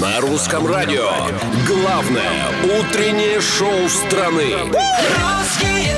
На 0.00 0.20
русском 0.20 0.66
радио. 0.66 1.10
Главное 1.66 2.48
утреннее 2.64 3.40
шоу 3.40 3.88
страны. 3.88 4.54
Русские 4.64 5.96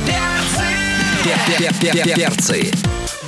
перцы. 1.81 2.15
Перцы. 2.15 2.73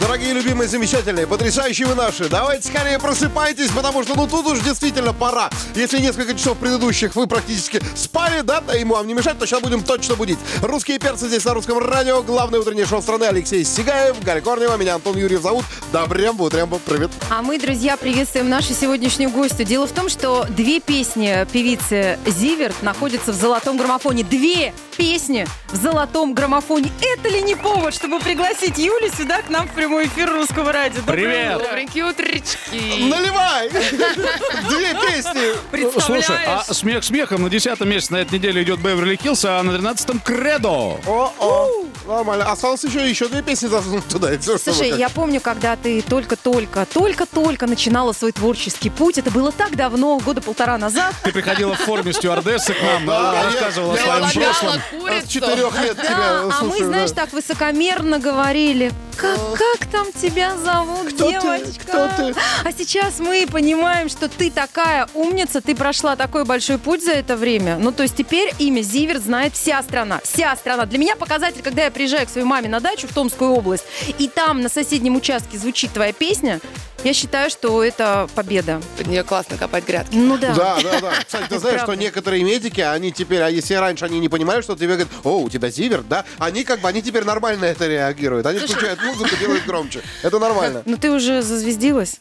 Дорогие, 0.07 0.35
любимые, 0.35 0.69
замечательные, 0.69 1.27
потрясающие 1.27 1.87
вы 1.87 1.95
наши, 1.95 2.29
давайте 2.29 2.69
скорее 2.69 2.99
просыпайтесь, 2.99 3.71
потому 3.71 4.03
что 4.03 4.15
ну 4.15 4.27
тут 4.27 4.47
уж 4.47 4.61
действительно 4.61 5.15
пора. 5.15 5.49
Если 5.75 5.99
несколько 5.99 6.35
часов 6.35 6.59
предыдущих 6.59 7.17
вы 7.17 7.27
практически 7.27 7.81
спали, 7.97 8.43
да, 8.43 8.61
да 8.61 8.75
ему 8.75 8.97
вам 8.97 9.07
не 9.07 9.15
мешать, 9.15 9.39
то 9.39 9.47
сейчас 9.47 9.63
будем 9.63 9.83
точно 9.83 10.15
будить. 10.15 10.39
Русские 10.61 10.99
перцы 10.99 11.27
здесь 11.29 11.43
на 11.47 11.55
русском 11.55 11.79
радио, 11.79 12.23
главное 12.23 12.61
утреннее 12.61 12.85
шоу 12.85 13.01
страны 13.01 13.25
Алексей 13.25 13.65
Сигаев, 13.65 14.23
Гарри 14.23 14.41
Корнева, 14.41 14.77
меня 14.77 14.97
Антон 14.97 15.17
Юрьев 15.17 15.41
зовут. 15.41 15.65
Добрям, 15.91 16.39
утрям, 16.39 16.69
привет. 16.85 17.11
А 17.31 17.41
мы, 17.41 17.59
друзья, 17.59 17.97
приветствуем 17.97 18.51
нашу 18.51 18.75
сегодняшнюю 18.75 19.31
гостью. 19.31 19.65
Дело 19.65 19.87
в 19.87 19.93
том, 19.93 20.11
что 20.11 20.45
две 20.51 20.81
песни 20.81 21.47
певицы 21.51 22.19
Зиверт 22.27 22.83
находятся 22.83 23.33
в 23.33 23.37
золотом 23.37 23.79
граммофоне. 23.79 24.23
Две 24.25 24.75
песни 24.99 25.47
в 25.73 25.77
золотом 25.77 26.35
граммофоне. 26.35 26.93
Это 27.01 27.31
ли 27.31 27.41
не 27.41 27.55
повод, 27.55 27.95
чтобы 27.95 28.21
пригласить 28.21 28.77
Юлю 28.77 29.11
сюда 29.17 29.41
к 29.41 29.49
нам 29.49 29.67
в 29.67 29.73
прямой 29.73 29.94
эфир 30.03 30.31
русского 30.31 30.73
радио? 30.73 31.01
Доброе 31.01 31.17
Привет. 31.17 31.57
утро. 31.57 31.67
Добренькие 31.69 32.05
утречки. 32.05 33.09
Наливай! 33.09 33.69
Две 34.69 34.95
песни! 34.95 36.01
Слушай, 36.01 36.37
а 36.47 36.65
смех 36.65 37.05
смехом, 37.05 37.43
на 37.43 37.51
10 37.51 37.81
месяце 37.81 38.13
на 38.13 38.17
этой 38.19 38.35
неделе 38.39 38.63
идет 38.63 38.81
Беверли 38.81 39.17
Хиллз, 39.17 39.45
а 39.45 39.63
на 39.63 39.71
13-м 39.73 40.21
Кредо. 40.21 40.99
О-о, 41.07 41.87
нормально. 42.07 42.51
Осталось 42.51 42.85
еще, 42.85 43.09
еще 43.09 43.29
две 43.29 43.43
песни 43.43 43.67
засунуть 43.67 44.07
туда. 44.09 44.31
Слушай, 44.41 44.91
я 44.97 45.09
помню, 45.09 45.41
когда 45.41 45.77
ты 45.77 46.03
только-только, 46.03 46.87
только-только 46.87 47.67
начинала 47.67 48.13
свой 48.13 48.33
творческий 48.33 48.91
путь. 48.91 49.19
Это 49.19 49.31
было 49.31 49.53
так 49.53 49.77
давно, 49.77 50.19
года 50.19 50.41
полтора 50.41 50.79
назад. 50.79 51.15
Ты 51.23 51.33
приходила 51.33 51.75
в 51.75 51.81
форме 51.81 52.13
стюардессы 52.13 52.75
к 52.75 52.83
нам, 52.83 53.09
рассказывала 53.09 53.95
о 53.95 53.97
своем 53.97 54.31
прошлом. 54.31 54.81
С 55.25 55.29
четырех 55.29 55.81
лет 55.83 55.97
тебя 55.97 56.17
Да, 56.17 56.51
а 56.61 56.65
мы, 56.65 56.85
знаешь, 56.85 57.11
так 57.13 57.33
высокомерно 57.33 58.19
говорили. 58.19 58.93
Как, 59.17 59.39
как 59.59 59.87
там 59.91 60.07
тебя 60.13 60.57
зовут, 60.57 61.13
Кто 61.13 61.27
ты? 61.27 61.41
девочка? 61.41 61.85
Кто 61.87 62.09
ты? 62.17 62.35
А 62.65 62.73
сейчас 62.77 63.21
мы 63.21 63.47
понимаем, 63.51 64.09
что 64.09 64.29
ты 64.29 64.51
такая 64.51 65.09
умница, 65.15 65.61
ты 65.61 65.75
прошла 65.75 66.17
такой 66.17 66.45
большой 66.45 66.79
путь 66.79 67.05
за 67.05 67.13
это 67.13 67.37
время. 67.37 67.79
Ну, 67.79 67.93
то 67.93 68.03
есть 68.03 68.17
теперь 68.17 68.53
имя 68.59 68.83
Зиверт 68.83 69.23
знает 69.23 69.55
вся 69.55 69.83
страна. 69.83 70.21
Вся 70.25 70.55
страна. 70.57 70.87
Для 70.87 70.99
меня 70.99 71.17
показатель, 71.17 71.63
когда 71.63 71.85
я 71.85 71.91
приезжаю 71.91 72.27
к 72.27 72.31
своей 72.31 72.47
маме 72.47 72.69
на 72.69 72.81
дачу 72.81 73.07
в 73.07 73.13
Томскую 73.13 73.53
область, 73.53 73.85
и 74.19 74.29
там 74.29 74.61
на 74.61 74.69
соседнем 74.69 75.17
участке 75.17 75.59
звучит 75.59 75.93
твоя 75.93 76.13
песня, 76.13 76.61
я 77.05 77.13
считаю, 77.13 77.51
что 77.51 77.85
это 77.85 78.29
победа. 78.35 78.81
Под 78.97 79.07
нее 79.07 79.23
классно 79.23 79.57
копать 79.57 79.87
грядки. 79.87 80.17
Ну 80.17 80.39
да. 80.39 80.55
Да, 80.55 80.79
да, 80.83 81.01
да. 81.01 81.13
Кстати, 81.27 81.49
ты 81.49 81.59
знаешь, 81.59 81.83
что 81.83 81.95
некоторые 81.95 82.43
медики, 82.43 82.81
они 82.81 83.13
теперь, 83.13 83.43
а 83.43 83.49
если 83.49 83.75
раньше 83.75 84.05
они 84.05 84.19
не 84.19 84.29
понимали, 84.29 84.63
что 84.63 84.75
тебе 84.75 84.89
говорят, 84.89 85.09
о, 85.23 85.41
у 85.41 85.51
тебя 85.51 85.71
зиверт, 85.71 86.09
да, 86.09 86.25
они 86.39 86.65
как 86.65 86.81
бы, 86.81 86.89
они 86.89 87.03
теперь 87.03 87.25
нормально 87.25 87.63
на 87.63 87.67
это 87.67 87.87
реагируют. 87.87 88.47
Они 88.47 88.59
включают 88.59 89.03
музыку, 89.03 89.37
делают 89.37 89.65
громче. 89.65 90.01
Это 90.23 90.39
нормально. 90.39 90.83
Ну 90.87 90.97
ты 90.97 91.11
уже 91.11 91.43
зазвездилась? 91.43 92.21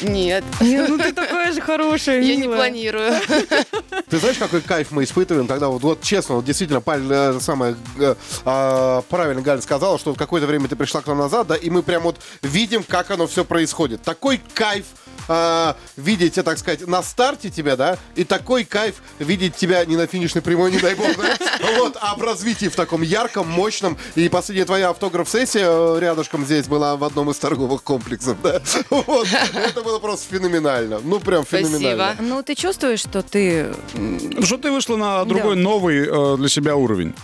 Нет, 0.00 0.44
Не, 0.60 0.86
ну 0.86 0.98
ты 0.98 1.12
такая 1.12 1.52
же 1.52 1.60
хорошая, 1.60 2.20
я 2.20 2.36
не 2.36 2.42
милая. 2.42 2.58
планирую. 2.58 3.12
Ты 4.08 4.18
знаешь, 4.18 4.36
какой 4.38 4.60
кайф 4.60 4.90
мы 4.90 5.04
испытываем, 5.04 5.46
когда 5.46 5.68
вот, 5.68 5.82
вот 5.82 6.02
честно, 6.02 6.36
вот 6.36 6.44
действительно, 6.44 6.80
Паль, 6.80 7.02
э, 7.10 7.38
самое 7.40 7.76
э, 7.98 8.14
а, 8.44 9.02
правильно 9.08 9.40
Галя 9.42 9.60
сказала, 9.60 9.98
что 9.98 10.10
вот 10.10 10.18
какое-то 10.18 10.46
время 10.46 10.68
ты 10.68 10.76
пришла 10.76 11.00
к 11.00 11.06
нам 11.06 11.18
назад, 11.18 11.46
да, 11.46 11.56
и 11.56 11.70
мы 11.70 11.82
прям 11.82 12.02
вот 12.02 12.16
видим, 12.42 12.82
как 12.82 13.10
оно 13.10 13.26
все 13.26 13.44
происходит. 13.44 14.02
Такой 14.02 14.40
кайф 14.54 14.84
а, 15.28 15.76
видеть, 15.96 16.38
э, 16.38 16.42
так 16.42 16.58
сказать, 16.58 16.86
на 16.86 17.02
старте 17.02 17.50
тебя, 17.50 17.76
да, 17.76 17.98
и 18.14 18.24
такой 18.24 18.64
кайф 18.64 18.96
видеть 19.18 19.56
тебя 19.56 19.84
не 19.84 19.96
на 19.96 20.06
финишной 20.06 20.42
прямой, 20.42 20.72
не 20.72 20.78
дай 20.78 20.94
бог, 20.94 21.08
да, 21.16 21.36
вот, 21.76 21.96
а 22.00 22.16
в 22.16 22.22
развитии 22.22 22.66
в 22.66 22.74
таком 22.74 23.02
ярком, 23.02 23.48
мощном, 23.48 23.96
и 24.14 24.28
последняя 24.28 24.64
твоя 24.64 24.90
автограф-сессия 24.90 25.66
э, 25.66 25.98
рядышком 26.00 26.44
здесь 26.44 26.66
была 26.66 26.96
в 26.96 27.04
одном 27.04 27.30
из 27.30 27.38
торговых 27.38 27.82
комплексов, 27.82 28.36
да, 28.42 28.60
вот, 28.90 29.28
это 29.54 29.82
было 29.82 29.98
просто 29.98 30.34
феноменально, 30.34 31.00
ну, 31.02 31.20
прям 31.20 31.44
феноменально. 31.44 32.14
Спасибо. 32.14 32.28
Ну 32.28 32.42
ты 32.42 32.54
чувствуешь, 32.54 33.00
что 33.00 33.22
ты 33.22 33.72
Что 34.42 34.58
ты 34.58 34.70
вышла 34.70 34.96
на 34.96 35.24
другой 35.24 35.56
новый 35.56 36.06
э, 36.06 36.36
для 36.36 36.48
себя 36.48 36.76
уровень? 36.76 37.14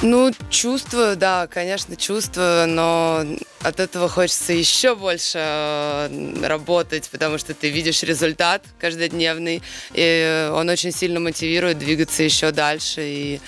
Ну, 0.00 0.30
чувствую, 0.48 1.16
да, 1.16 1.48
конечно, 1.48 1.96
чувствую, 1.96 2.68
но 2.68 3.24
от 3.62 3.80
этого 3.80 4.08
хочется 4.08 4.52
еще 4.52 4.94
больше 4.94 5.38
э, 5.40 6.46
работать, 6.46 7.08
потому 7.10 7.36
что 7.36 7.52
ты 7.52 7.68
видишь 7.70 8.04
результат 8.04 8.62
каждодневный, 8.78 9.60
и 9.94 10.50
он 10.54 10.68
очень 10.68 10.92
сильно 10.92 11.18
мотивирует 11.18 11.78
двигаться 11.78 12.22
еще 12.22 12.52
дальше, 12.52 13.02
и 13.02 13.40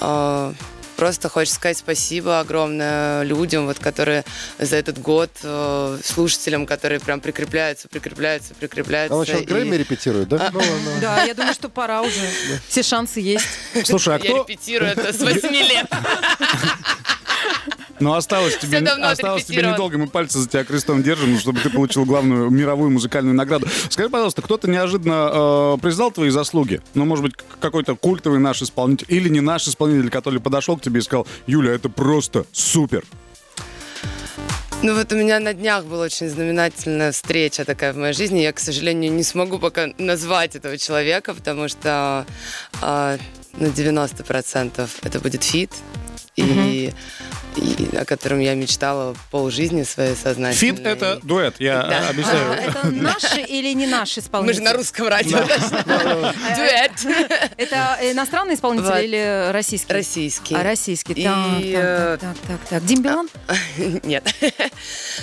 э, 0.00 0.52
просто 0.98 1.28
хочется 1.28 1.54
сказать 1.54 1.78
спасибо 1.78 2.40
огромное 2.40 3.22
людям, 3.22 3.66
вот, 3.66 3.78
которые 3.78 4.24
за 4.58 4.74
этот 4.76 4.98
год, 4.98 5.30
э, 5.44 5.98
слушателям, 6.04 6.66
которые 6.66 6.98
прям 6.98 7.20
прикрепляются, 7.20 7.88
прикрепляются, 7.88 8.52
прикрепляются. 8.54 9.14
Она 9.14 9.24
сейчас 9.24 9.42
и- 9.42 9.44
Грэмми 9.44 9.76
репетирует, 9.76 10.28
да? 10.28 10.50
Ну, 10.52 10.58
ладно. 10.58 10.90
Да, 11.00 11.22
я 11.22 11.34
думаю, 11.34 11.54
что 11.54 11.68
пора 11.68 12.02
уже. 12.02 12.28
Все 12.68 12.82
шансы 12.82 13.20
есть. 13.20 13.46
Слушай, 13.84 14.16
а 14.16 14.18
Я 14.18 14.24
кто... 14.24 14.38
репетирую 14.42 14.90
это 14.90 15.12
с 15.12 15.20
8 15.20 15.48
лет. 15.50 15.86
Ну, 18.00 18.14
осталось 18.14 18.56
тебе, 18.58 18.78
осталось 18.78 19.44
тебе 19.44 19.62
недолго. 19.62 19.98
Мы 19.98 20.06
пальцы 20.06 20.38
за 20.38 20.48
тебя 20.48 20.64
крестом 20.64 21.02
держим, 21.02 21.38
чтобы 21.38 21.60
ты 21.60 21.70
получил 21.70 22.04
главную 22.04 22.50
мировую 22.50 22.90
музыкальную 22.90 23.34
награду. 23.34 23.66
Скажи, 23.88 24.08
пожалуйста, 24.08 24.42
кто-то 24.42 24.68
неожиданно 24.68 25.74
э, 25.74 25.78
признал 25.80 26.10
твои 26.10 26.30
заслуги? 26.30 26.80
Ну, 26.94 27.04
может 27.04 27.24
быть, 27.24 27.34
какой-то 27.60 27.96
культовый 27.96 28.38
наш 28.38 28.62
исполнитель 28.62 29.06
или 29.08 29.28
не 29.28 29.40
наш 29.40 29.66
исполнитель, 29.66 30.10
который 30.10 30.40
подошел 30.40 30.76
к 30.76 30.82
тебе 30.82 31.00
и 31.00 31.02
сказал, 31.02 31.26
Юля, 31.46 31.72
это 31.72 31.88
просто 31.88 32.46
супер. 32.52 33.04
Ну 34.80 34.94
вот 34.94 35.12
у 35.12 35.16
меня 35.16 35.40
на 35.40 35.54
днях 35.54 35.84
была 35.86 36.04
очень 36.04 36.28
знаменательная 36.28 37.10
встреча 37.10 37.64
такая 37.64 37.92
в 37.92 37.96
моей 37.96 38.14
жизни. 38.14 38.38
Я, 38.38 38.52
к 38.52 38.60
сожалению, 38.60 39.12
не 39.12 39.24
смогу 39.24 39.58
пока 39.58 39.88
назвать 39.98 40.54
этого 40.54 40.78
человека, 40.78 41.34
потому 41.34 41.66
что 41.66 42.24
а, 42.80 43.18
на 43.54 43.66
90% 43.66 44.88
это 45.02 45.20
будет 45.20 45.42
фит. 45.42 45.72
И, 46.42 46.92
и 47.56 47.96
о 47.96 48.04
котором 48.04 48.38
я 48.40 48.54
мечтала 48.54 49.16
полжизни 49.30 49.82
своей 49.82 50.14
сознательной. 50.14 50.52
Фит— 50.54 50.78
это 50.86 51.18
дуэт, 51.22 51.56
я 51.58 51.82
Да. 51.82 52.08
объясняю. 52.10 52.52
А, 52.52 52.54
Это 52.56 52.86
наши 52.90 53.40
или 53.40 53.72
не 53.74 53.86
наши 53.86 54.20
Мы 54.20 54.24
исполнители? 54.24 54.54
же 54.56 54.62
на 54.62 54.72
русском 54.74 55.08
радио. 55.08 55.38
Дуэт. 56.56 56.92
Это 57.56 57.98
иностранные 58.12 58.54
исполнители 58.56 59.04
или 59.04 59.50
российские? 59.52 59.94
Российский. 59.96 60.54
А, 60.54 60.62
российский. 60.62 61.14
И, 61.16 61.72
Так, 62.20 62.36
так, 62.46 62.60
так. 62.70 62.84
Дим 62.84 63.02
Билан? 63.02 63.28
Нет. 64.04 64.24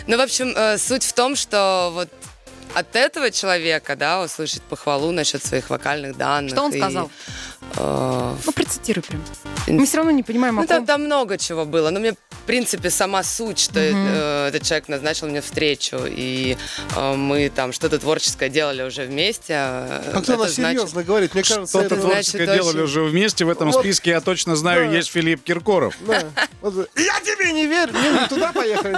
Ну, 0.08 0.18
в 0.18 0.22
общем, 0.22 0.54
э, 0.56 0.78
суть 0.78 1.04
в 1.04 1.14
том, 1.14 1.36
что 1.36 1.92
вот 1.94 2.10
от 2.74 2.94
этого 2.96 3.32
человека, 3.32 3.96
да, 3.96 4.22
услышать 4.22 4.62
похвалу 4.64 5.12
насчет 5.12 5.44
своих 5.46 5.70
вокальных 5.70 6.18
данных. 6.18 6.52
Что 6.52 6.64
он 6.64 6.72
и, 6.74 6.78
сказал? 6.78 7.10
Э, 7.78 8.36
Ну, 8.46 8.52
процитируй 8.52 9.04
прям. 9.04 9.22
Мы 9.68 9.86
все 9.86 9.98
равно 9.98 10.12
не 10.12 10.24
понимаем, 10.24 10.58
о 10.60 10.62
Ну, 10.62 10.68
там, 10.68 10.78
ком. 10.80 10.86
там 10.88 11.04
много 11.06 11.38
чего 11.38 11.66
было. 11.66 11.90
Но 11.90 12.00
мне, 12.00 12.14
принципе, 12.46 12.90
сама 12.90 13.24
суть, 13.24 13.60
что 13.60 13.80
э, 13.80 14.48
этот 14.50 14.64
человек 14.64 14.88
назначил 14.88 15.28
мне 15.28 15.42
встречу, 15.42 15.98
и 16.06 16.58
э, 16.96 17.14
мы 17.16 17.50
там 17.50 17.74
что-то 17.74 18.00
творческое 18.00 18.50
делали 18.50 18.84
уже 18.84 19.04
вместе. 19.06 19.54
э, 19.58 20.02
Как-то 20.14 20.34
это 20.34 20.34
она 20.44 20.50
значит- 20.50 20.56
серьезно 20.80 21.04
говорит, 21.04 21.34
мне 21.34 21.44
кажется, 21.44 21.68
Что-то 21.80 21.96
это... 21.96 22.02
значит, 22.02 22.32
творческое 22.34 22.44
очень- 22.54 22.64
делали 22.64 22.82
уже 22.84 23.04
вместе. 23.04 23.46
В 23.46 23.50
этом 23.50 23.72
Вот. 23.72 23.80
списке, 23.82 24.12
я 24.12 24.22
точно 24.22 24.56
знаю, 24.56 24.90
Да. 24.90 24.96
есть 24.98 25.12
Филипп 25.12 25.44
Киркоров. 25.44 25.96
Да. 26.08 26.22
Вот, 26.62 26.90
Я 26.96 27.20
тебе 27.22 27.52
не 27.54 27.66
верю. 27.68 27.94
Мы 27.94 28.22
не 28.22 28.28
туда 28.28 28.52
поехали. 28.52 28.96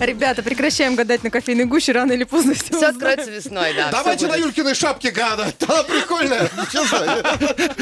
Ребята, 0.00 0.42
прекращаем 0.42 0.94
гадать 0.96 1.22
на 1.24 1.30
кофейной 1.30 1.64
гуще, 1.64 1.92
рано 1.92 2.12
или 2.12 2.24
поздно 2.24 2.54
все 2.54 2.76
Все 2.76 2.86
откроется 2.86 3.30
весной, 3.30 3.74
да. 3.74 3.90
Давайте 3.90 4.26
на. 4.26 4.36
Юлькиной 4.36 4.74
шапке 4.74 5.10
гада. 5.10 5.52
Она 5.68 5.82
прикольная. 5.82 6.48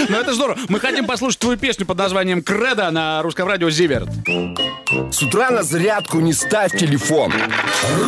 Ну, 0.08 0.16
это 0.18 0.32
здорово. 0.34 0.58
Мы 0.68 0.80
хотим 0.80 1.06
послушать 1.06 1.38
твою 1.40 1.58
песню 1.58 1.84
под 1.86 1.98
названием 1.98 2.42
«Кредо» 2.42 2.90
на 2.90 3.22
русском 3.22 3.46
радио 3.46 3.68
«Зиверт». 3.70 4.08
С 5.10 5.22
утра 5.22 5.50
на 5.50 5.62
зарядку 5.62 6.20
не 6.20 6.32
ставь 6.32 6.72
телефон. 6.78 7.32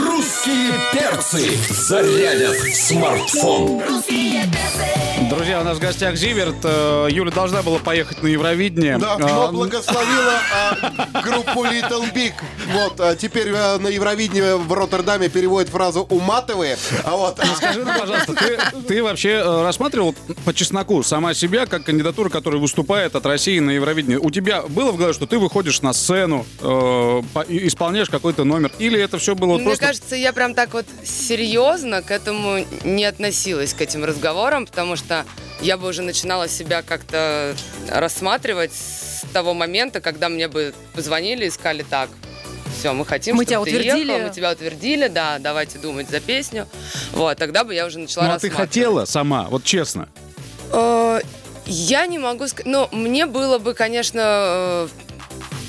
Русские 0.04 0.72
перцы 0.92 1.50
зарядят 1.70 2.56
смартфон. 2.74 3.78
Друзья, 3.78 4.44
Друзья, 5.30 5.60
у 5.60 5.64
нас 5.64 5.76
в 5.76 5.80
гостях 5.80 6.16
Зиверт. 6.16 6.56
Э, 6.64 7.08
Юля 7.10 7.30
должна 7.30 7.62
была 7.62 7.78
поехать 7.78 8.22
на 8.22 8.28
Евровидение. 8.28 8.98
Да, 8.98 9.14
А, 9.14 9.18
но 9.18 9.52
благословила 9.52 10.34
а, 10.54 11.20
группу 11.22 11.64
Little 11.64 12.12
Big. 12.14 12.32
Вот, 12.72 13.00
а 13.00 13.14
теперь 13.14 13.52
а, 13.54 13.78
на 13.78 13.88
Евровидении 13.88 14.56
в 14.56 14.72
Роттердаме 14.72 15.28
переводит 15.28 15.68
фразу 15.70 16.06
«уматывые». 16.08 16.76
А 17.04 17.16
вот, 17.16 17.38
а, 17.40 17.46
Скажи, 17.56 17.84
ну, 17.84 17.90
пожалуйста, 17.98 18.34
ты, 18.34 18.58
ты 18.86 19.02
вообще 19.02 19.30
э, 19.44 19.62
рассматривал 19.62 20.14
по 20.44 20.54
чесноку 20.54 21.02
сама 21.02 21.34
себя 21.34 21.66
как 21.66 21.84
кандидатуру, 21.84 22.30
которая 22.30 22.60
выступает 22.60 23.14
от 23.16 23.26
России 23.26 23.58
на 23.58 23.70
Евровидении? 23.72 24.16
У 24.16 24.30
тебя 24.30 24.62
было 24.62 24.92
в 24.92 24.96
голове, 24.96 25.12
что 25.12 25.26
ты 25.26 25.38
выходишь 25.38 25.82
на 25.82 25.92
сцену, 25.92 26.46
э, 26.60 26.87
исполняешь 27.48 28.08
какой-то 28.08 28.44
номер? 28.44 28.70
Или 28.78 29.00
это 29.00 29.18
все 29.18 29.34
было 29.34 29.54
Мне 29.56 29.64
просто... 29.64 29.86
кажется, 29.86 30.16
я 30.16 30.32
прям 30.32 30.54
так 30.54 30.72
вот 30.74 30.86
серьезно 31.04 32.02
к 32.02 32.10
этому 32.10 32.64
не 32.84 33.04
относилась, 33.04 33.74
к 33.74 33.80
этим 33.80 34.04
разговорам, 34.04 34.66
потому 34.66 34.96
что 34.96 35.24
я 35.60 35.76
бы 35.76 35.88
уже 35.88 36.02
начинала 36.02 36.48
себя 36.48 36.82
как-то 36.82 37.54
рассматривать 37.88 38.72
с 38.72 39.24
того 39.32 39.54
момента, 39.54 40.00
когда 40.00 40.28
мне 40.28 40.48
бы 40.48 40.74
позвонили 40.94 41.46
и 41.46 41.50
сказали 41.50 41.84
так, 41.88 42.08
все, 42.78 42.92
мы 42.92 43.04
хотим, 43.04 43.34
Мы 43.36 43.44
чтобы 43.44 43.64
тебя 43.66 43.72
ты 43.72 43.78
утвердили». 43.80 44.12
ехал, 44.12 44.28
мы 44.28 44.34
тебя 44.34 44.52
утвердили, 44.52 45.08
да, 45.08 45.38
давайте 45.40 45.78
думать 45.78 46.08
за 46.08 46.20
песню. 46.20 46.68
Вот, 47.12 47.36
тогда 47.36 47.64
бы 47.64 47.74
я 47.74 47.86
уже 47.86 47.98
начала 47.98 48.24
Ну, 48.24 48.30
а 48.32 48.38
ты 48.38 48.50
хотела 48.50 49.04
сама, 49.04 49.48
вот 49.50 49.64
честно? 49.64 50.08
Э, 50.72 51.20
Я 51.66 52.06
не 52.06 52.18
могу 52.18 52.46
сказать. 52.46 52.66
Ну, 52.66 52.88
мне 52.92 53.26
было 53.26 53.58
бы, 53.58 53.74
конечно, 53.74 54.20
э, 54.22 54.88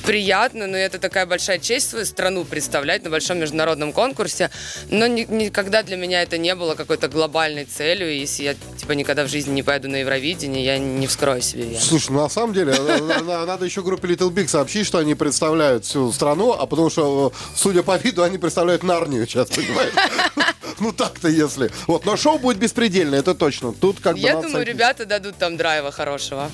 приятно, 0.05 0.67
но 0.67 0.77
это 0.77 0.99
такая 0.99 1.25
большая 1.25 1.59
честь 1.59 1.89
свою 1.89 2.05
страну 2.05 2.45
представлять 2.45 3.03
на 3.03 3.09
большом 3.09 3.39
международном 3.39 3.93
конкурсе. 3.93 4.49
Но 4.89 5.07
ни- 5.07 5.25
никогда 5.29 5.83
для 5.83 5.97
меня 5.97 6.21
это 6.23 6.37
не 6.37 6.55
было 6.55 6.75
какой-то 6.75 7.07
глобальной 7.07 7.65
целью. 7.65 8.15
Если 8.15 8.43
я 8.43 8.55
типа 8.77 8.93
никогда 8.93 9.23
в 9.23 9.27
жизни 9.29 9.51
не 9.53 9.63
поеду 9.63 9.89
на 9.89 9.97
Евровидение, 9.97 10.63
я 10.63 10.77
не 10.77 11.07
вскрою 11.07 11.41
себе 11.41 11.63
вены. 11.63 11.79
Слушай, 11.79 12.11
ну, 12.11 12.21
на 12.21 12.29
самом 12.29 12.53
деле, 12.53 12.73
на- 12.73 13.21
на- 13.21 13.45
надо 13.45 13.65
еще 13.65 13.81
группе 13.81 14.07
Little 14.07 14.31
Big 14.31 14.47
сообщить, 14.47 14.85
что 14.87 14.97
они 14.97 15.15
представляют 15.15 15.85
всю 15.85 16.11
страну, 16.11 16.53
а 16.53 16.65
потому 16.65 16.89
что, 16.89 17.31
э, 17.33 17.55
судя 17.55 17.83
по 17.83 17.97
виду, 17.97 18.23
они 18.23 18.37
представляют 18.37 18.83
Нарнию 18.83 19.27
сейчас, 19.27 19.49
понимаешь? 19.49 19.93
Ну 20.81 20.93
так-то 20.93 21.27
если. 21.27 21.71
Вот, 21.87 22.05
но 22.05 22.15
шоу 22.15 22.39
будет 22.39 22.55
беспредельное, 22.57 23.19
это 23.19 23.35
точно. 23.35 23.73
Тут 23.73 23.99
как 23.99 24.13
бы 24.13 24.19
Я 24.21 24.35
думаю, 24.41 24.65
ребята 24.65 25.05
дадут 25.05 25.35
там 25.37 25.57
драйва 25.57 25.91
хорошего. 25.91 26.49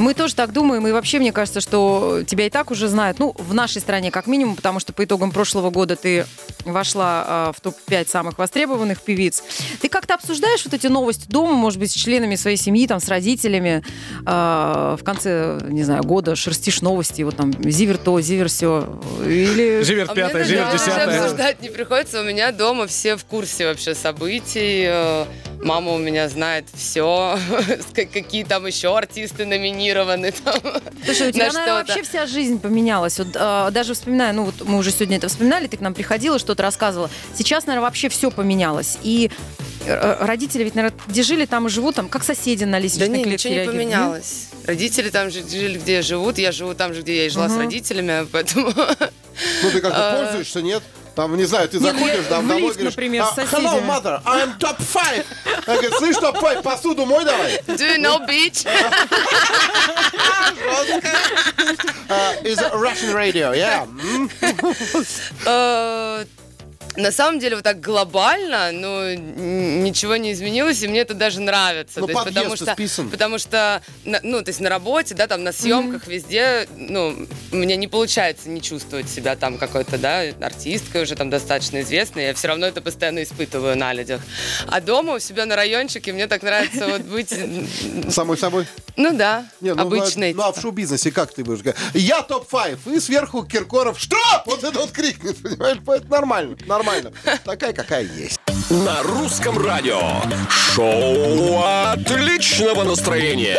Мы 0.00 0.14
тоже 0.14 0.34
так 0.34 0.52
думаем, 0.54 0.86
и 0.88 0.92
вообще 0.92 1.18
мне 1.18 1.30
кажется, 1.30 1.60
что 1.60 2.22
тебя 2.26 2.46
и 2.46 2.50
так 2.50 2.70
уже 2.70 2.88
знают, 2.88 3.18
ну, 3.18 3.34
в 3.36 3.52
нашей 3.52 3.82
стране 3.82 4.10
как 4.10 4.26
минимум, 4.26 4.56
потому 4.56 4.80
что 4.80 4.94
по 4.94 5.04
итогам 5.04 5.30
прошлого 5.30 5.68
года 5.68 5.94
ты 5.94 6.24
вошла 6.64 7.24
а, 7.26 7.52
в 7.52 7.60
топ-5 7.60 8.08
самых 8.08 8.38
востребованных 8.38 9.02
певиц. 9.02 9.42
Ты 9.82 9.90
как-то 9.90 10.14
обсуждаешь 10.14 10.64
вот 10.64 10.72
эти 10.72 10.86
новости 10.86 11.26
дома, 11.28 11.52
может 11.52 11.78
быть, 11.78 11.90
с 11.90 11.94
членами 11.94 12.36
своей 12.36 12.56
семьи, 12.56 12.86
там, 12.86 12.98
с 12.98 13.08
родителями, 13.08 13.84
а, 14.24 14.96
в 14.96 15.04
конце, 15.04 15.60
не 15.68 15.84
знаю, 15.84 16.02
года 16.02 16.34
шерстишь 16.34 16.80
новости, 16.80 17.20
вот 17.20 17.36
там, 17.36 17.52
зивер 17.62 17.98
то, 17.98 18.18
зивер 18.22 18.48
все, 18.48 18.98
или... 19.22 19.82
Зиверт 19.82 20.12
А 20.12 20.14
Зиверт 20.14 20.32
даже 20.32 20.78
десятая. 20.78 21.20
обсуждать 21.20 21.60
не 21.60 21.68
приходится. 21.68 22.22
У 22.22 22.24
меня 22.24 22.52
дома 22.52 22.86
все 22.86 23.16
в 23.16 23.24
курсе 23.26 23.66
вообще 23.66 23.94
событий. 23.94 24.84
Э, 24.86 25.26
Мама 25.62 25.92
у 25.92 25.98
меня 25.98 26.28
знает 26.28 26.64
все. 26.72 27.38
Какие 27.94 28.44
там 28.44 28.66
еще 28.66 28.96
артисты 28.96 29.44
номинированы. 29.44 29.89
Там, 29.94 30.54
Слушай, 31.04 31.28
у 31.28 31.32
тебя, 31.32 31.46
на 31.48 31.52
наверное, 31.52 31.74
вообще 31.74 32.02
вся 32.02 32.26
жизнь 32.26 32.60
поменялась. 32.60 33.18
Вот, 33.18 33.28
а, 33.34 33.70
даже 33.70 33.94
вспоминая, 33.94 34.32
ну 34.32 34.44
вот 34.44 34.54
мы 34.62 34.78
уже 34.78 34.90
сегодня 34.90 35.16
это 35.16 35.28
вспоминали, 35.28 35.66
ты 35.66 35.76
к 35.76 35.80
нам 35.80 35.94
приходила, 35.94 36.38
что-то 36.38 36.62
рассказывала. 36.62 37.10
Сейчас, 37.34 37.66
наверное, 37.66 37.86
вообще 37.86 38.08
все 38.08 38.30
поменялось. 38.30 38.98
И 39.02 39.30
э, 39.86 40.16
родители 40.24 40.64
ведь, 40.64 40.74
наверное, 40.74 40.98
где 41.08 41.22
жили, 41.22 41.46
там 41.46 41.66
и 41.66 41.70
живут, 41.70 41.94
там 41.96 42.08
как 42.08 42.24
соседи 42.24 42.64
на 42.64 42.72
Да 42.72 42.78
лестничной 42.78 43.18
не, 43.18 43.24
клетке 43.24 43.48
ничего 43.48 43.50
не 43.50 43.56
реагируют. 43.56 43.90
поменялось. 43.90 44.46
Родители 44.66 45.10
там 45.10 45.30
же 45.30 45.42
жили, 45.48 45.78
где 45.78 46.02
живут. 46.02 46.38
Я 46.38 46.52
живу 46.52 46.74
там 46.74 46.94
же, 46.94 47.02
где 47.02 47.16
я 47.16 47.26
и 47.26 47.28
жила 47.28 47.48
с 47.48 47.56
родителями, 47.56 48.26
поэтому... 48.32 48.72
Ну 48.76 49.70
ты 49.70 49.80
как-то 49.80 50.18
пользуешься, 50.24 50.62
нет? 50.62 50.82
Там, 51.20 51.36
не 51.36 51.44
знаю, 51.44 51.68
ты 51.68 51.78
Нет, 51.78 51.94
заходишь, 51.94 52.24
в 52.24 52.28
там 52.28 52.48
домой 52.48 52.62
лифт, 52.62 52.76
говоришь, 52.76 52.96
например, 52.96 53.24
«А, 53.24 53.34
соседями». 53.34 53.66
Hello, 53.66 53.84
mother, 53.84 54.22
I'm 54.24 54.58
top 54.58 54.78
five. 54.78 55.26
Я 55.66 55.74
говорю, 55.74 55.92
слышь, 55.98 56.16
топ 56.16 56.40
5, 56.40 56.62
посуду 56.62 57.04
мой 57.04 57.26
давай. 57.26 57.60
Do 57.66 57.76
you 57.76 57.98
know 57.98 58.26
beach? 58.26 58.64
Uh, 62.08 62.36
is 62.42 62.58
Russian 62.74 63.12
radio, 63.14 63.52
yeah. 63.52 63.84
На 66.96 67.12
самом 67.12 67.38
деле, 67.38 67.56
вот 67.56 67.64
так 67.64 67.80
глобально, 67.80 68.72
ну, 68.72 69.14
ничего 69.14 70.16
не 70.16 70.32
изменилось, 70.32 70.82
и 70.82 70.88
мне 70.88 71.00
это 71.00 71.14
даже 71.14 71.40
нравится. 71.40 72.00
Ну, 72.00 72.06
То 72.06 72.12
есть, 72.12 72.24
потому 72.24 72.56
что, 72.56 72.72
исписан. 72.72 73.10
потому 73.10 73.38
что, 73.38 73.82
ну, 74.04 74.42
то 74.42 74.48
есть 74.48 74.60
на 74.60 74.68
работе, 74.68 75.14
да, 75.14 75.26
там 75.26 75.44
на 75.44 75.52
съемках 75.52 76.06
везде, 76.06 76.68
ну, 76.76 77.26
мне 77.52 77.76
не 77.76 77.86
получается 77.86 78.48
не 78.48 78.60
чувствовать 78.60 79.08
себя 79.08 79.36
там 79.36 79.56
какой-то, 79.56 79.98
да, 79.98 80.22
артисткой 80.40 81.02
уже 81.02 81.14
там 81.14 81.30
достаточно 81.30 81.80
известной, 81.82 82.24
я 82.24 82.34
все 82.34 82.48
равно 82.48 82.66
это 82.66 82.80
постоянно 82.82 83.22
испытываю 83.22 83.76
на 83.76 83.92
людях. 83.92 84.20
А 84.66 84.80
дома 84.80 85.14
у 85.14 85.18
себя 85.20 85.46
на 85.46 85.56
райончике 85.56 86.12
мне 86.12 86.26
так 86.26 86.42
нравится 86.42 86.88
вот 86.88 87.02
быть, 87.02 87.32
Самой 88.12 88.36
собой. 88.36 88.66
ну 88.96 89.16
да, 89.16 89.46
Не, 89.60 89.74
ну, 89.74 89.82
обычной. 89.82 90.34
Ну, 90.34 90.42
а 90.42 90.52
в 90.52 90.60
шоу-бизнесе 90.60 91.10
как 91.12 91.32
ты 91.32 91.44
будешь 91.44 91.60
говорить? 91.60 91.80
Я 91.94 92.22
топ-5, 92.22 92.96
и 92.96 93.00
сверху 93.00 93.44
Киркоров, 93.44 93.98
что? 94.00 94.16
Вот 94.46 94.64
это 94.64 94.78
вот 94.80 94.90
крикнет, 94.90 95.36
понимаешь? 95.42 95.78
Это 95.86 96.08
нормально, 96.08 96.56
нормально. 96.66 96.79
Такая, 97.44 97.72
какая 97.72 98.02
есть. 98.02 98.40
На 98.70 99.02
русском 99.02 99.58
радио. 99.58 100.00
Шоу 100.48 101.62
отличного 101.64 102.84
настроения. 102.84 103.58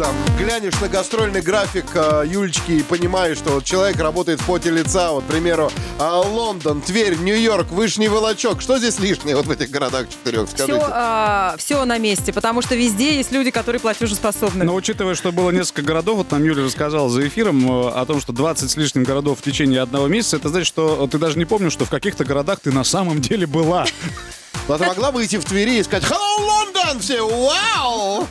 Да, 0.00 0.08
глянешь 0.38 0.80
на 0.80 0.88
гастрольный 0.88 1.42
график 1.42 1.84
э, 1.92 2.24
Юлечки 2.26 2.72
и 2.72 2.82
понимаешь, 2.82 3.36
что 3.36 3.50
вот 3.50 3.64
человек 3.64 4.00
работает 4.00 4.40
в 4.40 4.46
поте 4.46 4.70
лица. 4.70 5.12
Вот, 5.12 5.24
к 5.24 5.26
примеру, 5.26 5.70
э, 5.98 6.02
Лондон, 6.02 6.80
Тверь, 6.80 7.16
Нью-Йорк, 7.18 7.70
Вышний 7.70 8.08
Волочок. 8.08 8.62
Что 8.62 8.78
здесь 8.78 8.98
лишнее 8.98 9.36
вот 9.36 9.44
в 9.44 9.50
этих 9.50 9.68
городах 9.68 10.08
четырех, 10.08 10.48
скажите? 10.48 10.80
Все, 10.80 11.54
все 11.58 11.84
на 11.84 11.98
месте, 11.98 12.32
потому 12.32 12.62
что 12.62 12.76
везде 12.76 13.16
есть 13.16 13.30
люди, 13.30 13.50
которые 13.50 13.78
платежеспособны. 13.78 14.64
Но 14.64 14.74
учитывая, 14.74 15.14
что 15.14 15.32
было 15.32 15.50
несколько 15.50 15.82
городов, 15.82 16.16
вот 16.16 16.30
нам 16.30 16.44
Юля 16.44 16.64
рассказала 16.64 17.10
за 17.10 17.28
эфиром 17.28 17.70
э, 17.70 17.90
о 17.90 18.06
том, 18.06 18.22
что 18.22 18.32
20 18.32 18.70
с 18.70 18.76
лишним 18.78 19.04
городов 19.04 19.40
в 19.40 19.42
течение 19.42 19.82
одного 19.82 20.08
месяца, 20.08 20.38
это 20.38 20.48
значит, 20.48 20.68
что 20.68 21.06
ты 21.08 21.18
даже 21.18 21.36
не 21.36 21.44
помнишь, 21.44 21.72
что 21.72 21.84
в 21.84 21.90
каких-то 21.90 22.24
городах 22.24 22.60
ты 22.60 22.72
на 22.72 22.84
самом 22.84 23.20
деле 23.20 23.46
была. 23.46 23.84
Ну, 24.70 24.74
а 24.74 24.78
ты 24.78 24.84
могла 24.84 25.10
выйти 25.10 25.34
в 25.34 25.44
Твери 25.44 25.78
и 25.78 25.82
сказать 25.82 26.08
«Hello, 26.08 26.44
Лондон!» 26.46 27.00
Все 27.00 27.26
«Вау!» 27.26 28.24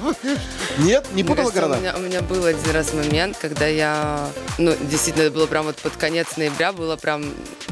Нет, 0.78 1.06
не 1.12 1.26
путала 1.26 1.52
города? 1.52 1.76
У 1.76 1.80
меня, 1.82 1.96
у 1.98 2.00
меня 2.00 2.22
был 2.22 2.46
один 2.46 2.72
раз 2.72 2.94
момент, 2.94 3.36
когда 3.38 3.68
я, 3.68 4.30
ну, 4.58 4.74
действительно, 4.90 5.24
это 5.24 5.34
было 5.34 5.48
прям 5.48 5.66
вот 5.66 5.76
под 5.76 5.98
конец 5.98 6.38
ноября, 6.38 6.72
было 6.72 6.96
прям 6.96 7.26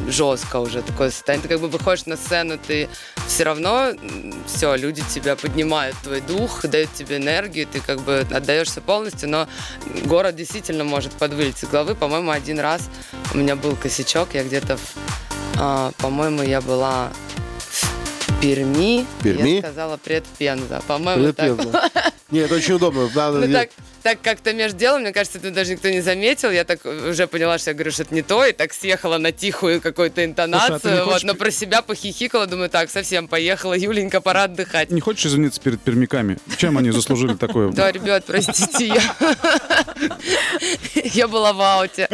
жестко 0.10 0.58
уже 0.58 0.81
такое 0.81 1.12
состояние. 1.12 1.44
Ты 1.44 1.48
как 1.48 1.62
бы 1.62 1.69
выходишь 1.69 2.08
на 2.08 2.18
сцену, 2.18 2.58
ты 2.58 2.90
все 3.30 3.46
равно, 3.46 3.94
все, 4.48 4.75
люди 4.75 5.02
тебя 5.13 5.38
поднимают, 5.38 5.96
твой 6.04 6.20
дух, 6.20 6.66
дают 6.66 6.94
тебе 6.94 7.18
энергию, 7.18 7.68
ты 7.72 7.80
как 7.80 8.02
бы 8.02 8.28
отдаешься 8.30 8.81
полностью, 8.81 9.30
но 9.30 9.48
город 10.04 10.36
действительно 10.36 10.84
может 10.84 11.13
подвылить 11.13 11.63
из 11.63 11.70
головы. 11.70 11.96
По-моему, 11.96 12.31
один 12.31 12.60
раз 12.60 12.81
у 13.34 13.38
меня 13.38 13.56
был 13.56 13.78
косячок, 13.78 14.34
я 14.34 14.44
где-то, 14.44 14.75
в, 14.75 14.81
а, 15.58 15.94
по-моему, 16.00 16.42
я 16.42 16.60
была 16.60 17.13
Перми, 18.41 19.06
Перми? 19.24 19.50
я 19.50 19.62
сказала 19.62 19.98
предпенза. 19.98 20.82
По-моему, 20.88 21.34
так 21.34 21.58
Нет, 22.32 22.46
это 22.46 22.56
очень 22.56 22.74
удобно. 22.75 23.10
Надо- 23.15 23.39
ну 23.48 23.53
так, 23.53 23.70
так 24.08 24.22
как-то 24.22 24.54
между 24.54 24.80
делом, 24.80 25.02
мне 25.02 25.12
кажется, 25.12 25.38
это 25.38 25.52
даже 25.52 25.74
никто 25.74 25.90
не 25.90 26.00
заметил. 26.00 26.50
Я 26.50 26.64
так 26.64 26.86
уже 26.86 27.28
поняла, 27.28 27.58
что 27.58 27.72
я 27.72 27.74
говорю, 27.74 27.92
что 27.92 28.04
это 28.04 28.16
не 28.16 28.22
то, 28.22 28.46
и 28.46 28.54
так 28.54 28.72
съехала 28.74 29.18
на 29.18 29.34
тихую 29.34 29.82
какую-то 29.82 30.24
интонацию. 30.24 30.80
Слушай, 30.80 31.00
а 31.00 31.04
вот, 31.04 31.14
хочешь- 31.16 31.26
но 31.26 31.36
про 31.36 31.52
себя 31.52 31.82
похихикала, 31.82 32.48
думаю, 32.48 32.70
так, 32.70 32.90
совсем 32.90 33.28
поехала, 33.28 33.74
Юленька, 33.74 34.22
пора 34.22 34.44
отдыхать. 34.44 34.92
Не 34.92 35.02
хочешь 35.02 35.26
извиниться 35.26 35.60
перед 35.60 35.82
пермяками? 35.82 36.38
Чем 36.56 36.78
они 36.78 36.92
заслужили 36.92 37.34
такое? 37.34 37.70
Да, 37.72 37.92
ребят, 37.92 38.24
простите, 38.26 38.88
я... 38.88 39.02
Я 41.14 41.28
была 41.28 41.52
в 41.52 41.62
ауте. 41.62 42.08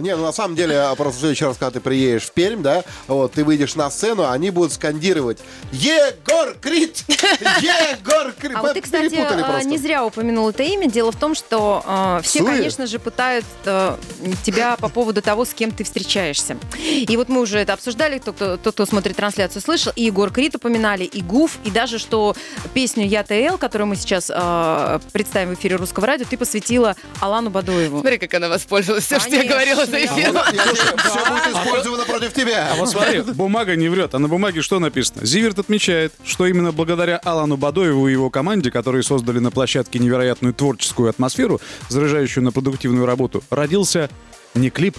Не, 0.00 0.14
ну 0.14 0.22
на 0.22 0.32
самом 0.32 0.54
деле, 0.54 0.78
а 0.78 0.94
просто 0.94 1.16
в 1.16 1.20
следующий 1.20 1.46
раз, 1.46 1.56
когда 1.56 1.72
ты 1.72 1.80
приедешь 1.80 2.24
в 2.24 2.32
Пермь, 2.32 2.62
да, 2.62 2.84
вот, 3.06 3.32
ты 3.32 3.44
выйдешь 3.44 3.74
на 3.74 3.90
сцену, 3.90 4.30
они 4.30 4.50
будут 4.50 4.72
скандировать 4.72 5.38
«Егор 5.72 6.54
Крид! 6.60 7.02
Егор 7.08 8.32
Крид!» 8.32 8.56
А 8.56 8.62
вот 8.62 8.74
ты, 8.74 8.82
кстати, 8.82 9.14
а, 9.16 9.62
не 9.64 9.78
зря 9.78 10.04
упомянул 10.04 10.50
это 10.50 10.62
имя. 10.62 10.88
Дело 10.88 11.07
в 11.10 11.16
том, 11.16 11.34
что 11.34 11.82
э, 11.86 12.20
все, 12.22 12.40
Псуи? 12.40 12.48
конечно 12.48 12.86
же, 12.86 12.98
пытают 12.98 13.44
э, 13.64 13.96
тебя 14.44 14.76
по 14.76 14.88
поводу 14.88 15.22
того, 15.22 15.44
с 15.44 15.54
кем 15.54 15.70
ты 15.70 15.84
встречаешься. 15.84 16.56
И 16.78 17.16
вот 17.16 17.28
мы 17.28 17.40
уже 17.40 17.58
это 17.58 17.72
обсуждали, 17.72 18.18
тот, 18.18 18.36
кто, 18.36 18.56
тот, 18.56 18.74
кто 18.74 18.86
смотрит 18.86 19.16
трансляцию, 19.16 19.62
слышал. 19.62 19.92
И 19.96 20.04
Егор 20.04 20.30
Крид 20.30 20.54
упоминали, 20.54 21.04
и 21.04 21.22
Гуф, 21.22 21.58
и 21.64 21.70
даже 21.70 21.98
что 21.98 22.34
песню 22.74 23.06
«Я 23.06 23.22
ТЛ», 23.22 23.56
которую 23.58 23.88
мы 23.88 23.96
сейчас 23.96 24.30
э, 24.34 25.00
представим 25.12 25.54
в 25.54 25.58
эфире 25.58 25.76
Русского 25.76 26.06
радио, 26.06 26.26
ты 26.28 26.36
посвятила 26.36 26.96
Алану 27.20 27.50
Бадоеву. 27.50 28.00
Смотри, 28.00 28.18
как 28.18 28.34
она 28.34 28.48
воспользовалась 28.48 29.04
все, 29.04 29.18
что 29.20 29.34
я 29.34 29.44
говорила 29.44 29.86
за 29.86 29.98
я 29.98 30.06
эфиром. 30.06 30.36
Все 30.36 31.30
будет 31.30 31.46
использовано 31.46 32.04
против 32.04 32.32
тебя. 32.34 32.68
А 32.72 32.76
вот 32.76 32.88
смотри, 32.88 33.20
бумага 33.20 33.76
не 33.76 33.88
врет. 33.88 34.14
А 34.14 34.18
на 34.18 34.28
бумаге 34.28 34.62
что 34.62 34.78
написано? 34.78 35.24
Зиверт 35.24 35.58
отмечает, 35.58 36.12
что 36.24 36.46
именно 36.46 36.72
благодаря 36.72 37.18
Алану 37.18 37.56
Бадоеву 37.56 38.08
и 38.08 38.12
его 38.12 38.30
команде, 38.30 38.70
которые 38.70 39.02
создали 39.02 39.38
на 39.38 39.50
площадке 39.50 39.98
невероятную 39.98 40.54
творческую 40.54 40.97
атмосферу, 41.06 41.60
заряжающую 41.88 42.42
на 42.44 42.52
продуктивную 42.52 43.06
работу, 43.06 43.42
родился 43.50 44.10
не 44.54 44.70
клип, 44.70 44.96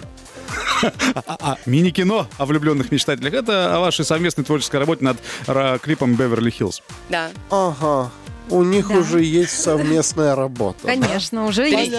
а, 0.84 1.38
а 1.40 1.58
мини-кино 1.66 2.28
о 2.38 2.46
влюбленных 2.46 2.92
мечтателях. 2.92 3.34
Это 3.34 3.76
о 3.76 3.80
вашей 3.80 4.06
совместной 4.06 4.44
творческой 4.44 4.78
работе 4.80 5.04
над 5.04 5.18
ра- 5.48 5.80
клипом 5.80 6.16
«Беверли 6.16 6.50
Хиллз». 6.50 6.82
Да. 7.10 7.30
Ага. 7.50 8.12
У 8.50 8.64
них 8.64 8.88
Да. 8.90 8.96
уже 8.96 9.22
есть 9.24 9.62
совместная 9.62 10.36
работа. 10.36 10.80
Конечно, 10.88 11.46
уже 11.46 11.68
есть. 11.70 11.92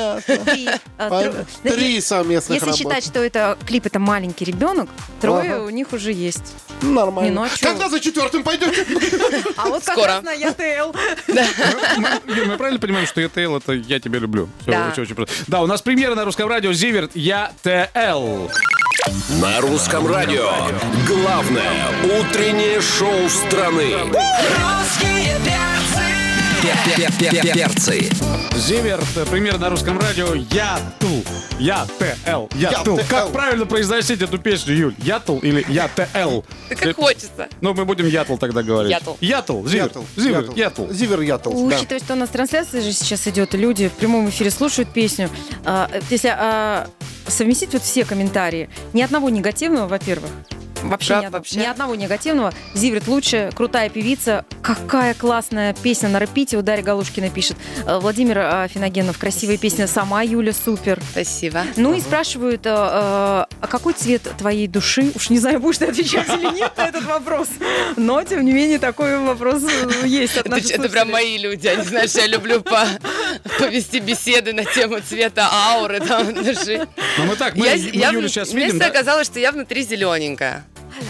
Понятно. 0.97 1.47
Три, 1.63 2.01
совместных 2.01 2.63
если 2.63 2.77
считать, 2.77 3.05
что 3.05 3.23
это 3.23 3.57
клип 3.67 3.87
это 3.87 3.99
маленький 3.99 4.45
ребенок, 4.45 4.89
трое 5.21 5.61
у 5.63 5.71
них 5.71 5.93
уже 5.93 6.13
есть. 6.13 6.55
Нормально. 6.83 7.33
Ну 7.33 7.43
а? 7.45 7.49
Когда 7.61 7.89
за 7.89 8.01
четвертым 8.01 8.43
пойдете? 8.43 8.87
А 9.57 9.69
вот 9.69 9.85
как 9.85 9.95
Скоро. 9.97 10.09
раз 10.09 10.23
на 10.25 10.33
ЯТЛ. 10.33 10.93
Мы, 12.47 12.57
правильно 12.57 12.81
понимаем, 12.81 13.07
что 13.07 13.21
ETL 13.21 13.59
это 13.59 13.73
«Я 13.73 14.01
тебя 14.01 14.19
люблю»? 14.19 14.49
Да. 14.67 15.63
у 15.63 15.67
нас 15.67 15.83
премьера 15.83 16.15
на 16.15 16.25
русском 16.25 16.49
радио 16.49 16.73
«Зиверт 16.73 17.13
Я 17.15 17.53
ТЛ». 17.63 18.49
На 19.41 19.61
русском 19.61 20.07
радио. 20.07 20.51
Главное 21.07 21.73
утреннее 22.05 22.81
шоу 22.81 23.29
страны. 23.29 23.95
Перцы. 26.61 28.11
Зиверт, 28.55 29.03
э, 29.17 29.25
премьера 29.25 29.57
на 29.57 29.71
русском 29.71 29.99
радио 29.99 30.35
«Ятл». 30.35 31.07
Я 31.59 31.87
ТЛ. 31.99 32.49
Ятл. 32.55 32.97
ЯТЛ. 32.97 32.99
Как 33.09 33.33
правильно 33.33 33.65
произносить 33.65 34.21
эту 34.21 34.37
песню, 34.39 34.75
Юль? 34.75 34.95
Ятл 34.99 35.39
или 35.39 35.65
Я 35.69 35.89
ТЛ? 35.89 36.43
Как 36.69 36.97
хочется. 36.97 37.49
Ну, 37.63 37.73
мы 37.73 37.87
будем 37.87 38.07
Ятл 38.07 38.37
тогда 38.37 38.63
говорить. 38.63 38.93
Ятл. 38.93 39.15
Ятл. 39.21 39.67
Зиверт. 39.67 39.97
Зиверт. 40.17 40.57
Ятл. 40.57 40.87
Зивер 40.91 41.21
Ятл. 41.23 41.51
Учитывая, 41.67 42.01
что 42.01 42.13
у 42.13 42.17
нас 42.17 42.29
трансляция 42.29 42.83
же 42.83 42.93
сейчас 42.93 43.27
идет, 43.27 43.55
и 43.55 43.59
люди 43.59 43.89
в 43.89 43.93
прямом 43.93 44.29
эфире 44.29 44.51
слушают 44.51 44.93
песню. 44.93 45.31
а, 45.65 45.91
Если 46.11 46.29
а, 46.29 46.89
совместить 47.27 47.73
вот 47.73 47.83
все 47.83 48.05
комментарии, 48.05 48.69
ни 48.93 49.01
одного 49.01 49.31
негативного, 49.31 49.89
во-первых, 49.89 50.31
Вообще, 50.83 51.09
Прав 51.09 51.23
ни, 51.23 51.27
одного, 51.27 51.39
вообще? 51.39 51.61
ни 51.61 51.65
одного 51.65 51.95
негативного. 51.95 52.53
Зиверт 52.75 53.07
лучше, 53.09 53.51
крутая 53.55 53.89
певица. 53.89 54.45
Какая 54.63 55.15
классная 55.15 55.75
песня 55.75 56.09
на 56.09 56.19
репите 56.19 56.57
у 56.57 56.63
Дарьи 56.63 56.83
Галушкиной 56.83 57.31
пишет. 57.31 57.57
Э, 57.87 57.99
Владимир 57.99 58.39
а, 58.39 58.69
Финогенов, 58.69 59.19
красивая 59.19 59.57
песня. 59.57 59.87
Сама 59.87 60.23
Юля, 60.23 60.53
супер. 60.53 61.01
Спасибо. 61.11 61.65
Ну 61.77 61.95
и 61.95 62.01
спрашивают, 62.01 62.67
э, 62.67 62.71
э, 62.71 62.73
а 62.73 63.67
какой 63.69 63.93
цвет 63.93 64.23
твоей 64.39 64.67
души? 64.67 65.13
Уж 65.15 65.31
не 65.31 65.39
знаю, 65.39 65.61
будешь 65.61 65.79
ты 65.79 65.87
отвечать 65.87 66.29
или 66.29 66.55
нет 66.55 66.73
на 66.77 66.87
этот 66.89 67.05
вопрос. 67.05 67.49
Но, 67.97 68.23
тем 68.23 68.45
не 68.45 68.53
менее, 68.53 68.79
такой 68.79 69.19
вопрос 69.19 69.63
э, 69.65 70.07
есть 70.07 70.37
от 70.37 70.47
Это, 70.47 70.51
наших 70.51 70.71
это 70.71 70.89
прям 70.89 71.11
мои 71.11 71.39
люди. 71.39 71.67
Они 71.67 71.83
знают, 71.83 72.11
что 72.11 72.21
я 72.21 72.27
люблю 72.27 72.61
по, 72.63 72.87
повести 73.59 73.99
беседы 73.99 74.53
на 74.53 74.65
тему 74.65 75.01
цвета 75.01 75.49
ауры 75.53 76.01
там, 76.01 76.33
души. 76.35 76.87
Ну, 77.19 77.25
мы 77.27 77.37
так, 77.37 77.57
мы, 77.57 77.67
я, 77.67 77.73
мы 77.73 77.79
я 77.93 78.11
Юлю 78.11 78.29
сейчас 78.29 78.53
мне 78.53 78.65
видим, 78.65 78.79
всегда 78.79 78.89
да? 78.89 78.99
казалось, 78.99 79.27
что 79.27 79.39
я 79.39 79.53
внутри 79.53 79.83
зелененькая. 79.83 80.65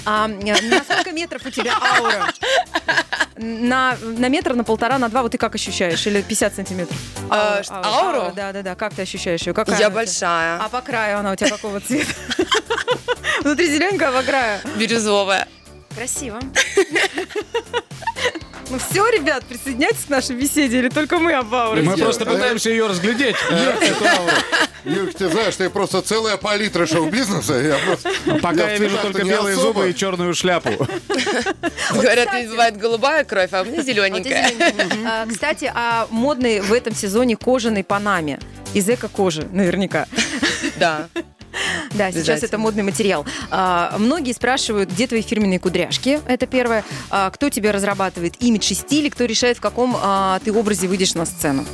А 0.06 0.28
э, 0.28 0.60
на 0.62 0.82
сколько 0.84 1.12
метров 1.12 1.44
у 1.44 1.50
тебя 1.50 1.74
аура? 1.80 2.26
На, 3.36 3.96
на 4.02 4.28
метр, 4.28 4.54
на 4.54 4.64
полтора, 4.64 4.98
на 4.98 5.08
два, 5.08 5.22
вот 5.22 5.32
ты 5.32 5.38
как 5.38 5.54
ощущаешь? 5.54 6.06
Или 6.06 6.20
50 6.22 6.54
сантиметров? 6.56 6.96
А, 7.30 7.62
ш- 7.62 7.72
ауру? 7.82 8.32
Да, 8.36 8.52
да, 8.52 8.62
да. 8.62 8.74
Как 8.74 8.94
ты 8.94 9.02
ощущаешь 9.02 9.42
ее? 9.42 9.54
Какая 9.54 9.78
я 9.78 9.86
она 9.86 9.88
у 9.88 9.90
тебя? 9.90 10.00
большая, 10.06 10.58
А 10.58 10.68
по 10.68 10.80
краю 10.82 11.18
она 11.20 11.32
у 11.32 11.36
тебя 11.36 11.48
какого 11.50 11.80
цвета? 11.80 12.12
Внутри 13.42 13.66
зелененькая, 13.66 14.10
а 14.10 14.12
по 14.12 14.22
краю. 14.22 14.60
бирюзовая. 14.76 15.48
Красиво. 15.96 16.38
Ну 18.68 18.78
все, 18.78 19.04
ребят, 19.08 19.44
присоединяйтесь 19.44 20.04
к 20.04 20.08
нашей 20.10 20.36
беседе, 20.36 20.78
или 20.78 20.88
только 20.90 21.18
мы 21.18 21.32
об 21.32 21.52
ауре? 21.52 21.82
Мы 21.82 21.96
просто 21.96 22.24
пытаемся 22.24 22.70
ее 22.70 22.86
разглядеть. 22.86 23.34
э, 23.50 23.54
эту 23.80 24.04
ауру. 24.06 24.32
Юрик, 24.84 25.14
ты 25.14 25.28
знаешь, 25.28 25.56
ты 25.56 25.68
просто 25.70 26.02
целая 26.02 26.36
палитра 26.36 26.86
шоу-бизнеса. 26.86 27.54
Я 27.54 27.76
просто- 27.84 28.10
Пока 28.40 28.70
я 28.72 28.78
в 28.78 28.80
вижу 28.80 28.96
только 28.98 29.22
не 29.22 29.30
белые 29.30 29.54
особо. 29.56 29.72
зубы 29.80 29.90
и 29.90 29.94
черную 29.94 30.34
шляпу. 30.34 30.70
Говорят, 31.92 32.28
ведь 32.34 32.48
бывает 32.50 32.76
голубая 32.76 33.24
кровь, 33.24 33.50
а 33.52 33.62
у 33.62 33.64
меня 33.64 33.80
и 33.80 33.84
зелененькая. 33.84 34.50
А, 35.06 35.26
Кстати, 35.26 35.70
о 35.74 36.06
модной 36.10 36.60
в 36.60 36.72
этом 36.72 36.94
сезоне 36.94 37.36
кожаной 37.36 37.84
панаме. 37.84 38.38
Из 38.74 38.88
эко-кожи, 38.88 39.48
наверняка. 39.52 40.06
Да. 40.78 41.08
Да, 41.94 42.12
сейчас 42.12 42.44
это 42.44 42.56
модный 42.58 42.84
материал. 42.84 43.26
А, 43.50 43.96
многие 43.98 44.32
спрашивают, 44.32 44.90
где 44.90 45.08
твои 45.08 45.20
фирменные 45.22 45.58
кудряшки? 45.58 46.20
Это 46.28 46.46
первое. 46.46 46.84
А, 47.10 47.28
кто 47.30 47.50
тебе 47.50 47.72
разрабатывает 47.72 48.34
имидж 48.40 48.70
и 48.70 48.74
стиль, 48.74 49.06
и 49.06 49.10
кто 49.10 49.24
решает, 49.24 49.58
в 49.58 49.60
каком 49.60 49.96
а, 50.00 50.38
ты 50.44 50.52
образе 50.52 50.86
выйдешь 50.86 51.14
на 51.14 51.26
сцену? 51.26 51.66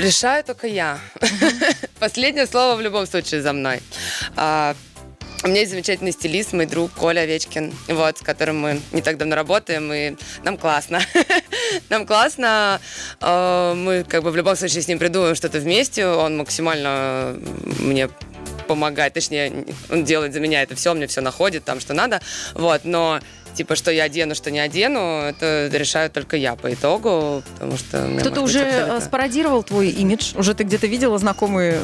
Решаю 0.00 0.42
только 0.42 0.66
я. 0.66 0.98
Последнее 1.98 2.46
слово 2.46 2.74
в 2.74 2.80
любом 2.80 3.06
случае 3.06 3.42
за 3.42 3.52
мной. 3.52 3.82
А, 4.34 4.74
У 5.44 5.48
меня 5.48 5.60
есть 5.60 5.72
замечательный 5.72 6.12
стилист, 6.12 6.54
мой 6.54 6.64
друг 6.64 6.90
Коля 6.92 7.20
Овечкин, 7.20 7.70
вот, 7.88 8.16
с 8.16 8.22
которым 8.22 8.60
мы 8.60 8.80
не 8.92 9.02
так 9.02 9.18
давно 9.18 9.36
работаем, 9.36 9.92
и 9.92 10.16
нам 10.42 10.56
классно. 10.56 11.00
Нам 11.90 12.06
классно. 12.06 12.80
Э, 13.20 13.74
Мы 13.76 14.04
как 14.04 14.22
бы 14.22 14.30
в 14.30 14.36
любом 14.36 14.56
случае 14.56 14.82
с 14.82 14.88
ним 14.88 14.98
придумаем 14.98 15.34
что-то 15.34 15.60
вместе. 15.60 16.06
Он 16.06 16.38
максимально 16.38 17.36
мне 17.78 18.08
помогает, 18.66 19.14
точнее, 19.14 19.66
он 19.90 20.04
делает 20.04 20.32
за 20.32 20.40
меня 20.40 20.62
это 20.62 20.76
все, 20.76 20.94
мне 20.94 21.08
все 21.08 21.20
находит 21.20 21.64
там, 21.64 21.80
что 21.80 21.92
надо, 21.92 22.20
вот, 22.54 22.84
но 22.84 23.18
типа, 23.60 23.76
что 23.76 23.90
я 23.90 24.04
одену, 24.04 24.34
что 24.34 24.50
не 24.50 24.58
одену, 24.58 25.20
это 25.20 25.68
решаю 25.70 26.08
только 26.08 26.38
я 26.38 26.56
по 26.56 26.72
итогу, 26.72 27.42
потому 27.52 27.76
что... 27.76 28.16
Кто-то 28.20 28.40
уже 28.40 28.60
быть 28.60 28.68
э, 28.68 28.80
абсолютно- 28.80 29.00
спародировал 29.02 29.62
твой 29.62 29.90
имидж? 29.90 30.32
Уже 30.34 30.54
ты 30.54 30.64
где-то 30.64 30.86
видела 30.86 31.18
знакомые 31.18 31.78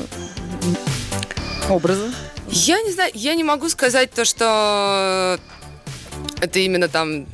образы? 1.69 2.11
Я 2.49 2.81
не 2.81 2.93
знаю, 2.93 3.11
я 3.13 3.35
не 3.35 3.45
могу 3.45 3.69
сказать 3.69 4.11
то, 4.11 4.25
что 4.25 5.39
это 6.41 6.59
именно 6.61 6.89
там 6.89 7.27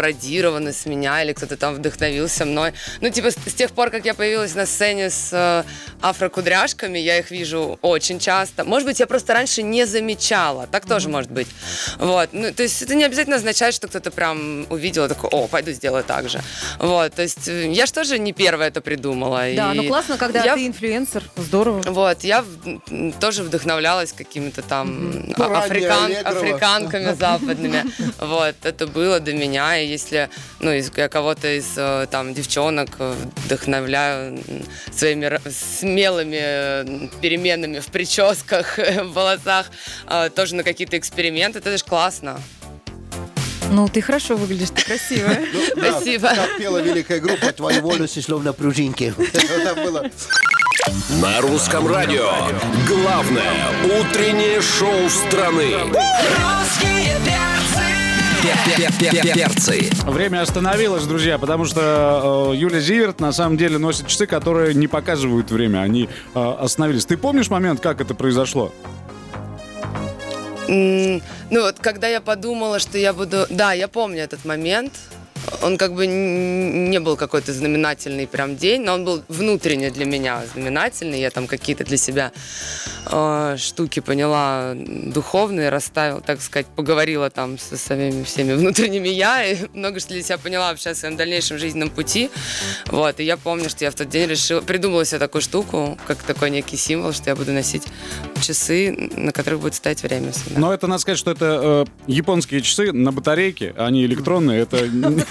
спародировано 0.00 0.72
с 0.72 0.84
меня 0.84 1.22
или 1.22 1.32
кто-то 1.32 1.56
там 1.56 1.74
вдохновился 1.74 2.44
мной. 2.44 2.72
Ну, 3.00 3.08
типа, 3.08 3.30
с, 3.30 3.36
с 3.46 3.54
тех 3.54 3.70
пор, 3.72 3.90
как 3.90 4.04
я 4.04 4.12
появилась 4.12 4.54
на 4.54 4.66
сцене 4.66 5.08
с 5.08 5.30
э, 5.32 5.64
афрокудряшками, 6.02 6.98
я 6.98 7.18
их 7.18 7.30
вижу 7.30 7.78
очень 7.80 8.18
часто. 8.18 8.64
Может 8.64 8.86
быть, 8.86 9.00
я 9.00 9.06
просто 9.06 9.32
раньше 9.32 9.62
не 9.62 9.86
замечала. 9.86 10.66
Так 10.66 10.86
тоже 10.86 11.08
может 11.08 11.30
быть. 11.30 11.48
Вот. 11.98 12.28
Ну, 12.32 12.52
то 12.52 12.62
есть 12.62 12.82
это 12.82 12.94
не 12.94 13.04
обязательно 13.04 13.36
означает, 13.36 13.74
что 13.74 13.88
кто-то 13.88 14.10
прям 14.10 14.66
увидел 14.68 15.06
и 15.06 15.08
такой, 15.08 15.30
о, 15.30 15.48
пойду 15.48 15.72
сделаю 15.72 16.04
так 16.04 16.28
же. 16.28 16.42
Вот. 16.78 17.14
То 17.14 17.22
есть 17.22 17.48
э, 17.48 17.72
я 17.72 17.86
же 17.86 17.92
тоже 17.92 18.18
не 18.18 18.34
первая 18.34 18.68
это 18.68 18.82
придумала. 18.82 19.44
Да, 19.56 19.72
И 19.72 19.76
ну 19.76 19.84
классно, 19.88 20.18
когда 20.18 20.44
я 20.44 20.56
ты 20.56 20.66
инфлюенсер. 20.66 21.22
Здорово. 21.36 21.80
вот, 21.86 22.22
я 22.22 22.44
тоже 23.18 23.44
вдохновлялась 23.44 24.12
какими-то 24.12 24.60
там 24.60 25.22
Ну, 25.26 25.34
ранее 25.38 25.58
африкан- 25.58 26.22
африканками 26.22 27.14
западными. 27.14 27.84
Вот, 28.18 28.54
это 28.62 28.86
было 28.86 29.20
до 29.20 29.32
меня, 29.32 29.78
и 29.78 29.85
если, 29.86 30.28
ну, 30.60 30.72
из- 30.72 30.90
я 30.96 31.08
кого-то 31.08 31.48
из 31.58 31.72
э, 31.76 32.06
там 32.10 32.34
девчонок 32.34 32.90
вдохновляю 33.44 34.38
своими 34.92 35.40
смелыми 35.50 37.08
переменами 37.20 37.80
в 37.80 37.86
прическах, 37.86 38.78
в 38.78 39.12
волосах, 39.12 39.70
э, 40.08 40.30
тоже 40.34 40.54
на 40.54 40.62
какие-то 40.62 40.96
эксперименты, 40.98 41.58
это 41.60 41.76
же 41.76 41.84
классно. 41.84 42.40
Ну, 43.70 43.88
ты 43.88 44.00
хорошо 44.00 44.36
выглядишь, 44.36 44.70
ты 44.70 44.82
красивая. 44.84 45.44
Да, 45.76 45.90
Спасибо. 45.92 46.28
Как 46.28 46.56
пела 46.58 46.78
великая 46.78 47.18
группа 47.20 47.52
«Твои 47.52 47.80
волосы 47.80 48.22
словно 48.22 48.52
пружинки». 48.52 49.12
На 51.20 51.40
русском 51.40 51.88
радио. 51.88 52.30
Главное 52.86 53.52
утреннее 53.84 54.60
шоу 54.62 55.08
страны. 55.10 55.70
Перцы. 57.24 57.85
Время 60.04 60.42
остановилось, 60.42 61.04
друзья, 61.04 61.38
потому 61.38 61.64
что 61.64 62.50
э, 62.52 62.56
Юля 62.56 62.80
Зиверт 62.80 63.20
на 63.20 63.32
самом 63.32 63.56
деле 63.56 63.78
носит 63.78 64.06
часы, 64.06 64.26
которые 64.26 64.74
не 64.74 64.86
показывают 64.88 65.50
время. 65.50 65.80
Они 65.80 66.08
э, 66.34 66.54
остановились. 66.60 67.06
Ты 67.06 67.16
помнишь 67.16 67.50
момент, 67.50 67.80
как 67.80 68.00
это 68.00 68.14
произошло? 68.14 68.72
М, 70.68 71.22
Ну 71.50 71.62
вот, 71.62 71.76
когда 71.80 72.08
я 72.08 72.20
подумала, 72.20 72.78
что 72.78 72.98
я 72.98 73.12
буду... 73.12 73.46
Да, 73.50 73.72
я 73.72 73.88
помню 73.88 74.22
этот 74.22 74.44
момент. 74.44 74.92
Он 75.62 75.78
как 75.78 75.94
бы 75.94 76.06
не 76.06 77.00
был 77.00 77.16
какой-то 77.16 77.52
знаменательный 77.52 78.26
прям 78.26 78.56
день, 78.56 78.82
но 78.82 78.94
он 78.94 79.04
был 79.04 79.22
внутренне 79.28 79.90
для 79.90 80.04
меня 80.04 80.42
знаменательный. 80.52 81.20
Я 81.20 81.30
там 81.30 81.46
какие-то 81.46 81.84
для 81.84 81.96
себя 81.96 82.32
э, 83.10 83.56
штуки 83.58 84.00
поняла 84.00 84.74
духовные, 84.76 85.70
расставила, 85.70 86.20
так 86.20 86.40
сказать, 86.40 86.66
поговорила 86.66 87.30
там 87.30 87.58
со 87.58 87.76
своими 87.76 88.24
всеми 88.24 88.54
внутренними 88.54 89.08
я, 89.08 89.44
и 89.44 89.56
много 89.74 90.00
что 90.00 90.10
для 90.10 90.22
себя 90.22 90.38
поняла 90.38 90.70
вообще 90.70 90.90
о 90.90 90.94
своем 90.94 91.16
дальнейшем 91.16 91.58
жизненном 91.58 91.90
пути. 91.90 92.30
Вот, 92.86 93.20
и 93.20 93.24
я 93.24 93.36
помню, 93.36 93.68
что 93.68 93.84
я 93.84 93.90
в 93.90 93.94
тот 93.94 94.08
день 94.08 94.28
решила, 94.28 94.60
придумала 94.60 95.04
себе 95.04 95.18
такую 95.18 95.42
штуку, 95.42 95.98
как 96.06 96.22
такой 96.22 96.50
некий 96.50 96.76
символ, 96.76 97.12
что 97.12 97.30
я 97.30 97.36
буду 97.36 97.52
носить 97.52 97.84
часы, 98.42 98.92
на 98.92 99.32
которых 99.32 99.60
будет 99.60 99.74
стоять 99.74 100.02
время 100.02 100.32
всегда. 100.32 100.60
Но 100.60 100.72
это 100.72 100.86
надо 100.86 101.00
сказать, 101.00 101.18
что 101.18 101.30
это 101.30 101.86
э, 101.86 102.10
японские 102.10 102.60
часы 102.60 102.92
на 102.92 103.12
батарейке, 103.12 103.74
они 103.76 104.04
электронные. 104.04 104.60
Это 104.60 104.78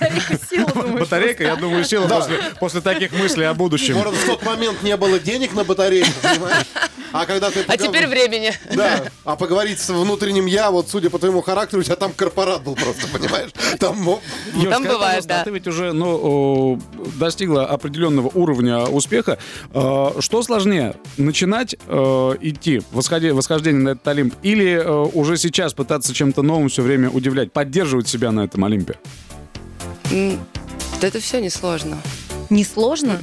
Батарейка 0.05 0.45
села, 0.50 0.71
думаешь, 0.71 1.00
батарейка, 1.00 1.43
я 1.43 1.55
думаю, 1.55 1.83
села 1.83 2.07
после, 2.07 2.39
после 2.59 2.81
таких 2.81 3.12
мыслей 3.13 3.45
о 3.45 3.53
будущем. 3.53 3.95
Может, 3.95 4.13
в 4.13 4.25
тот 4.25 4.43
момент 4.43 4.83
не 4.83 4.95
было 4.97 5.19
денег 5.19 5.53
на 5.53 5.63
батарейку, 5.63 6.12
понимаешь? 6.21 6.65
А 7.12 7.25
когда 7.25 7.50
ты... 7.50 7.63
А 7.67 7.77
теперь 7.77 8.07
времени. 8.07 8.51
Да, 8.74 9.05
а 9.24 9.38
поговорить 9.38 9.79
с 9.79 9.89
внутренним 9.89 10.47
я, 10.47 10.69
вот 10.69 10.89
судя 10.89 11.09
по 11.09 11.17
твоему 11.17 11.41
характеру, 11.41 11.81
у 11.81 11.83
тебя 11.83 11.95
там 11.95 12.12
корпорат 12.12 12.63
был 12.63 12.75
просто, 12.75 13.07
понимаешь? 13.07 13.51
Там 13.79 14.19
Там 14.69 14.83
бывает, 14.83 15.25
да. 15.25 15.41
а 15.41 15.43
ты 15.45 15.51
ведь 15.51 15.65
уже 15.67 15.93
ну, 15.93 16.79
достигла 17.17 17.65
определенного 17.67 18.29
уровня 18.33 18.79
успеха. 18.79 19.38
Э, 19.74 20.12
Что 20.19 20.43
сложнее, 20.43 20.95
начинать 21.17 21.75
э, 21.88 22.31
идти, 22.41 22.81
восхождение 22.91 23.81
на 23.81 23.89
этот 23.89 24.07
Олимп, 24.07 24.35
или 24.43 24.71
э, 24.71 25.09
уже 25.13 25.38
сейчас 25.38 25.74
пытаться 25.74 26.13
чем-то 26.13 26.41
новым 26.41 26.67
все 26.67 26.81
время 26.81 27.09
удивлять, 27.09 27.53
поддерживать 27.53 28.09
себя 28.09 28.31
на 28.31 28.41
этом 28.41 28.65
Олимпе? 28.65 28.95
Да 30.09 31.07
это 31.07 31.19
все 31.19 31.39
несложно. 31.39 31.97
Несложно? 32.50 33.19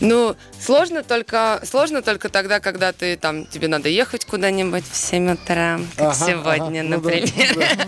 Ну, 0.00 0.36
сложно 0.60 1.02
только, 1.02 1.60
сложно 1.64 2.02
только 2.02 2.28
тогда, 2.28 2.60
когда 2.60 2.92
ты 2.92 3.16
там, 3.16 3.46
тебе 3.46 3.68
надо 3.68 3.88
ехать 3.88 4.24
куда-нибудь 4.24 4.84
в 4.90 4.96
7 4.96 5.32
утра, 5.32 5.80
как 5.96 6.12
Ага, 6.12 6.26
сегодня, 6.26 6.80
ага, 6.80 6.88
ну 6.88 7.00
да, 7.00 7.10
например. 7.10 7.56
да, 7.56 7.84
да. 7.84 7.86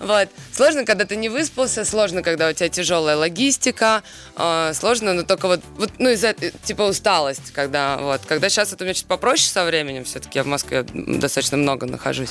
Вот. 0.00 0.28
Сложно, 0.52 0.84
когда 0.84 1.04
ты 1.04 1.16
не 1.16 1.28
выспался, 1.28 1.84
сложно, 1.84 2.22
когда 2.22 2.48
у 2.48 2.52
тебя 2.52 2.68
тяжелая 2.68 3.16
логистика, 3.16 4.02
э, 4.36 4.72
сложно, 4.74 5.14
но 5.14 5.22
только 5.22 5.46
вот, 5.46 5.60
вот 5.76 5.90
ну, 5.98 6.10
из-за, 6.10 6.28
э, 6.28 6.50
типа, 6.64 6.82
усталость, 6.82 7.52
когда, 7.52 7.98
вот, 7.98 8.22
когда 8.26 8.48
сейчас 8.48 8.72
это 8.72 8.84
у 8.84 8.86
меня 8.86 8.94
чуть 8.94 9.06
попроще 9.06 9.48
со 9.48 9.64
временем, 9.64 10.04
все-таки 10.04 10.38
я 10.38 10.42
в 10.44 10.48
Москве 10.48 10.84
достаточно 10.92 11.56
много 11.56 11.86
нахожусь. 11.86 12.30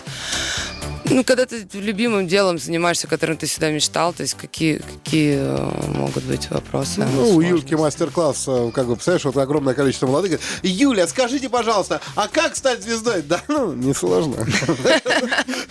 Ну, 1.10 1.24
когда 1.24 1.46
ты 1.46 1.66
любимым 1.74 2.28
делом 2.28 2.58
занимаешься, 2.58 3.08
которым 3.08 3.38
ты 3.38 3.46
всегда 3.46 3.72
мечтал, 3.72 4.14
то 4.14 4.24
есть 4.24 4.34
какие, 4.36 4.82
какие 5.04 5.38
э, 5.40 5.88
могут 5.94 6.24
быть 6.24 6.50
вопросы? 6.50 7.06
Ну, 7.14 7.36
у? 7.36 7.42
Юльки 7.42 7.76
мастер-класс, 7.76 8.46
э, 8.48 8.72
как 8.74 8.88
бы, 8.88 8.96
представляешь, 8.96 9.26
вот 9.26 9.38
огромное 9.38 9.74
количество 9.74 10.08
молодых. 10.08 10.32
говорит, 10.32 10.46
Юля, 10.64 11.08
скажите, 11.08 11.50
пожалуйста, 11.50 12.02
а 12.16 12.28
как 12.28 12.56
стать 12.56 12.84
звездой? 12.84 13.22
Да, 13.22 13.42
ну, 13.48 13.74
несложно. 13.74 14.46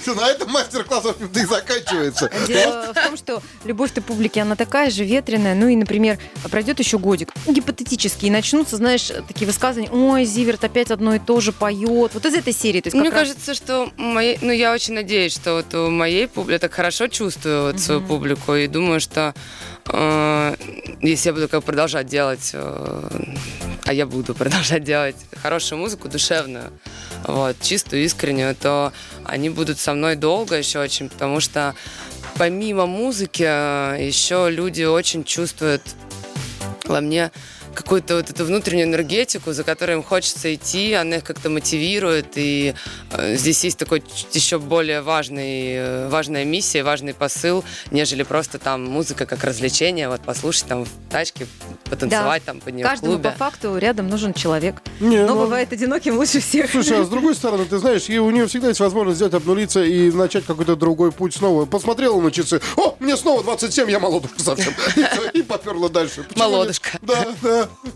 Все, 0.00 0.14
на 0.14 0.28
этом 0.28 0.50
мастер-класс, 0.50 1.05
в 1.05 1.09
общем-то, 1.09 1.40
и 1.40 1.45
заканчивается. 1.45 2.31
Дело 2.47 2.93
в 2.93 2.95
том, 2.95 3.16
что 3.16 3.43
любовь-то 3.64 4.00
публики, 4.00 4.38
она 4.38 4.57
такая 4.57 4.90
же 4.90 5.05
ветреная. 5.05 5.55
Ну 5.55 5.69
и, 5.69 5.76
например, 5.76 6.19
пройдет 6.50 6.78
еще 6.78 6.99
годик, 6.99 7.33
гипотетически, 7.47 8.26
и 8.26 8.31
начнутся, 8.31 8.76
знаешь, 8.76 9.11
такие 9.28 9.47
высказывания, 9.47 9.90
ой, 9.90 10.25
Зиверт 10.25 10.64
опять 10.64 10.90
одно 10.90 11.14
и 11.14 11.19
то 11.19 11.40
же 11.40 11.52
поет. 11.52 12.12
Вот 12.14 12.25
из 12.25 12.35
этой 12.35 12.52
серии. 12.52 12.83
Мне 12.93 13.11
кажется, 13.11 13.55
что 13.55 13.90
моей, 13.97 14.38
ну 14.40 14.52
я 14.52 14.73
очень 14.73 14.95
надеюсь, 14.95 15.25
что 15.33 15.54
вот 15.54 15.75
у 15.75 15.90
моей 15.90 16.28
публики, 16.28 16.52
я 16.52 16.59
так 16.59 16.73
хорошо 16.73 17.09
чувствую 17.09 17.73
вот 17.73 17.80
свою 17.80 18.00
публику 18.00 18.54
и 18.54 18.66
думаю, 18.66 19.00
что 19.00 19.35
э, 19.92 20.56
если 21.00 21.28
я 21.28 21.33
буду 21.33 21.49
как 21.49 21.64
продолжать 21.64 22.06
делать, 22.06 22.50
э, 22.52 23.09
а 23.85 23.92
я 23.92 24.06
буду 24.06 24.35
продолжать 24.37 24.85
делать 24.85 25.16
хорошую 25.42 25.80
музыку, 25.80 26.09
душевную, 26.09 26.71
вот, 27.25 27.56
чистую, 27.61 28.04
искреннюю, 28.04 28.54
то 28.54 28.92
они 29.25 29.50
будут 29.50 29.78
со 29.78 29.95
мной 29.95 30.16
долго 30.16 30.56
еще 30.56 30.80
очень, 30.80 31.09
потому 31.09 31.40
что 31.40 31.75
помимо 32.38 32.87
музыки 32.87 33.45
э, 33.47 34.06
еще 34.06 34.49
люди 34.50 34.85
очень 34.85 35.25
чувствуют 35.25 35.83
во 36.85 37.00
мне 37.00 37.30
какую-то 37.76 38.16
вот 38.16 38.30
эту 38.30 38.45
внутреннюю 38.45 38.88
энергетику, 38.88 39.52
за 39.52 39.62
которой 39.62 39.92
им 39.92 40.02
хочется 40.02 40.54
идти, 40.54 40.95
она 40.95 41.16
их 41.16 41.25
как-то 41.25 41.50
мотивирует, 41.50 42.33
и 42.37 42.75
э, 43.11 43.37
здесь 43.37 43.62
есть 43.64 43.78
такой 43.78 44.02
еще 44.33 44.59
более 44.59 45.02
важный, 45.02 45.75
э, 45.75 46.09
важная 46.09 46.45
миссия, 46.45 46.83
важный 46.83 47.12
посыл, 47.14 47.64
нежели 47.90 48.23
просто 48.23 48.59
там 48.59 48.85
музыка 48.85 49.26
как 49.26 49.45
развлечение, 49.45 50.09
вот 50.09 50.23
послушать 50.23 50.66
там 50.66 50.85
в 50.85 50.88
тачке, 51.11 51.47
потанцевать 51.85 52.45
там 52.45 52.61
под 52.61 52.75
нее 52.75 52.85
Каждому 52.85 53.12
клубе. 53.12 53.30
по 53.30 53.37
факту 53.37 53.76
рядом 53.76 54.09
нужен 54.09 54.33
человек. 54.33 54.76
Не, 54.99 55.18
Но 55.18 55.35
ну, 55.35 55.40
бывает 55.42 55.73
одиноким 55.73 56.16
лучше 56.16 56.40
всех. 56.40 56.71
Слушай, 56.71 57.02
а 57.02 57.04
с 57.04 57.09
другой 57.09 57.35
стороны, 57.35 57.66
ты 57.66 57.78
знаешь, 57.78 58.09
и 58.09 58.18
у 58.18 58.30
нее 58.30 58.47
всегда 58.47 58.68
есть 58.68 58.80
возможность 58.80 59.21
взять, 59.21 59.35
обнулиться 59.35 59.85
и 59.85 60.11
начать 60.11 60.47
какой-то 60.47 60.76
другой 60.76 61.12
путь 61.12 61.35
снова. 61.35 61.66
Посмотрела 61.66 62.21
на 62.21 62.30
часы, 62.30 62.61
о, 62.76 62.97
мне 63.00 63.16
снова 63.16 63.42
27, 63.42 63.90
я 63.90 63.99
молодушка 63.99 64.40
совсем. 64.42 64.73
И 65.35 65.38
И 65.38 65.42
поперла 65.42 65.88
дальше. 65.90 66.23
Почему 66.23 66.45
нет? 66.45 66.52
Молодушка. 66.52 66.99
Да, 67.02 67.65
да. 67.66 67.90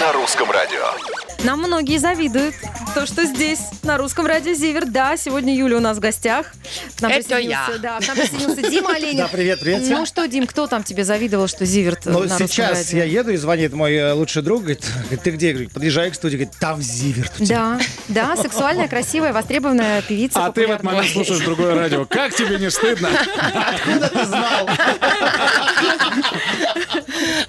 На 0.00 0.12
русском 0.12 0.50
радио. 0.50 1.31
Нам 1.44 1.58
многие 1.60 1.98
завидуют 1.98 2.54
то, 2.94 3.04
что 3.06 3.24
здесь, 3.24 3.58
на 3.82 3.96
русском 3.96 4.26
радио 4.26 4.52
Зиверт. 4.52 4.92
Да, 4.92 5.16
сегодня 5.16 5.56
Юля 5.56 5.78
у 5.78 5.80
нас 5.80 5.96
в 5.96 6.00
гостях. 6.00 6.52
К 6.98 7.02
нам 7.02 7.10
Это 7.10 7.20
присоединился- 7.28 7.72
я. 7.72 7.78
Да, 7.78 7.98
к 7.98 8.06
нам 8.06 8.16
присоединился 8.16 8.70
Дима 8.70 8.90
Оленин. 8.94 9.16
Да, 9.16 9.28
привет, 9.28 9.58
привет. 9.60 9.82
Ну 9.88 10.06
что, 10.06 10.26
Дим, 10.28 10.46
кто 10.46 10.68
там 10.68 10.84
тебе 10.84 11.04
завидовал, 11.04 11.48
что 11.48 11.64
Зиверт 11.64 12.02
Ну, 12.04 12.28
сейчас 12.28 12.92
радио? 12.92 12.98
я 12.98 13.04
еду, 13.04 13.30
и 13.32 13.36
звонит 13.36 13.72
мой 13.72 13.92
э, 13.94 14.12
лучший 14.12 14.42
друг, 14.42 14.60
говорит, 14.60 14.84
говорит, 15.04 15.22
ты 15.22 15.30
где? 15.30 15.46
Я 15.48 15.52
говорю, 15.54 15.70
подъезжаю 15.70 16.12
к 16.12 16.14
студии, 16.14 16.36
говорит, 16.36 16.54
там 16.60 16.80
Зиверт. 16.80 17.32
у 17.40 17.44
тебя». 17.44 17.78
Да, 18.08 18.34
да, 18.36 18.36
сексуальная, 18.42 18.86
красивая, 18.86 19.32
востребованная 19.32 20.00
певица. 20.02 20.44
А 20.46 20.52
ты 20.52 20.66
в 20.66 20.70
этот 20.70 20.84
момент 20.84 21.08
слушаешь 21.10 21.40
другое 21.40 21.74
радио. 21.74 22.04
Как 22.04 22.34
тебе 22.34 22.56
не 22.58 22.70
стыдно? 22.70 23.08
Откуда 23.54 24.08
ты 24.08 24.26
знал? 24.26 24.68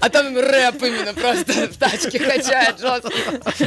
А 0.03 0.09
там 0.09 0.37
рэп 0.37 0.83
именно 0.83 1.13
просто 1.13 1.69
в 1.69 1.77
тачке 1.77 2.19
качает 2.19 2.77
жестко. 2.77 3.09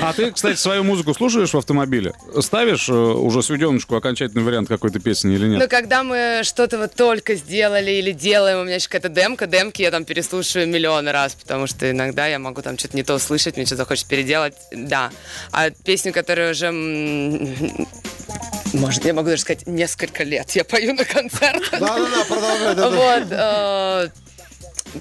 А 0.03 0.13
ты, 0.13 0.31
кстати, 0.33 0.59
свою 0.59 0.85
музыку 0.85 1.15
слушаешь 1.15 1.55
в 1.55 1.57
автомобиле? 1.57 2.13
Ставишь 2.41 2.91
э, 2.91 2.93
уже 2.93 3.43
сведеночку, 3.43 3.97
окончательный 3.97 4.43
вариант 4.43 4.69
какой-то 4.69 5.01
песни 5.01 5.35
или 5.35 5.47
нет? 5.47 5.71
когда 5.71 6.03
мы 6.03 6.43
что-то 6.43 6.77
вот 6.77 6.95
только 6.95 7.37
сделали 7.37 7.91
или 7.91 8.13
делаем, 8.13 8.61
у 8.61 8.65
меня 8.65 8.75
еще 8.75 8.89
какая-то 8.89 9.09
демка, 9.09 9.47
демки 9.47 9.81
я 9.81 9.91
там 9.91 10.05
переслушиваю 10.05 10.69
миллионы 10.69 11.11
раз, 11.11 11.35
потому 11.35 11.67
что 11.67 11.91
иногда 11.91 12.27
я 12.27 12.39
могу 12.39 12.61
там 12.61 12.77
что-то 12.77 12.97
не 12.99 13.03
то 13.03 13.15
услышать, 13.15 13.57
мне 13.57 13.65
что-то 13.65 13.85
захочется 13.85 14.09
переделать, 14.11 14.55
да. 14.73 15.11
А 15.53 15.71
песню, 15.71 16.13
которую 16.13 16.51
уже, 16.51 16.71
может, 18.75 19.07
я 19.07 19.15
могу 19.15 19.31
даже 19.31 19.41
сказать, 19.41 19.67
несколько 19.67 20.23
лет 20.23 20.51
я 20.51 20.65
пою 20.65 20.93
на 20.93 21.05
концертах. 21.07 21.81
Да-да-да, 21.81 22.25
продолжай. 22.29 22.75
да-да. 22.75 22.91
Вот. 22.91 23.27
э, 23.31 24.26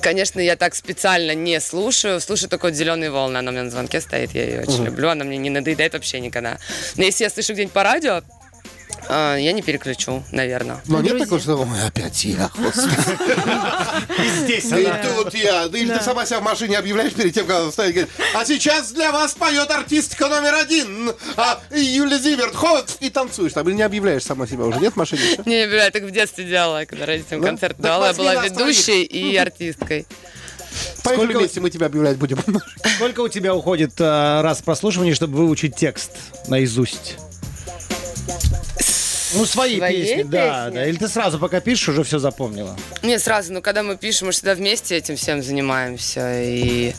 Конечно, 0.02 0.40
я 0.40 0.56
так 0.56 0.76
специально 0.76 1.34
не 1.34 1.60
слушаю. 1.60 2.20
Слушаю 2.20 2.50
только 2.50 2.66
вот 2.66 2.74
«Зеленые 2.74 3.12
волны». 3.12 3.38
Она 3.38 3.52
у 3.52 3.54
меня 3.54 3.64
на 3.64 3.72
звонке 3.72 4.02
стоит, 4.02 4.32
я 4.34 4.44
ее 4.44 4.62
очень 4.62 4.84
люблю. 4.86 5.10
Она 5.10 5.24
мне 5.26 5.38
не 5.38 5.50
надоедает 5.50 5.94
вообще 5.94 6.20
никогда. 6.20 6.58
Но 6.96 7.04
если 7.04 7.24
я 7.24 7.30
слышу 7.30 7.54
где-нибудь 7.54 7.74
по 7.74 7.84
радио, 7.84 8.22
э, 9.10 9.38
я 9.40 9.52
не 9.54 9.62
переключу, 9.62 10.24
наверное. 10.32 10.82
Но 10.86 10.98
нет 11.00 11.10
Друзья. 11.18 11.26
такого, 11.26 11.42
что 11.42 11.56
«Ой, 11.58 11.88
опять 11.88 12.26
я, 12.26 12.50
господи». 12.58 12.96
И 14.26 14.30
здесь 14.44 14.66
И 14.66 14.92
тут 15.16 15.34
я. 15.34 15.68
Да 15.68 15.78
или 15.78 15.94
ты 15.98 16.04
сама 16.04 16.26
себя 16.26 16.40
в 16.40 16.44
машине 16.44 16.78
объявляешь 16.78 17.14
перед 17.14 17.34
тем, 17.34 17.46
как 17.48 17.72
ставить, 17.72 17.94
говорит, 17.96 18.12
а 18.34 18.46
сейчас 18.46 18.92
для 18.92 19.12
вас 19.12 19.34
поет 19.34 19.70
артистка 19.72 20.28
номер 20.28 20.56
один, 20.56 21.12
а, 21.38 21.60
Юля 21.72 22.18
Зиверт, 22.18 22.56
ход, 22.56 22.98
и 23.00 23.10
танцуешь. 23.10 23.54
Там 23.54 23.68
или 23.70 23.76
не 23.76 23.84
объявляешь 23.84 24.24
сама 24.24 24.48
себя 24.48 24.64
уже, 24.66 24.80
нет 24.80 24.94
в 24.94 24.98
машине? 24.98 25.22
Не, 25.46 25.66
я 25.68 25.92
так 25.92 26.04
в 26.04 26.12
детстве 26.12 26.46
делала, 26.46 26.86
когда 26.86 27.06
родителям 27.06 27.42
Да? 27.42 27.48
концерт 27.48 27.78
давала. 27.80 28.08
Я 28.08 28.14
была 28.14 28.36
ведущей 28.46 29.04
и 29.04 29.36
артисткой. 29.36 30.06
Поехали 31.04 31.26
Сколько- 31.28 31.40
вместе, 31.40 31.62
мы 31.62 31.70
тебя 31.70 31.86
объявлять 31.86 32.18
будем. 32.18 32.40
Сколько 32.98 33.22
у 33.22 33.30
тебя 33.30 33.56
уходит 33.56 33.94
э, 34.00 34.42
раз 34.42 34.62
прослушивания, 34.62 35.14
чтобы 35.16 35.38
выучить 35.38 35.76
текст 35.76 36.12
наизусть? 36.48 37.16
Ну, 39.36 39.46
свои 39.46 39.78
Своей 39.78 40.04
песни, 40.06 40.24
да, 40.24 40.66
песни? 40.66 40.76
да. 40.76 40.86
Или 40.88 40.96
ты 40.98 41.08
сразу, 41.08 41.40
пока 41.40 41.60
пишешь, 41.60 41.90
уже 41.90 42.04
все 42.04 42.20
запомнила? 42.20 42.76
Не, 43.04 43.20
сразу, 43.20 43.54
ну 43.54 43.62
когда 43.62 43.84
мы 43.84 43.98
пишем, 43.98 44.28
мы 44.28 44.32
всегда 44.34 44.56
вместе 44.56 44.96
этим 44.96 45.16
всем 45.16 45.44
занимаемся. 45.44 46.42
И 46.44 46.94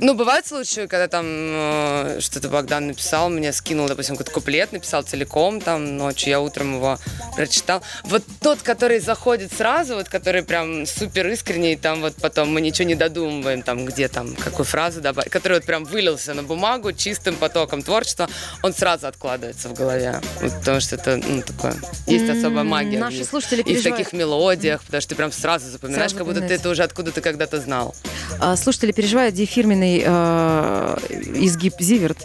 Ну, 0.00 0.14
бывают 0.14 0.46
случаи, 0.46 0.86
когда 0.86 1.08
там 1.08 1.24
э, 1.26 2.16
что-то 2.20 2.48
Богдан 2.48 2.86
написал, 2.86 3.28
мне 3.28 3.52
скинул, 3.52 3.86
допустим, 3.86 4.16
какой-то 4.16 4.32
куплет, 4.32 4.72
написал 4.72 5.02
целиком 5.02 5.60
там 5.60 5.96
ночью, 5.98 6.30
я 6.30 6.40
утром 6.40 6.76
его 6.76 6.98
прочитал. 7.36 7.82
Вот 8.04 8.22
тот, 8.40 8.62
который 8.62 8.98
заходит 9.00 9.52
сразу, 9.52 9.94
вот 9.96 10.08
который 10.08 10.42
прям 10.42 10.86
супер 10.86 11.26
искренний, 11.28 11.76
там 11.76 12.00
вот 12.00 12.14
потом 12.16 12.52
мы 12.52 12.60
ничего 12.60 12.88
не 12.88 12.94
додумываем, 12.94 13.62
там 13.62 13.84
где 13.84 14.08
там, 14.08 14.34
какую 14.36 14.64
фразу 14.64 15.00
добавить, 15.00 15.30
который 15.30 15.54
вот 15.58 15.64
прям 15.64 15.84
вылился 15.84 16.32
на 16.34 16.42
бумагу 16.42 16.92
чистым 16.92 17.36
потоком 17.36 17.82
творчества, 17.82 18.28
он 18.62 18.72
сразу 18.72 19.06
откладывается 19.06 19.68
в 19.68 19.74
голове. 19.74 20.20
Вот 20.40 20.52
потому 20.60 20.80
что 20.80 20.96
это, 20.96 21.16
ну, 21.16 21.42
такое, 21.42 21.74
есть 22.06 22.28
особая 22.30 22.64
магия. 22.64 22.96
в 22.96 23.00
Наши 23.00 23.18
них. 23.18 23.28
слушатели 23.28 23.60
И 23.62 23.76
в 23.76 23.82
таких 23.82 24.12
мелодиях, 24.12 24.82
потому 24.82 25.00
что 25.00 25.10
ты 25.10 25.14
прям 25.14 25.32
сразу 25.32 25.68
запоминаешь, 25.68 26.12
Сразу 26.12 26.16
как 26.24 26.26
будто 26.26 26.46
ты 26.46 26.54
это 26.54 26.70
уже 26.70 26.82
откуда-то 26.82 27.20
когда-то 27.20 27.60
знал. 27.60 27.94
А, 28.40 28.56
Слушатели 28.56 28.92
переживают, 28.92 29.34
где 29.34 29.46
фирменный 29.64 30.02
э, 30.04 30.96
изгиб 31.36 31.74
Зиверт. 31.80 32.18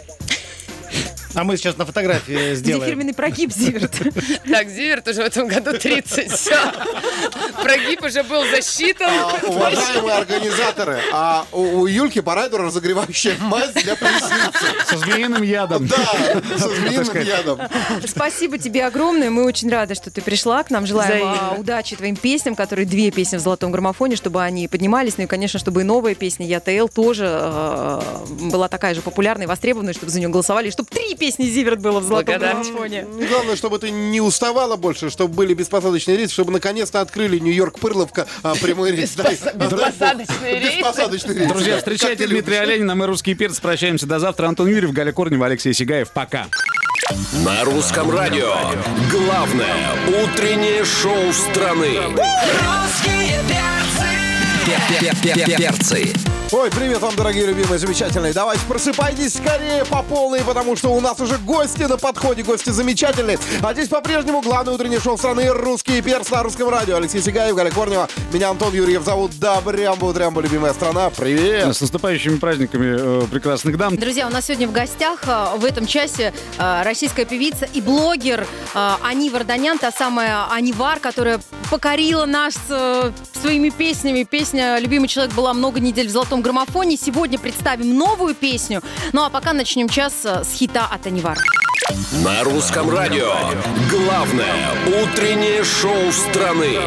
А 1.34 1.44
мы 1.44 1.56
сейчас 1.56 1.76
на 1.76 1.86
фотографии 1.86 2.32
Где 2.32 2.54
сделаем. 2.54 2.84
фирменный 2.90 3.14
прогиб 3.14 3.52
Зиверт. 3.52 3.94
Так, 4.50 4.68
Зиверт 4.68 5.06
уже 5.08 5.22
в 5.22 5.26
этом 5.26 5.48
году 5.48 5.78
30. 5.78 6.30
Все. 6.32 6.56
Прогиб 7.62 8.02
уже 8.02 8.22
был 8.24 8.42
засчитан. 8.50 9.08
А, 9.10 9.38
уважаемые 9.46 10.16
организаторы, 10.16 10.98
а 11.12 11.46
у, 11.52 11.80
у 11.80 11.86
Юльки 11.86 12.20
по 12.20 12.34
райдеру 12.34 12.64
разогревающая 12.64 13.36
мазь 13.40 13.72
для 13.74 13.96
поясницы. 13.96 14.86
Со 14.86 14.98
змеиным 14.98 15.42
ядом. 15.42 15.86
Да, 15.86 15.96
со 16.58 16.68
змеиным 16.68 17.20
ядом. 17.20 17.60
Спасибо 18.06 18.58
тебе 18.58 18.84
огромное. 18.86 19.30
Мы 19.30 19.44
очень 19.44 19.70
рады, 19.70 19.94
что 19.94 20.10
ты 20.10 20.20
пришла 20.22 20.62
к 20.62 20.70
нам. 20.70 20.86
Желаем 20.86 21.10
Взаимно. 21.10 21.50
а, 21.52 21.54
удачи 21.58 21.96
твоим 21.96 22.16
песням, 22.16 22.54
которые 22.56 22.86
две 22.86 23.10
песни 23.10 23.36
в 23.36 23.40
золотом 23.40 23.70
граммофоне, 23.70 24.16
чтобы 24.16 24.42
они 24.42 24.66
поднимались. 24.68 25.16
Ну 25.18 25.24
и, 25.24 25.26
конечно, 25.26 25.58
чтобы 25.60 25.82
и 25.82 25.84
новая 25.84 26.14
песня 26.14 26.46
Я 26.46 26.60
ТЛ 26.60 26.88
тоже 26.88 27.26
э, 27.30 28.00
была 28.50 28.68
такая 28.68 28.94
же 28.94 29.02
популярной, 29.02 29.46
востребованной, 29.46 29.92
чтобы 29.92 30.10
за 30.10 30.18
нее 30.18 30.28
голосовали, 30.28 30.68
и 30.68 30.70
чтобы 30.70 30.88
три 30.88 31.14
песни 31.20 31.44
Зиверт 31.44 31.80
было 31.80 32.00
в 32.00 32.04
золотом 32.04 32.38
граммофоне. 32.38 33.06
Главное, 33.28 33.54
чтобы 33.54 33.78
ты 33.78 33.90
не 33.90 34.20
уставала 34.20 34.76
больше, 34.76 35.10
чтобы 35.10 35.34
были 35.34 35.54
беспосадочные 35.54 36.16
рейсы, 36.16 36.32
чтобы 36.32 36.50
наконец-то 36.50 37.00
открыли 37.00 37.38
Нью-Йорк-Пырловка 37.38 38.26
а, 38.42 38.54
прямой 38.56 38.92
рейс. 38.92 39.14
Беспосадочные 39.14 40.58
рейсы. 40.58 40.78
Беспосадочный 40.78 41.34
рейс. 41.34 41.48
Друзья, 41.48 41.76
встречайте 41.76 42.26
Дмитрия. 42.26 42.60
Оленина, 42.62 42.94
мы 42.94 43.06
русский 43.06 43.34
перц. 43.34 43.60
Прощаемся 43.60 44.06
до 44.06 44.18
завтра. 44.18 44.48
Антон 44.48 44.68
Юрьев, 44.68 44.92
Галя 44.92 45.12
Корнева, 45.12 45.46
Алексей 45.46 45.74
Сигаев. 45.74 46.10
Пока. 46.10 46.46
На 47.44 47.64
русском 47.64 48.10
радио. 48.10 48.54
Главное 49.10 49.92
утреннее 50.24 50.84
шоу 50.84 51.32
страны. 51.32 51.98
Перцы. 55.56 56.12
Ой, 56.52 56.68
привет 56.68 57.00
вам, 57.00 57.14
дорогие 57.14 57.46
любимые, 57.46 57.78
замечательные. 57.78 58.32
Давайте 58.32 58.64
просыпайтесь 58.66 59.34
скорее 59.34 59.84
по 59.84 60.02
полной, 60.02 60.40
потому 60.40 60.74
что 60.74 60.88
у 60.92 61.00
нас 61.00 61.20
уже 61.20 61.38
гости 61.38 61.84
на 61.84 61.96
подходе, 61.96 62.42
гости 62.42 62.70
замечательные. 62.70 63.38
А 63.62 63.72
здесь 63.72 63.86
по-прежнему 63.86 64.40
главное 64.40 64.74
утреннее 64.74 64.98
шоу 64.98 65.16
страны 65.16 65.48
«Русский 65.48 66.02
перс» 66.02 66.28
на 66.28 66.42
русском 66.42 66.68
радио. 66.68 66.96
Алексей 66.96 67.22
Сигаев, 67.22 67.54
Галя 67.54 67.70
Корнева. 67.70 68.08
Меня 68.32 68.50
Антон 68.50 68.74
Юрьев 68.74 69.04
зовут. 69.04 69.30
Да, 69.38 69.60
брямбу, 69.60 70.12
трямбу, 70.12 70.40
любимая 70.40 70.72
страна. 70.72 71.10
Привет. 71.10 71.76
С 71.76 71.82
наступающими 71.82 72.34
праздниками 72.34 72.96
э, 72.98 73.26
прекрасных 73.30 73.76
дам. 73.76 73.96
Друзья, 73.96 74.26
у 74.26 74.30
нас 74.30 74.46
сегодня 74.46 74.66
в 74.66 74.72
гостях 74.72 75.20
э, 75.28 75.56
в 75.56 75.64
этом 75.64 75.86
часе 75.86 76.34
э, 76.58 76.82
российская 76.82 77.26
певица 77.26 77.68
и 77.72 77.80
блогер 77.80 78.44
э, 78.74 78.92
Ани 79.04 79.30
Варданян, 79.30 79.78
та 79.78 79.92
самая 79.92 80.50
Анивар, 80.50 80.98
которая 80.98 81.38
покорила 81.70 82.26
нас 82.26 82.56
э, 82.70 83.12
своими 83.40 83.68
песнями. 83.68 84.24
Песня 84.24 84.78
«Любимый 84.80 85.06
человек» 85.06 85.32
была 85.36 85.54
много 85.54 85.78
недель 85.78 86.08
в 86.08 86.10
золотом 86.10 86.39
граммофоне. 86.42 86.96
Сегодня 86.96 87.38
представим 87.38 87.96
новую 87.96 88.34
песню. 88.34 88.82
Ну 89.12 89.24
а 89.24 89.30
пока 89.30 89.52
начнем 89.52 89.88
час 89.88 90.14
э, 90.24 90.44
с 90.44 90.52
хита 90.54 90.86
от 90.90 91.06
Анивар. 91.06 91.38
На 92.24 92.44
русском 92.44 92.90
радио. 92.90 93.32
Главное 93.90 94.70
утреннее 94.86 95.64
шоу 95.64 96.12
страны. 96.12 96.78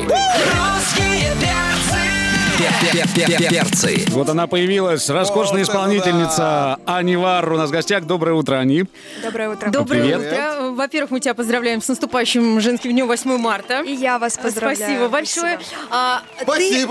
Перцы. 3.49 4.05
Вот 4.09 4.29
она 4.29 4.47
появилась, 4.47 5.09
роскошная 5.09 5.63
исполнительница 5.63 6.77
Ани 6.85 7.15
Вар. 7.15 7.51
У 7.51 7.57
нас 7.57 7.69
в 7.69 7.73
гостях. 7.73 8.05
Доброе 8.05 8.33
утро, 8.33 8.57
Ани. 8.57 8.85
Доброе 9.23 9.49
утро. 9.49 9.71
Доброе 9.71 10.01
Привет. 10.01 10.21
утро. 10.21 10.71
Во-первых, 10.71 11.11
мы 11.11 11.19
тебя 11.19 11.33
поздравляем 11.33 11.81
с 11.81 11.87
наступающим 11.87 12.59
женским 12.61 12.91
днем 12.91 13.07
8 13.07 13.37
марта. 13.37 13.81
И 13.81 13.93
я 13.93 14.19
вас 14.19 14.37
поздравляю. 14.37 14.77
Спасибо 14.77 15.07
большое. 15.09 15.59
Спасибо. 15.59 15.79
А, 15.89 16.21
ты-. 16.45 16.87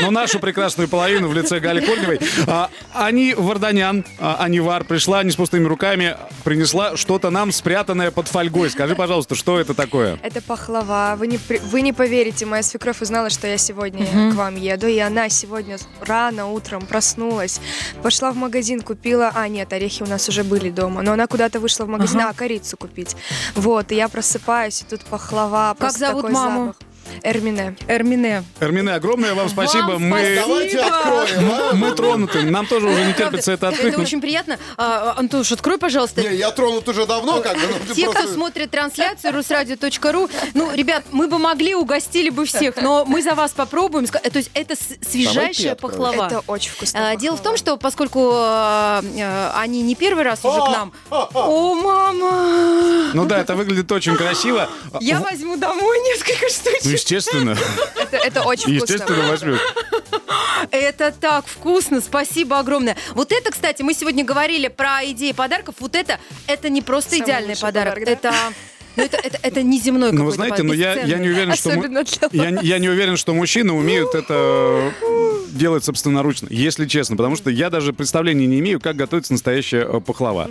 Но 0.00 0.10
нашу 0.10 0.40
прекрасную 0.40 0.88
половину 0.88 1.28
в 1.28 1.34
лице 1.34 1.60
Гали 1.60 1.80
Корневой. 1.80 2.18
А, 2.46 2.70
Ани 2.92 3.34
Варданян, 3.34 4.04
а, 4.18 4.36
Ани 4.40 4.60
Вар, 4.60 4.84
пришла 4.84 5.22
не 5.22 5.30
с 5.30 5.36
пустыми 5.36 5.66
руками, 5.66 6.16
принесла 6.44 6.96
что-то 6.96 7.30
нам 7.30 7.52
спрятанное 7.52 8.10
под 8.10 8.28
фольгой. 8.28 8.70
Скажи, 8.70 8.94
пожалуйста, 8.96 9.34
что 9.34 9.60
это 9.60 9.74
такое? 9.74 10.18
Это 10.22 10.42
пахлава. 10.42 11.14
Вы 11.16 11.28
не, 11.28 11.38
вы 11.70 11.82
не 11.82 11.92
поверите, 11.92 12.46
моя 12.46 12.62
свекровь 12.62 13.00
узнала, 13.00 13.30
что 13.30 13.46
я 13.46 13.58
сегодня 13.58 13.91
к 13.92 14.34
вам 14.34 14.56
еду, 14.56 14.86
и 14.86 14.98
она 14.98 15.28
сегодня 15.28 15.78
рано 16.00 16.50
утром 16.50 16.86
проснулась, 16.86 17.60
пошла 18.02 18.32
в 18.32 18.36
магазин, 18.36 18.80
купила... 18.80 19.30
А, 19.34 19.48
нет, 19.48 19.72
орехи 19.72 20.02
у 20.02 20.06
нас 20.06 20.28
уже 20.28 20.44
были 20.44 20.70
дома, 20.70 21.02
но 21.02 21.12
она 21.12 21.26
куда-то 21.26 21.60
вышла 21.60 21.84
в 21.84 21.88
магазин, 21.88 22.20
а, 22.20 22.32
корицу 22.32 22.76
купить. 22.76 23.16
Вот, 23.54 23.92
и 23.92 23.96
я 23.96 24.08
просыпаюсь, 24.08 24.82
и 24.82 24.84
тут 24.84 25.04
пахлава. 25.04 25.74
просто 25.78 25.98
зовут 25.98 26.22
такой 26.22 26.34
маму? 26.34 26.66
запах. 26.66 26.91
Эрмине. 27.22 27.76
Эрмине. 27.88 28.44
Эрмине, 28.60 28.92
огромное 28.94 29.34
вам 29.34 29.48
спасибо. 29.48 29.92
Вам 29.92 30.02
Мы, 30.08 30.36
Давайте 30.36 30.78
откроем. 30.80 31.50
а? 31.52 31.72
мы 31.74 31.90
тронуты. 31.92 32.42
Нам 32.42 32.66
тоже 32.66 32.86
уже 32.88 33.04
не 33.04 33.12
терпится 33.14 33.52
это 33.52 33.68
открыть. 33.68 33.92
Это 33.94 34.02
очень 34.02 34.20
приятно. 34.20 34.58
А, 34.76 35.14
Антош, 35.16 35.52
открой, 35.52 35.78
пожалуйста. 35.78 36.22
Не, 36.22 36.34
я 36.36 36.50
тронут 36.50 36.88
уже 36.88 37.06
давно, 37.06 37.40
как 37.40 37.54
бы. 37.54 37.62
ну, 37.68 37.74
ты 37.88 37.94
Те, 37.94 38.02
кто 38.04 38.12
просто- 38.12 38.34
смотрит 38.34 38.70
трансляцию 38.70 39.32
русрадио.ру, 39.34 40.28
ну, 40.54 40.72
ребят, 40.74 41.04
мы 41.12 41.28
бы 41.28 41.38
могли, 41.38 41.74
угостили 41.74 42.30
бы 42.30 42.44
всех, 42.46 42.76
но 42.76 43.04
мы 43.04 43.22
за 43.22 43.34
вас 43.34 43.52
попробуем. 43.52 44.04
Ска- 44.06 44.28
То 44.30 44.38
есть 44.38 44.50
это 44.54 44.74
с- 44.74 45.08
свежайшая 45.10 45.74
пахлава. 45.74 46.26
Это 46.26 46.40
очень 46.46 46.70
вкусно. 46.72 47.10
А, 47.10 47.16
Дело 47.16 47.36
в 47.36 47.42
том, 47.42 47.56
что 47.56 47.76
поскольку 47.76 48.30
э, 48.34 49.02
э, 49.18 49.50
они 49.56 49.82
не 49.82 49.94
первый 49.94 50.24
раз 50.24 50.44
уже 50.44 50.58
к 50.58 50.68
нам. 50.68 50.92
О, 51.10 51.74
мама! 51.74 53.10
Ну 53.14 53.24
да, 53.26 53.38
это 53.40 53.54
выглядит 53.54 53.90
очень 53.92 54.16
красиво. 54.16 54.68
Я 55.00 55.20
возьму 55.20 55.56
домой 55.56 55.98
несколько 56.00 56.42
Ну, 56.42 56.48
штучек. 56.48 56.82
Естественно. 57.02 57.56
Это, 58.00 58.16
это 58.16 58.42
очень 58.42 58.76
вкусно. 58.76 58.94
Естественно, 58.94 59.28
возьмет. 59.28 59.60
Это 60.70 61.12
так 61.12 61.46
вкусно, 61.46 62.00
спасибо 62.00 62.58
огромное. 62.58 62.96
Вот 63.14 63.32
это, 63.32 63.50
кстати, 63.50 63.82
мы 63.82 63.94
сегодня 63.94 64.24
говорили 64.24 64.68
про 64.68 65.04
идеи 65.04 65.32
подарков. 65.32 65.76
Вот 65.80 65.96
это, 65.96 66.18
это 66.46 66.68
не 66.68 66.82
просто 66.82 67.10
Самый 67.10 67.24
идеальный 67.24 67.56
подарок, 67.56 67.94
подарок, 67.94 68.22
да? 68.22 68.30
это, 68.30 68.34
ну, 68.96 69.02
это, 69.02 69.16
это, 69.16 69.38
это 69.42 69.62
неземной 69.62 70.12
Ну, 70.12 70.24
вы 70.24 70.32
какой-то 70.32 70.36
знаете, 70.36 70.62
но 70.62 70.72
я, 70.72 71.02
я 71.02 71.18
не 71.18 71.28
уверен, 71.28 71.54
что... 71.54 72.28
Я, 72.32 72.60
я 72.60 72.78
не 72.78 72.88
уверен, 72.88 73.16
что 73.16 73.34
мужчины 73.34 73.72
умеют 73.72 74.14
это 74.14 74.92
делать 75.52 75.84
собственноручно, 75.84 76.48
если 76.50 76.86
честно, 76.86 77.16
потому 77.16 77.36
что 77.36 77.50
я 77.50 77.70
даже 77.70 77.92
представления 77.92 78.46
не 78.46 78.60
имею, 78.60 78.80
как 78.80 78.96
готовится 78.96 79.32
настоящая 79.32 79.86
э, 79.86 80.00
пахлава. 80.00 80.48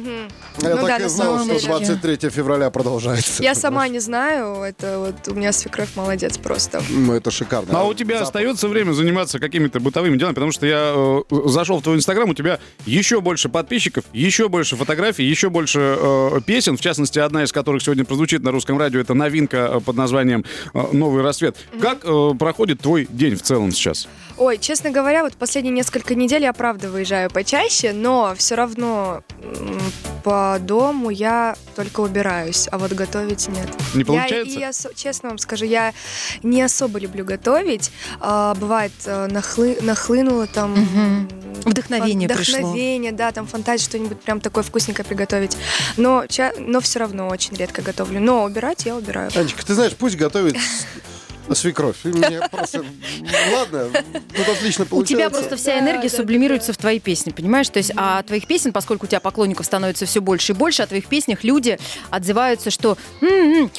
Я 0.61 0.75
Ну 0.75 0.75
да, 0.75 0.87
так 0.87 0.99
и 0.99 1.03
на 1.03 1.09
знал, 1.09 1.39
что 1.39 1.55
деле. 1.55 1.67
23 1.67 2.29
февраля 2.29 2.69
продолжается. 2.69 3.41
Я 3.41 3.55
сама 3.55 3.87
не 3.87 3.99
знаю, 3.99 4.61
это 4.63 4.99
вот 4.99 5.27
у 5.27 5.35
меня 5.35 5.51
свекровь 5.51 5.89
молодец 5.95 6.37
просто. 6.37 6.83
Ну, 6.89 7.13
это 7.13 7.31
шикарно. 7.31 7.73
Ну, 7.73 7.79
а 7.79 7.83
у 7.85 7.93
тебя 7.93 8.15
Запах. 8.15 8.27
остается 8.27 8.67
время 8.67 8.93
заниматься 8.93 9.39
какими-то 9.39 9.79
бытовыми 9.79 10.17
делами, 10.17 10.33
потому 10.33 10.51
что 10.51 10.65
я 10.65 10.93
э, 10.95 11.21
зашел 11.47 11.79
в 11.79 11.83
твой 11.83 11.95
инстаграм, 11.97 12.29
у 12.29 12.33
тебя 12.33 12.59
еще 12.85 13.21
больше 13.21 13.49
подписчиков, 13.49 14.05
еще 14.13 14.49
больше 14.49 14.75
фотографий, 14.75 15.23
еще 15.23 15.49
больше 15.49 15.97
э, 15.97 16.41
песен, 16.45 16.77
в 16.77 16.81
частности, 16.81 17.19
одна 17.19 17.43
из 17.43 17.51
которых 17.51 17.81
сегодня 17.81 18.05
прозвучит 18.05 18.43
на 18.43 18.51
русском 18.51 18.77
радио, 18.77 18.99
это 18.99 19.13
новинка 19.13 19.71
э, 19.73 19.79
под 19.79 19.95
названием 19.95 20.45
э, 20.73 20.83
«Новый 20.91 21.23
рассвет». 21.23 21.57
Как 21.81 21.99
э, 22.03 22.31
проходит 22.37 22.81
твой 22.81 23.07
день 23.09 23.35
в 23.35 23.41
целом 23.41 23.71
сейчас? 23.71 24.07
Ой, 24.41 24.57
честно 24.57 24.89
говоря, 24.89 25.21
вот 25.21 25.33
последние 25.35 25.71
несколько 25.71 26.15
недель 26.15 26.41
я 26.41 26.51
правда 26.51 26.89
выезжаю 26.89 27.29
почаще, 27.29 27.93
но 27.93 28.33
все 28.35 28.55
равно 28.55 29.21
по 30.23 30.57
дому 30.59 31.11
я 31.11 31.55
только 31.75 31.99
убираюсь, 31.99 32.67
а 32.71 32.79
вот 32.79 32.91
готовить 32.93 33.47
нет. 33.49 33.67
Не 33.93 33.99
Я, 33.99 34.05
получается? 34.05 34.57
и 34.57 34.59
я 34.59 34.73
со- 34.73 34.93
честно 34.95 35.29
вам 35.29 35.37
скажу, 35.37 35.65
я 35.65 35.93
не 36.41 36.63
особо 36.63 36.97
люблю 36.97 37.23
готовить. 37.23 37.91
А, 38.19 38.55
бывает, 38.55 38.91
э, 39.05 39.27
нахлы, 39.27 39.77
нахлынуло 39.81 40.47
там... 40.47 40.73
м, 40.73 41.29
Вдохновение 41.63 42.27
фан- 42.27 42.35
пришло. 42.37 42.57
Вдохновение, 42.61 43.11
да, 43.11 43.31
там 43.31 43.45
фантазия 43.45 43.83
что-нибудь 43.85 44.21
прям 44.21 44.41
такое 44.41 44.63
вкусненькое 44.63 45.05
приготовить. 45.05 45.55
Но, 45.97 46.25
но 46.57 46.81
все 46.81 46.97
равно 46.97 47.27
очень 47.27 47.55
редко 47.55 47.83
готовлю. 47.83 48.19
Но 48.19 48.43
убирать 48.43 48.85
я 48.87 48.95
убираю. 48.95 49.29
Анечка, 49.35 49.63
ты 49.63 49.75
знаешь, 49.75 49.93
пусть 49.95 50.15
готовит 50.17 50.55
Свекровь. 51.53 51.97
Мне 52.03 52.41
просто... 52.51 52.83
Ладно, 53.53 53.89
тут 54.35 54.49
отлично 54.49 54.85
У 54.85 54.87
получается. 54.87 55.13
тебя 55.15 55.29
просто 55.29 55.57
вся 55.57 55.79
энергия 55.79 56.09
сублимируется 56.09 56.73
в 56.73 56.77
твои 56.77 56.99
песни, 56.99 57.31
понимаешь? 57.31 57.69
То 57.69 57.77
есть, 57.77 57.91
а 57.95 58.21
твоих 58.23 58.47
песен, 58.47 58.71
поскольку 58.73 59.05
у 59.05 59.09
тебя 59.09 59.19
поклонников 59.19 59.65
становится 59.65 60.05
все 60.05 60.21
больше 60.21 60.53
и 60.53 60.55
больше, 60.55 60.83
о 60.83 60.87
твоих 60.87 61.07
песнях 61.07 61.43
люди 61.43 61.77
отзываются, 62.09 62.71
что 62.71 62.97
«М-м, 63.21 63.71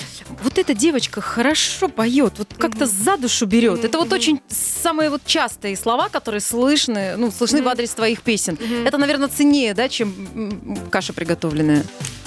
вот 0.42 0.58
эта 0.58 0.74
девочка 0.74 1.20
хорошо 1.20 1.88
поет, 1.88 2.34
вот 2.38 2.48
как-то 2.58 2.86
за 2.86 3.16
душу 3.16 3.46
берет. 3.46 3.84
Это 3.84 3.98
вот 3.98 4.12
очень 4.12 4.40
самые 4.48 5.10
вот 5.10 5.22
частые 5.24 5.76
слова, 5.76 6.08
которые 6.08 6.40
слышны, 6.40 7.16
ну, 7.16 7.30
слышны 7.30 7.62
в 7.62 7.68
адрес 7.68 7.90
твоих 7.90 8.22
песен. 8.22 8.58
Это, 8.84 8.98
наверное, 8.98 9.28
ценнее, 9.28 9.74
да, 9.74 9.88
чем 9.88 10.88
каша 10.90 11.12
приготовленная. 11.12 11.84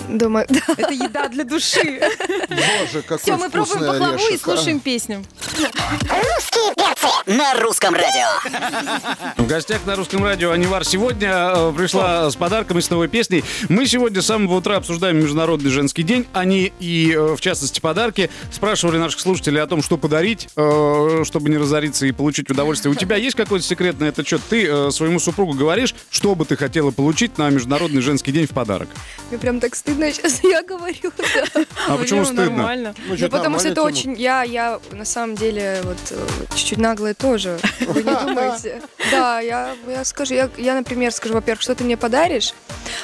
Думаю, 0.10 0.46
да. 0.50 0.62
Это 0.78 0.94
еда 0.94 1.28
для 1.30 1.44
души. 1.44 2.00
Боже, 2.50 3.02
какой 3.02 3.18
Все, 3.18 3.38
мы 3.38 3.50
пробуем 3.50 3.80
пахлаву 3.80 4.18
и 4.18 4.36
а. 4.36 4.38
слушаем 4.38 4.80
песню. 4.80 5.24
на 7.26 7.60
русском 7.60 7.94
радио. 7.94 8.28
В 9.38 9.48
гостях 9.48 9.86
на 9.86 9.96
русском 9.96 10.24
радио 10.24 10.52
Анивар 10.52 10.86
сегодня 10.86 11.54
э, 11.56 11.74
пришла 11.76 12.30
с 12.30 12.36
подарком 12.36 12.78
и 12.78 12.82
с 12.82 12.90
новой 12.90 13.08
песней. 13.08 13.44
Мы 13.70 13.86
сегодня 13.88 14.22
с 14.22 14.26
самого 14.26 14.58
утра 14.58 14.78
обсуждаем 14.78 15.18
Международный 15.18 15.72
женский 15.72 16.04
день. 16.04 16.28
Они 16.34 16.72
и, 16.80 17.14
э, 17.14 17.36
в 17.36 17.42
частности, 17.42 17.80
подарки. 17.80 18.30
Спрашивали 18.52 18.98
наших 18.98 19.20
слушателей 19.20 19.62
о 19.62 19.68
том, 19.68 19.82
что 19.82 19.98
подарить, 19.98 20.50
э, 20.56 21.24
чтобы 21.26 21.50
не 21.50 21.58
разориться 21.58 22.06
и 22.06 22.12
получить 22.12 22.50
удовольствие. 22.50 22.92
У 22.92 22.96
тебя 22.96 23.16
есть 23.16 23.36
какой-то 23.36 23.66
секрет 23.66 24.00
на 24.00 24.06
этот 24.06 24.28
счет? 24.28 24.42
Ты 24.50 24.92
своему 24.92 25.20
супругу 25.20 25.54
говоришь, 25.54 25.96
что 26.10 26.36
бы 26.36 26.46
ты 26.46 26.56
хотела 26.56 26.92
получить 26.92 27.38
на 27.38 27.50
Международный 27.50 28.02
женский 28.02 28.32
день 28.32 28.46
в 28.46 28.52
подарок? 28.52 28.90
Мне 29.30 29.40
прям 29.40 29.60
так 29.60 29.76
стыдно 29.76 29.95
сейчас 30.14 30.44
я 30.44 30.62
говорю. 30.64 31.12
да. 31.18 31.66
А 31.88 31.98
почему 31.98 32.20
Ну, 32.20 32.26
стыдно? 32.26 32.46
Нормально. 32.46 32.96
Ну, 33.08 33.16
Ну, 33.20 33.30
потому 33.30 33.60
что 33.60 33.68
это 33.70 33.76
тема. 33.76 33.86
очень... 33.88 34.14
Я, 34.16 34.44
я 34.44 34.80
на 34.92 35.06
самом 35.06 35.36
деле 35.36 35.82
вот 35.84 35.98
э, 36.12 36.28
чуть-чуть 36.56 36.78
наглая 36.78 37.14
тоже. 37.14 37.60
Вы 37.82 38.04
не 38.04 38.12
думаете? 38.26 38.82
Да, 39.12 39.40
я, 39.40 39.76
я 39.88 40.04
скажу, 40.06 40.34
я, 40.34 40.50
я, 40.58 40.76
например, 40.76 41.12
скажу, 41.12 41.34
во-первых, 41.36 41.62
что 41.62 41.76
ты 41.76 41.84
мне 41.84 41.98
подаришь? 41.98 42.54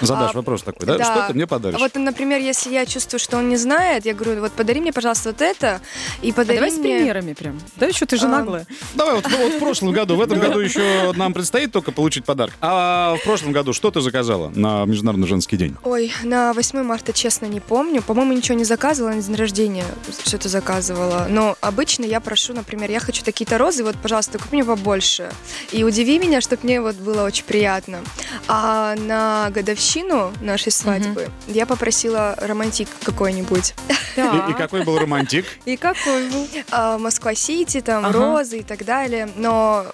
Задашь 0.01 0.32
А, 0.34 0.38
вопрос 0.38 0.63
такой, 0.63 0.86
да? 0.88 0.97
да. 0.97 1.04
Что 1.06 1.27
ты 1.27 1.34
мне 1.34 1.47
подаришь? 1.47 1.75
А 1.77 1.80
вот, 1.80 1.95
например, 1.95 2.39
если 2.39 2.71
я 2.71 2.86
чувствую, 2.86 3.19
что 3.19 3.38
он 3.38 3.49
не 3.49 3.58
знает, 3.58 4.06
я 4.06 4.13
говорю, 4.13 4.41
вот 4.41 4.51
подари 4.51 4.80
мне, 4.82 4.91
пожалуйста, 4.93 5.30
вот 5.30 5.41
это, 5.41 5.82
и 6.21 6.32
А 6.32 6.34
подари 6.34 6.58
давай 6.60 6.71
с 6.71 6.77
мне... 6.77 6.97
примерами 6.97 7.34
прям. 7.34 7.60
Да 7.75 7.91
что, 7.91 8.06
ты 8.06 8.17
же 8.17 8.25
А, 8.25 8.30
наглая. 8.30 8.65
Давай, 8.95 9.15
вот, 9.15 9.27
вот 9.30 9.54
в 9.54 9.60
прошлом 9.60 9.91
году, 9.91 10.15
в 10.15 10.21
этом 10.21 10.39
году 10.39 10.60
еще 10.60 11.12
нам 11.15 11.34
предстоит 11.34 11.71
только 11.71 11.91
получить 11.91 12.25
подарок. 12.25 12.54
А 12.62 13.15
в 13.15 13.23
прошлом 13.23 13.51
году 13.51 13.73
что 13.73 13.91
ты 13.91 14.01
заказала 14.01 14.49
на 14.56 14.86
Международный 14.86 15.27
женский 15.27 15.58
день? 15.58 15.75
Ой, 15.84 16.12
на 16.23 16.54
8 16.54 16.81
марта, 16.84 17.13
честно, 17.13 17.46
не 17.46 17.60
помню. 17.60 18.02
По-моему, 18.02 18.34
ничего 18.34 18.58
не 18.58 18.63
заказывала, 18.63 19.12
на 19.13 19.22
день 19.22 19.36
рождения 19.36 19.86
что-то 20.26 20.50
заказывала. 20.50 21.28
Но 21.30 21.56
обычно 21.62 22.06
я 22.06 22.20
прошу, 22.20 22.54
например, 22.54 22.89
я 22.91 23.00
хочу 23.00 23.24
такие-то 23.24 23.58
розы, 23.58 23.84
вот, 23.84 23.96
пожалуйста, 24.02 24.38
купи 24.38 24.58
мне 24.58 24.65
побольше. 24.65 25.32
И 25.72 25.84
удиви 25.84 26.20
меня, 26.20 26.41
чтобы 26.41 26.63
мне 26.63 26.82
вот 26.82 26.96
было 26.96 27.24
очень 27.24 27.46
приятно. 27.46 28.00
А 28.48 28.96
на 28.96 29.50
годовщину 29.52 30.34
нашей 30.41 30.72
свадьбы 30.72 31.30
я 31.48 31.65
попросила 31.65 32.36
романтик 32.39 32.88
какой-нибудь. 33.04 33.74
И, 34.17 34.52
и 34.52 34.54
какой 34.54 34.84
был 34.84 34.98
романтик? 34.98 35.46
И 35.65 35.78
какой 35.78 36.30
был? 36.30 36.48
А, 36.72 36.98
Москва-Сити, 36.98 37.82
там, 37.82 38.06
Ага. 38.06 38.17
розы 38.20 38.60
и 38.60 38.63
так 38.63 38.84
далее. 38.84 39.30
Но 39.36 39.86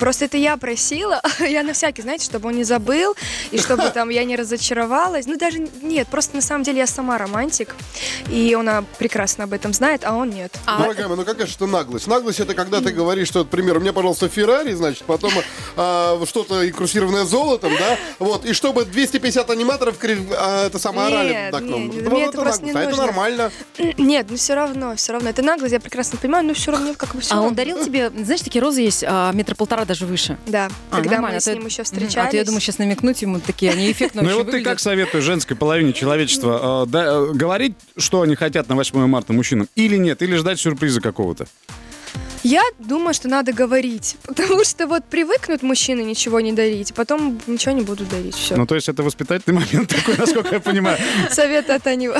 просто 0.00 0.24
это 0.24 0.36
я 0.38 0.56
просила, 0.56 1.22
я 1.40 1.62
на 1.62 1.72
всякий, 1.72 2.02
знаете, 2.02 2.24
чтобы 2.24 2.48
он 2.48 2.56
не 2.56 2.64
забыл, 2.64 3.14
и 3.52 3.58
чтобы 3.58 3.88
там 3.90 4.08
я 4.08 4.24
не 4.24 4.34
разочаровалась. 4.36 5.26
Ну, 5.26 5.36
даже 5.36 5.68
нет, 5.82 6.08
просто 6.08 6.29
на 6.34 6.40
самом 6.40 6.64
деле 6.64 6.78
я 6.78 6.86
сама 6.86 7.18
романтик, 7.18 7.74
и 8.28 8.54
она 8.58 8.84
прекрасно 8.98 9.44
об 9.44 9.52
этом 9.52 9.72
знает, 9.72 10.02
а 10.04 10.14
он 10.14 10.30
нет. 10.30 10.56
А, 10.66 10.78
Дорогая 10.82 11.06
моя, 11.08 11.16
ну 11.16 11.24
какая 11.24 11.46
же 11.46 11.54
это 11.54 11.66
наглость? 11.66 12.06
Наглость 12.06 12.40
это 12.40 12.54
когда 12.54 12.80
ты 12.80 12.90
говоришь, 12.92 13.28
что, 13.28 13.40
например, 13.40 13.76
у 13.76 13.80
меня, 13.80 13.92
пожалуйста, 13.92 14.28
Феррари, 14.28 14.72
значит, 14.72 15.04
потом 15.04 15.32
а, 15.76 16.20
что-то 16.26 16.68
инкрустированное 16.68 17.24
золотом, 17.24 17.72
да, 17.78 17.96
вот, 18.18 18.44
и 18.44 18.52
чтобы 18.52 18.84
250 18.84 19.50
аниматоров 19.50 19.96
а, 20.02 20.66
это 20.66 20.78
самое 20.78 21.08
орали 21.08 21.28
Нет, 21.30 21.52
на 21.52 21.58
окном. 21.58 21.88
нет, 21.90 22.04
Вот 22.04 22.12
мне 22.12 22.22
это 22.22 22.30
это 22.32 22.40
просто 22.42 22.66
наглость, 22.66 22.74
не 22.74 22.80
а 22.80 22.90
это 22.90 22.96
нормально. 22.98 23.52
Нет, 23.98 24.26
ну 24.30 24.36
все 24.36 24.54
равно, 24.54 24.96
все 24.96 25.12
равно. 25.12 25.30
Это 25.30 25.42
наглость, 25.42 25.72
я 25.72 25.80
прекрасно 25.80 26.18
понимаю, 26.18 26.44
но 26.46 26.54
все 26.54 26.70
равно 26.72 26.94
как 26.96 27.14
бы 27.14 27.20
все 27.20 27.34
А 27.34 27.40
он 27.40 27.54
дарил 27.54 27.84
тебе, 27.84 28.10
знаешь, 28.10 28.40
такие 28.40 28.62
розы 28.62 28.80
есть, 28.82 29.04
а, 29.06 29.32
метра 29.32 29.54
полтора 29.54 29.84
даже 29.84 30.06
выше. 30.06 30.38
Да, 30.46 30.68
А, 30.90 30.96
когда 30.96 31.12
нормально, 31.12 31.36
мы 31.36 31.40
с 31.40 31.46
а 31.48 31.50
то- 31.52 31.56
ним 31.56 31.66
еще 31.66 31.82
встречались. 31.82 32.16
А 32.28 32.30
то 32.30 32.36
я 32.36 32.44
думаю, 32.44 32.60
сейчас 32.60 32.78
намекнуть 32.78 33.22
ему 33.22 33.40
такие, 33.40 33.72
они 33.72 33.90
эффектно 33.90 34.22
Ну 34.22 34.36
вот 34.38 34.50
ты 34.50 34.62
как 34.62 34.80
советуешь 34.80 35.24
женской 35.24 35.56
половине 35.56 35.92
человечества? 36.26 36.84
э, 36.84 36.90
да, 36.90 37.04
э, 37.04 37.32
говорить, 37.32 37.74
что 37.96 38.22
они 38.22 38.34
хотят 38.34 38.68
на 38.68 38.74
8 38.74 39.06
марта 39.06 39.32
мужчинам? 39.32 39.68
Или 39.74 39.96
нет? 39.96 40.22
Или 40.22 40.36
ждать 40.36 40.60
сюрприза 40.60 41.00
какого-то? 41.00 41.46
Я 42.42 42.62
думаю, 42.78 43.12
что 43.12 43.28
надо 43.28 43.52
говорить, 43.52 44.16
потому 44.26 44.64
что 44.64 44.86
вот 44.86 45.04
привыкнут 45.04 45.62
мужчины 45.62 46.00
ничего 46.00 46.40
не 46.40 46.52
дарить, 46.52 46.94
потом 46.94 47.38
ничего 47.46 47.72
не 47.72 47.82
будут 47.82 48.08
дарить. 48.08 48.34
Все. 48.34 48.56
Ну, 48.56 48.66
то 48.66 48.74
есть 48.74 48.88
это 48.88 49.02
воспитательный 49.02 49.60
момент 49.66 49.88
такой, 49.88 50.16
насколько 50.16 50.54
я 50.54 50.60
понимаю. 50.60 50.98
Совет 51.30 51.68
от 51.70 51.86
Анива. 51.86 52.18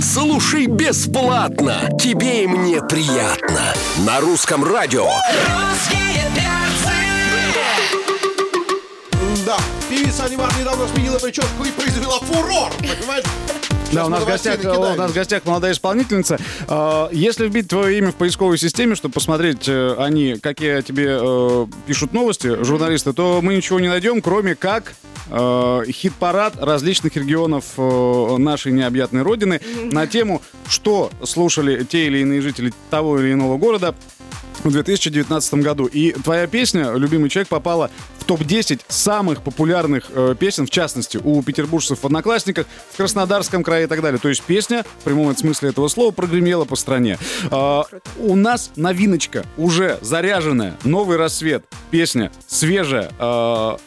Слушай 0.00 0.66
бесплатно. 0.66 1.90
Тебе 2.00 2.44
и 2.44 2.46
мне 2.46 2.80
приятно. 2.80 3.74
На 4.06 4.20
русском 4.20 4.64
радио. 4.64 5.06
Да, 5.06 6.03
певица 9.94 10.24
Анимар 10.24 10.50
недавно 10.58 10.88
сменила 10.88 11.18
прическу 11.18 11.64
и 11.64 11.70
произвела 11.70 12.18
фурор, 12.18 12.72
понимаешь? 12.78 13.24
Да, 13.92 14.06
у 14.06 14.08
нас, 14.08 14.24
в 14.24 14.26
гостях, 14.26 14.58
у 14.64 14.96
нас 14.96 15.10
в 15.12 15.14
гостях 15.14 15.44
молодая 15.44 15.72
исполнительница. 15.72 16.40
Э, 16.68 17.08
Если 17.12 17.46
вбить 17.46 17.68
твое 17.68 17.98
имя 17.98 18.10
в 18.10 18.16
поисковой 18.16 18.58
системе, 18.58 18.96
чтобы 18.96 19.12
посмотреть, 19.12 19.68
э, 19.68 19.94
они, 19.98 20.34
какие 20.34 20.80
тебе 20.80 21.18
э, 21.20 21.66
пишут 21.86 22.12
новости, 22.12 22.64
журналисты, 22.64 23.12
то 23.12 23.38
мы 23.40 23.54
ничего 23.54 23.78
не 23.78 23.88
найдем, 23.88 24.20
кроме 24.20 24.56
как 24.56 24.94
э, 25.30 25.82
хит-парад 25.88 26.54
различных 26.60 27.14
регионов 27.14 27.64
нашей 27.76 28.72
необъятной 28.72 29.22
родины 29.22 29.60
на 29.92 30.08
тему, 30.08 30.42
что 30.66 31.12
слушали 31.22 31.84
те 31.84 32.06
или 32.06 32.18
иные 32.18 32.40
жители 32.40 32.72
того 32.90 33.20
или 33.20 33.32
иного 33.32 33.58
города 33.58 33.94
в 34.70 34.72
2019 34.72 35.54
году. 35.54 35.86
И 35.86 36.12
твоя 36.12 36.46
песня 36.46 36.92
«Любимый 36.94 37.30
человек» 37.30 37.48
попала 37.48 37.90
в 38.18 38.24
топ-10 38.24 38.80
самых 38.88 39.42
популярных 39.42 40.06
э, 40.10 40.34
песен, 40.38 40.66
в 40.66 40.70
частности, 40.70 41.18
у 41.22 41.42
петербуржцев 41.42 42.00
в 42.00 42.06
«Одноклассниках», 42.06 42.66
в 42.92 42.96
Краснодарском 42.96 43.62
крае 43.62 43.84
и 43.84 43.86
так 43.86 44.02
далее. 44.02 44.18
То 44.18 44.28
есть 44.28 44.42
песня, 44.42 44.84
в 45.00 45.04
прямом 45.04 45.36
смысле 45.36 45.70
этого 45.70 45.88
слова, 45.88 46.10
прогремела 46.10 46.64
по 46.64 46.76
стране. 46.76 47.18
А, 47.50 47.84
у 48.18 48.34
нас 48.34 48.70
новиночка, 48.76 49.44
уже 49.56 49.98
заряженная, 50.00 50.76
«Новый 50.84 51.16
рассвет», 51.16 51.64
песня 51.90 52.32
свежая. 52.46 53.10
А, 53.18 53.78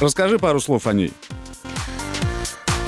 расскажи 0.00 0.38
пару 0.38 0.60
слов 0.60 0.86
о 0.86 0.92
ней. 0.92 1.12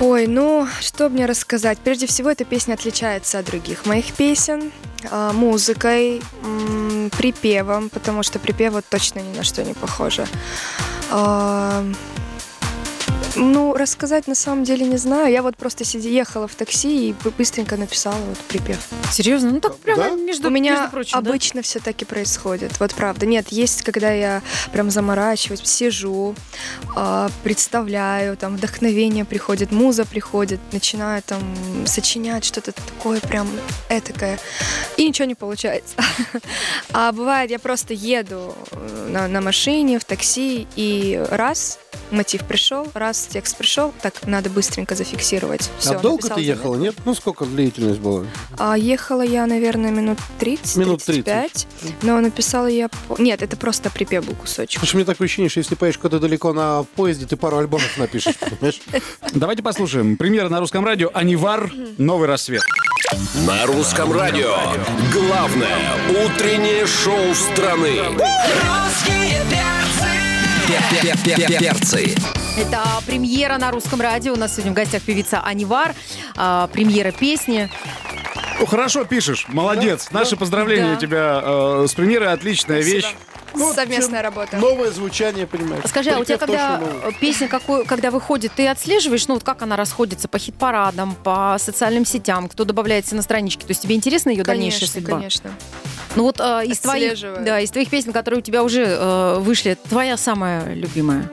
Ой, 0.05 0.27
ну, 0.27 0.67
что 0.81 1.09
мне 1.09 1.27
рассказать? 1.27 1.79
Прежде 1.79 2.09
всего, 2.09 2.29
эта 2.29 2.45
песня 2.45 2.75
отличается 2.75 3.39
от 3.39 3.47
других 3.47 3.87
моих 3.87 4.13
песен. 4.15 4.73
а, 5.09 5.33
Музыкой, 5.33 6.21
припевом, 7.17 7.89
потому 7.89 8.25
что 8.25 8.41
припев 8.41 8.73
вот 8.73 8.85
точно 8.91 9.21
ни 9.21 9.37
на 9.37 9.45
что 9.45 9.63
не 9.63 9.75
похоже. 9.75 10.27
Ну, 13.35 13.73
рассказать 13.75 14.27
на 14.27 14.35
самом 14.35 14.65
деле 14.65 14.85
не 14.87 14.99
знаю. 14.99 15.33
Я 15.33 15.43
вот 15.43 15.57
просто 15.57 15.85
сиди, 15.85 16.11
ехала 16.13 16.47
в 16.47 16.55
такси 16.55 17.09
и 17.09 17.13
бы- 17.13 17.31
быстренько 17.31 17.77
написала 17.77 18.17
вот 18.29 18.39
припев. 18.39 18.79
Серьезно? 19.11 19.51
Ну 19.53 19.61
так 19.61 19.77
прямо 19.79 20.03
Да? 20.03 20.11
между, 20.11 20.49
У 20.49 20.51
меня 20.51 20.73
между 20.75 20.91
прочим, 20.91 21.23
да? 21.23 21.31
обычно 21.31 21.63
все 21.63 21.79
таки 21.81 22.05
происходит. 22.05 22.79
Вот 22.79 22.95
правда. 22.95 23.25
Нет, 23.27 23.49
есть, 23.49 23.83
когда 23.83 24.11
я 24.13 24.43
прям 24.73 24.91
заморачиваюсь, 24.91 25.63
сижу, 25.65 26.35
а, 26.95 27.31
представляю, 27.43 28.37
там 28.37 28.57
вдохновение 28.57 29.25
приходит, 29.25 29.73
муза 29.73 30.05
приходит, 30.05 30.61
начинаю 30.73 31.23
там 31.23 31.41
сочинять 31.87 32.45
что-то 32.45 32.73
такое 32.73 33.21
прям 33.21 33.49
этакое. 33.89 34.39
И 34.99 35.09
ничего 35.09 35.27
не 35.27 35.35
получается. 35.35 35.95
А 36.93 37.11
бывает, 37.13 37.51
я 37.51 37.59
просто 37.59 37.95
еду 37.95 38.55
э, 38.73 39.09
на, 39.11 39.27
на 39.29 39.41
машине, 39.41 39.99
в 39.99 40.05
такси, 40.05 40.67
и 40.77 41.25
раз 41.31 41.79
мотив 42.11 42.45
пришел, 42.45 42.87
раз 42.95 43.27
текст 43.31 43.57
пришел, 43.57 43.93
так 44.03 44.27
надо 44.27 44.51
быстренько 44.51 44.95
зафиксировать. 44.95 45.71
Всё, 45.79 45.93
а 45.93 45.99
долго 45.99 46.29
ты 46.29 46.41
ехала, 46.41 46.77
нет? 46.77 46.95
Ну, 47.05 47.15
сколько 47.15 47.45
длительность 47.45 48.01
была? 48.01 48.25
а 48.59 48.77
ехала 48.77 49.23
я, 49.23 49.47
наверное, 49.47 49.91
минут 49.91 50.19
30, 50.39 50.77
Минут 50.77 51.03
35. 51.05 51.67
Но 52.03 52.21
написала 52.21 52.67
я... 52.67 52.89
по- 52.89 53.21
Нет, 53.21 53.43
это 53.43 53.57
просто 53.57 53.91
припев 53.91 54.25
был 54.27 54.35
кусочек. 54.35 54.75
Потому 54.81 54.87
что 54.89 54.97
мне 54.97 55.05
такое 55.07 55.27
ощущение, 55.27 55.49
что 55.51 55.59
если 55.59 55.75
поедешь 55.75 55.99
куда-то 55.99 56.21
далеко 56.21 56.53
на 56.53 56.85
поезде, 56.97 57.27
ты 57.27 57.37
пару 57.37 57.59
альбомов 57.59 57.97
напишешь, 57.99 58.37
понимаешь? 58.37 58.81
Давайте 59.33 59.63
послушаем. 59.63 60.17
Премьера 60.17 60.49
на 60.49 60.61
русском 60.61 60.85
радио 60.85 61.11
«Анивар. 61.15 61.73
Новый 61.99 62.29
рассвет». 62.29 62.63
На 63.47 63.67
русском 63.67 64.13
радио. 64.13 64.57
Главное 65.13 65.79
утреннее 66.25 66.87
шоу 66.87 67.35
страны. 67.35 68.01
Перцы. 71.59 72.15
Это 72.57 72.83
премьера 73.07 73.59
на 73.59 73.71
русском 73.71 74.01
радио. 74.01 74.33
У 74.33 74.37
нас 74.37 74.53
сегодня 74.55 74.73
в 74.73 74.75
гостях 74.75 75.03
певица 75.03 75.41
Анивар. 75.41 75.95
а, 76.37 76.67
премьера 76.69 77.13
песни. 77.13 77.71
Ну, 78.59 78.67
хорошо 78.67 79.05
пишешь, 79.05 79.47
молодец. 79.49 80.09
Наши 80.13 80.37
поздравления 80.37 80.95
Да. 80.95 81.01
тебя 81.01 81.41
э, 81.45 81.87
с 81.89 81.95
премьерой, 81.95 82.33
отличная 82.33 82.81
вещь. 82.81 83.13
Ну, 83.55 83.73
Совместная 83.75 84.23
чем 84.23 84.31
работа. 84.31 84.57
Новое 84.57 84.91
звучание, 84.93 85.47
понимаешь. 85.47 85.85
Скажи, 85.87 86.11
а 86.11 86.19
у 86.19 86.25
тебя 86.25 86.39
когда 86.39 86.79
точно 86.79 86.93
новый. 86.93 87.11
э, 87.13 87.19
песня 87.21 87.49
какой, 87.49 87.85
когда 87.85 88.11
выходит, 88.11 88.53
ты 88.55 88.67
отслеживаешь, 88.69 89.27
ну 89.29 89.35
вот 89.35 89.43
как 89.45 89.61
она 89.63 89.77
расходится 89.77 90.27
по 90.29 90.39
хит-парадам, 90.39 91.15
по 91.23 91.57
социальным 91.59 92.07
сетям, 92.07 92.49
кто 92.49 92.65
добавляется 92.65 93.15
на 93.15 93.21
странички? 93.23 93.63
То 93.65 93.71
есть 93.71 93.83
тебе 93.83 93.95
интересна 93.95 94.31
ее 94.31 94.43
дальнейшая 94.45 94.81
Конечно, 94.81 95.01
судьба? 95.01 95.17
конечно. 95.19 95.51
Ну 96.17 96.25
вот 96.25 96.41
э, 96.41 96.67
из 96.67 96.79
твоих, 96.79 97.19
да, 97.45 97.61
из 97.61 97.71
твоих 97.71 97.89
песен, 97.89 98.13
которые 98.13 98.39
у 98.39 98.43
тебя 98.43 98.63
уже 98.63 98.85
э, 98.85 99.39
вышли, 99.41 99.77
твоя 99.89 100.17
самая 100.17 100.75
любимая, 100.75 101.31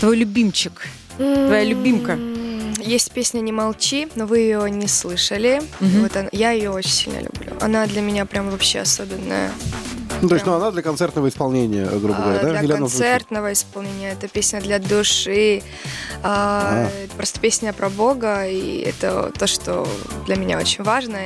твой 0.00 0.16
любимчик, 0.16 0.72
твоя 1.16 1.64
любимка. 1.64 2.18
Есть 2.78 3.12
песня 3.12 3.40
«Не 3.40 3.52
молчи», 3.52 4.08
но 4.16 4.26
вы 4.26 4.40
ее 4.40 4.68
не 4.68 4.88
слышали. 4.88 5.62
Мгм. 5.78 6.02
Вот 6.02 6.16
она- 6.16 6.28
я 6.32 6.50
ее 6.50 6.70
очень 6.70 6.90
сильно 6.90 7.18
люблю. 7.20 7.52
Она 7.60 7.86
для 7.86 8.00
меня 8.00 8.26
прям 8.26 8.50
вообще 8.50 8.80
особенная. 8.80 9.52
Ну, 10.22 10.28
то 10.28 10.34
есть, 10.36 10.46
ну, 10.46 10.54
она 10.54 10.70
для 10.70 10.82
концертного 10.82 11.28
исполнения, 11.28 11.84
грубо 11.86 12.14
А, 12.16 12.22
говоря, 12.22 12.42
да? 12.42 12.48
для 12.50 12.60
Или 12.62 12.72
концертного 12.72 13.52
исполнения. 13.52 14.12
Это 14.12 14.28
песня 14.28 14.60
для 14.60 14.78
души. 14.78 15.62
А, 16.22 16.88
это 17.04 17.12
Просто 17.16 17.40
песня 17.40 17.72
про 17.72 17.88
Бога, 17.90 18.46
и 18.46 18.78
это 18.82 19.32
то, 19.36 19.46
что 19.48 19.86
для 20.26 20.36
меня 20.36 20.58
очень 20.58 20.84
важно. 20.84 21.18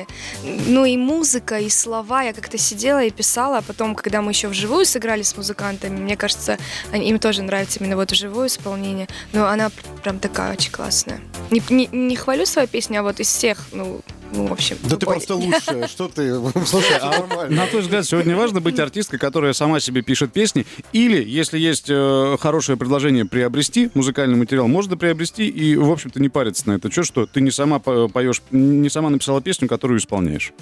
Ну 0.43 0.85
и 0.87 0.97
музыка, 0.97 1.59
и 1.59 1.69
слова. 1.69 2.23
Я 2.23 2.33
как-то 2.33 2.57
сидела 2.59 3.03
и 3.05 3.11
писала, 3.11 3.59
а 3.59 3.63
потом, 3.63 3.95
когда 3.95 4.23
мы 4.23 4.33
еще 4.33 4.49
вживую 4.49 4.87
сыграли 4.87 5.23
с 5.23 5.37
музыкантами, 5.37 5.97
мне 5.99 6.17
кажется, 6.17 6.59
они- 6.91 7.09
им 7.11 7.19
тоже 7.19 7.43
нравится 7.43 7.79
именно 7.81 7.97
вот 7.97 8.11
вживую 8.13 8.47
исполнение. 8.49 9.09
Но 9.33 9.47
она 9.47 9.69
пр- 9.69 9.85
прям 10.03 10.19
такая 10.19 10.53
очень 10.55 10.73
классная. 10.73 11.21
Не, 11.51 11.63
не- 11.69 11.89
не 11.93 12.17
хвалю 12.17 12.47
свою 12.47 12.67
песню, 12.67 13.01
а 13.01 13.03
вот 13.03 13.21
из 13.21 13.29
всех, 13.29 13.59
ну, 13.73 14.01
ну 14.33 14.47
в 14.47 14.53
общем. 14.53 14.77
Да 14.85 14.97
ты 14.97 15.07
просто 15.07 15.35
лучшая. 15.35 15.87
Что 15.89 16.09
ты? 16.09 16.35
Слушай, 16.67 16.99
а 17.01 17.11
нормально. 17.21 17.57
На 17.57 17.67
твой 17.67 17.83
взгляд, 17.83 18.07
сегодня 18.07 18.37
важно 18.37 18.61
быть 18.61 18.79
артисткой, 18.79 19.19
которая 19.19 19.53
сама 19.53 19.81
себе 19.81 20.03
пишет 20.03 20.33
песни, 20.33 20.67
или, 20.93 21.23
если 21.23 21.59
есть 21.59 21.87
э, 21.89 22.37
хорошее 22.41 22.77
предложение 22.79 23.25
приобрести 23.25 23.91
музыкальный 23.95 24.37
материал, 24.37 24.69
можно 24.69 24.97
приобрести 24.97 25.49
и, 25.49 25.77
в 25.77 25.91
общем-то, 25.91 26.21
не 26.21 26.29
париться 26.29 26.69
на 26.69 26.75
это. 26.75 26.91
Че, 26.91 27.03
что 27.03 27.27
ты 27.27 27.41
не 27.41 27.51
сама 27.51 27.79
по- 27.79 28.09
поешь, 28.09 28.43
не 28.51 28.89
сама 28.91 29.11
написала 29.11 29.41
песню, 29.41 29.69
которую 29.69 29.99
исполняешь. 29.99 30.53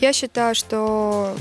Я 0.00 0.12
считаю, 0.12 0.54
что 0.54 1.36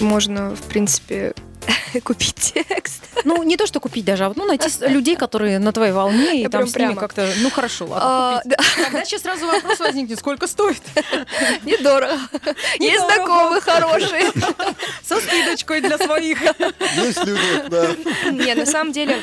можно, 0.00 0.54
в 0.54 0.62
принципе, 0.62 1.34
купить 2.04 2.52
текст. 2.54 3.02
Ну, 3.24 3.42
не 3.42 3.56
то, 3.56 3.66
что 3.66 3.80
купить 3.80 4.04
даже, 4.04 4.24
а 4.24 4.28
вот, 4.28 4.36
ну, 4.36 4.46
найти 4.46 4.68
людей, 4.86 5.16
которые 5.16 5.58
на 5.58 5.72
твоей 5.72 5.92
волне, 5.92 6.42
и 6.42 6.48
там 6.48 6.66
с 6.66 6.74
ними 6.76 6.94
как-то, 6.94 7.28
ну, 7.38 7.50
хорошо, 7.50 7.86
ладно, 7.86 8.04
А, 8.06 8.42
Тогда 8.84 9.04
сейчас 9.04 9.22
сразу 9.22 9.46
вопрос 9.46 9.78
возникнет, 9.78 10.18
сколько 10.18 10.46
стоит? 10.46 10.82
недорого. 11.64 12.18
Есть 12.78 13.04
знакомые 13.04 13.60
хорошие. 13.60 14.30
Со 15.02 15.20
скидочкой 15.20 15.80
для 15.80 15.98
своих. 15.98 16.40
Есть 16.96 17.24
люди, 17.24 17.68
да. 17.68 17.86
Не, 18.30 18.54
на 18.54 18.66
самом 18.66 18.92
деле, 18.92 19.20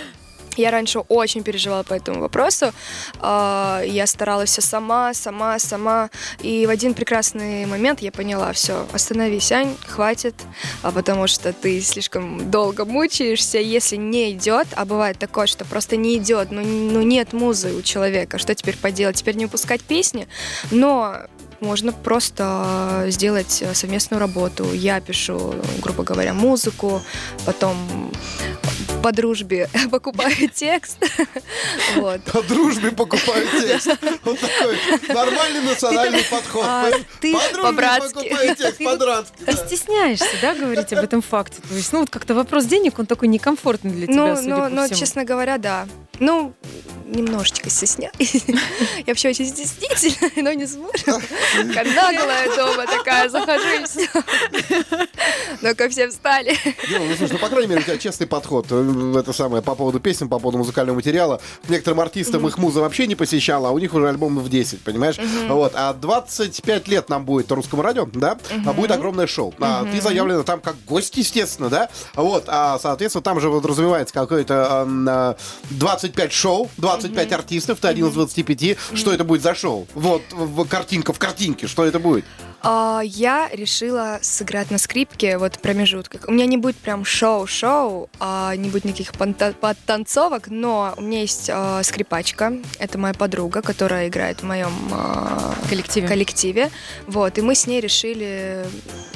я 0.58 0.72
раньше 0.72 1.00
очень 1.00 1.44
переживала 1.44 1.84
по 1.84 1.94
этому 1.94 2.22
вопросу. 2.22 2.74
А, 3.20 3.82
Я 3.86 4.08
старалась 4.08 4.52
все 4.52 4.62
сама, 4.62 5.14
сама, 5.14 5.60
сама. 5.60 6.10
И 6.40 6.66
в 6.66 6.70
один 6.70 6.94
прекрасный 6.94 7.66
момент 7.66 8.02
я 8.02 8.12
поняла, 8.12 8.52
все, 8.54 8.86
остановись, 8.94 9.52
Ань, 9.52 9.76
хватит, 9.88 10.36
а 10.82 10.92
потому 10.92 11.28
что 11.28 11.54
ты 11.54 11.82
слишком 11.82 12.50
долго 12.52 12.86
мучаешься. 12.86 13.58
Если 13.58 13.96
не 13.96 14.32
идет, 14.32 14.68
а 14.76 14.86
бывает 14.86 15.18
такое, 15.20 15.48
что 15.48 15.66
просто 15.66 15.98
не 15.98 16.18
идет, 16.18 16.52
ну, 16.52 16.62
ну 16.62 17.02
нет 17.02 17.34
музы 17.34 17.74
у 17.74 17.82
человека, 17.82 18.38
что 18.38 18.56
теперь 18.56 18.78
поделать? 18.78 19.18
Теперь 19.18 19.36
не 19.36 19.46
выпускать 19.46 19.82
песни, 19.82 20.28
но 20.72 21.18
можно 21.62 21.94
просто 21.94 23.06
сделать 23.08 23.64
совместную 23.74 24.20
работу. 24.20 24.74
Я 24.74 25.00
пишу, 25.00 25.54
грубо 25.82 26.04
говоря, 26.04 26.34
музыку, 26.34 27.02
потом 27.46 28.12
по 29.02 29.12
дружбе 29.12 29.70
покупаю 29.92 30.50
текст. 30.54 30.98
Вот. 31.96 32.24
По 32.24 32.42
дружбе 32.44 32.92
покупаю 32.92 33.46
текст. 33.62 33.88
Вот 34.24 34.40
такой 34.40 34.78
нормальный 35.10 35.62
национальный 35.62 36.24
подход. 36.24 36.64
а, 36.66 36.90
ты 37.20 37.34
По 37.34 37.40
покупаю 37.74 38.56
текст, 38.56 38.78
по-братски. 38.78 39.46
Ты 39.46 39.52
стесняешься, 39.54 40.26
да, 40.42 40.56
говорить 40.56 40.92
об 40.94 41.04
этом 41.04 41.22
факте? 41.22 41.62
То 41.68 41.76
есть, 41.76 41.92
ну, 41.92 42.00
вот 42.02 42.10
как-то 42.10 42.34
вопрос 42.34 42.66
денег, 42.66 42.98
он 43.00 43.06
такой 43.06 43.28
некомфортный 43.28 43.92
для 43.92 44.08
тебя, 44.08 44.16
Ну, 44.16 44.36
судя 44.36 44.50
ну, 44.50 44.56
по 44.64 44.70
ну, 44.70 44.86
всему. 44.86 45.00
честно 45.00 45.24
говоря, 45.26 45.58
да. 45.58 45.88
Ну, 46.20 46.54
немножечко 47.06 47.70
стесняюсь. 47.70 48.44
Я 48.48 49.06
вообще 49.08 49.30
очень 49.30 49.48
стеснительная, 49.48 50.32
но 50.38 50.54
не 50.54 50.68
сможет. 50.68 51.04
Как 51.04 51.86
наглая 51.88 52.56
дома 52.56 52.86
такая, 52.86 53.28
захожу 53.30 53.68
и 53.68 53.84
все. 53.86 54.08
Ну-ка, 55.62 55.90
все 55.90 56.08
встали. 56.10 56.58
Дима, 56.88 57.06
ну 57.06 57.16
слушай, 57.18 57.34
ну, 57.34 57.40
по 57.40 57.50
крайней 57.50 57.68
мере, 57.68 57.82
у 57.82 57.84
тебя 57.84 57.98
честный 57.98 58.28
подход. 58.28 58.68
Это 59.16 59.34
самое, 59.34 59.62
по 59.64 59.76
поводу 59.76 60.00
песен, 60.00 60.30
по 60.30 60.40
поводу 60.40 60.58
музыкального 60.60 60.96
материала. 60.96 61.40
Некоторым 61.70 62.00
артистам 62.00 62.48
их 62.48 62.58
муза 62.58 62.82
вообще 62.82 63.08
не 63.08 63.16
посещала, 63.16 63.70
а 63.70 63.72
у 63.72 63.80
них 63.80 63.94
уже 63.94 64.08
альбомов 64.10 64.50
10, 64.50 64.82
понимаешь? 64.82 65.18
Вот. 65.48 65.74
А 65.76 65.94
25 65.94 66.88
лет 66.88 67.10
нам 67.10 67.26
будет 67.26 67.50
на 67.50 67.56
русском 67.56 67.82
радио, 67.82 68.08
да? 68.14 68.38
А 68.66 68.74
будет 68.74 68.92
огромное 68.92 69.28
шоу. 69.28 69.54
А 69.60 69.84
ты 69.86 70.02
заявлена 70.02 70.44
там 70.44 70.60
как 70.62 70.76
гость, 70.88 71.16
естественно, 71.18 71.70
да? 71.70 71.90
Вот. 72.16 72.46
А, 72.48 72.80
соответственно, 72.80 73.22
там 73.24 73.40
же 73.40 73.50
вот 73.50 73.66
развивается 73.66 74.14
какое-то 74.14 74.84
эм, 74.88 75.08
э, 75.08 75.36
25 75.72 76.32
шоу, 76.32 76.70
25 76.78 77.32
артистов, 77.34 77.80
ты 77.80 77.88
один 77.88 78.08
из 78.08 78.14
25. 78.14 78.78
Что 78.94 79.14
это 79.14 79.24
будет 79.24 79.42
за 79.44 79.56
шоу? 79.56 79.88
Вот, 79.94 80.22
в- 80.32 80.66
картинка 80.66 81.14
в 81.14 81.20
картинке, 81.20 81.68
что 81.68 81.86
это 81.86 82.00
будет? 82.00 82.26
А, 82.64 83.02
Я 83.04 83.50
решила 83.52 84.20
сыграть 84.22 84.72
на 84.72 84.78
скрипке 84.78 85.38
вот 85.38 85.56
в 85.56 85.60
промежутках. 85.60 86.26
У 86.28 86.32
меня 86.32 86.46
не 86.46 86.58
будет 86.58 86.78
прям 86.78 87.06
шоу-шоу, 87.06 88.10
а 88.20 88.56
не 88.56 88.70
будет 88.70 88.86
никаких 88.86 89.14
подтанцовок, 89.14 90.48
но 90.50 90.94
у 90.98 91.02
меня 91.02 91.22
есть 91.22 91.50
а, 91.52 91.82
скрипачка. 91.84 92.54
Это 92.80 92.98
моя 92.98 93.14
подруга, 93.14 93.62
которая 93.62 94.08
играет 94.08 94.42
в 94.42 94.44
моем 94.44 94.72
коллективе. 95.70 96.08
коллективе. 96.08 96.72
Вот, 97.08 97.38
и 97.38 97.42
мы 97.42 97.56
с 97.56 97.68
ней 97.68 97.82
решили 97.82 98.66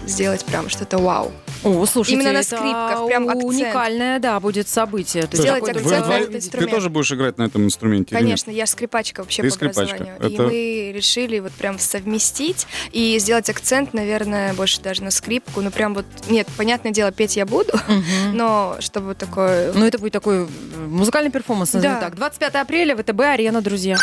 сделать 0.06 0.44
прям 0.46 0.70
что-то 0.70 0.98
вау. 0.98 1.32
О, 1.66 1.86
слушайте, 1.88 2.16
Именно 2.22 2.34
на 2.34 2.38
это 2.42 2.48
скрипках, 2.58 3.08
прям 3.08 3.28
акцент. 3.28 3.44
уникальное, 3.44 4.20
да, 4.20 4.40
будет 4.40 4.68
событие. 4.70 5.24
То 5.24 5.30
есть 5.32 5.42
Сделать 5.44 5.64
акцент 5.68 5.86
вдвоем- 5.88 6.08
на 6.08 6.14
этот 6.20 6.32
Ты 6.32 6.38
инструмент. 6.38 6.72
тоже 6.72 6.90
будешь 6.90 7.12
играть 7.12 7.38
на 7.40 7.44
этом 7.44 7.66
инструменте? 7.66 8.10
или 8.16 8.22
нет? 8.22 8.24
Конечно, 8.24 8.52
я 8.52 8.66
скрипачка 8.68 9.22
вообще 9.22 9.42
Ты 9.42 9.48
по 9.50 9.54
скрипачка. 9.56 9.82
образованию. 9.96 10.16
И 10.30 10.34
Это- 10.34 10.44
мы 10.44 10.92
решили 10.96 11.40
вот 11.40 11.52
прям 11.54 11.80
совместить 11.80 12.68
и 12.92 13.18
сделать 13.20 13.50
акцент, 13.50 13.94
наверное, 13.94 14.54
больше 14.54 14.80
даже 14.82 15.04
на 15.04 15.10
скрипку. 15.12 15.62
Ну 15.62 15.72
прям 15.72 15.96
вот, 15.96 16.06
нет, 16.30 16.48
понятное 16.56 16.92
дело, 16.92 17.12
петь 17.12 17.36
я 17.36 17.46
буду, 17.48 17.74
Мгм. 17.88 18.38
но 18.38 18.78
чтобы 18.80 19.16
такое... 19.16 19.74
Ну, 19.74 19.86
это 19.86 19.98
будет 19.98 20.14
такой 20.14 20.44
э, 20.44 20.48
музыкальный 20.88 21.32
перформанс, 21.32 21.74
назовем 21.74 21.96
Да. 21.96 22.02
так. 22.02 22.16
25 22.16 22.56
апреля, 22.62 22.96
ВТБ, 22.96 23.22
Арена, 23.22 23.62
друзья. 23.62 23.98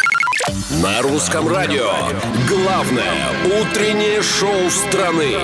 На 0.82 1.00
русском 1.02 1.46
радио. 1.48 1.88
Главное 2.48 3.14
утреннее 3.46 4.20
шоу 4.22 4.68
страны. 4.70 5.36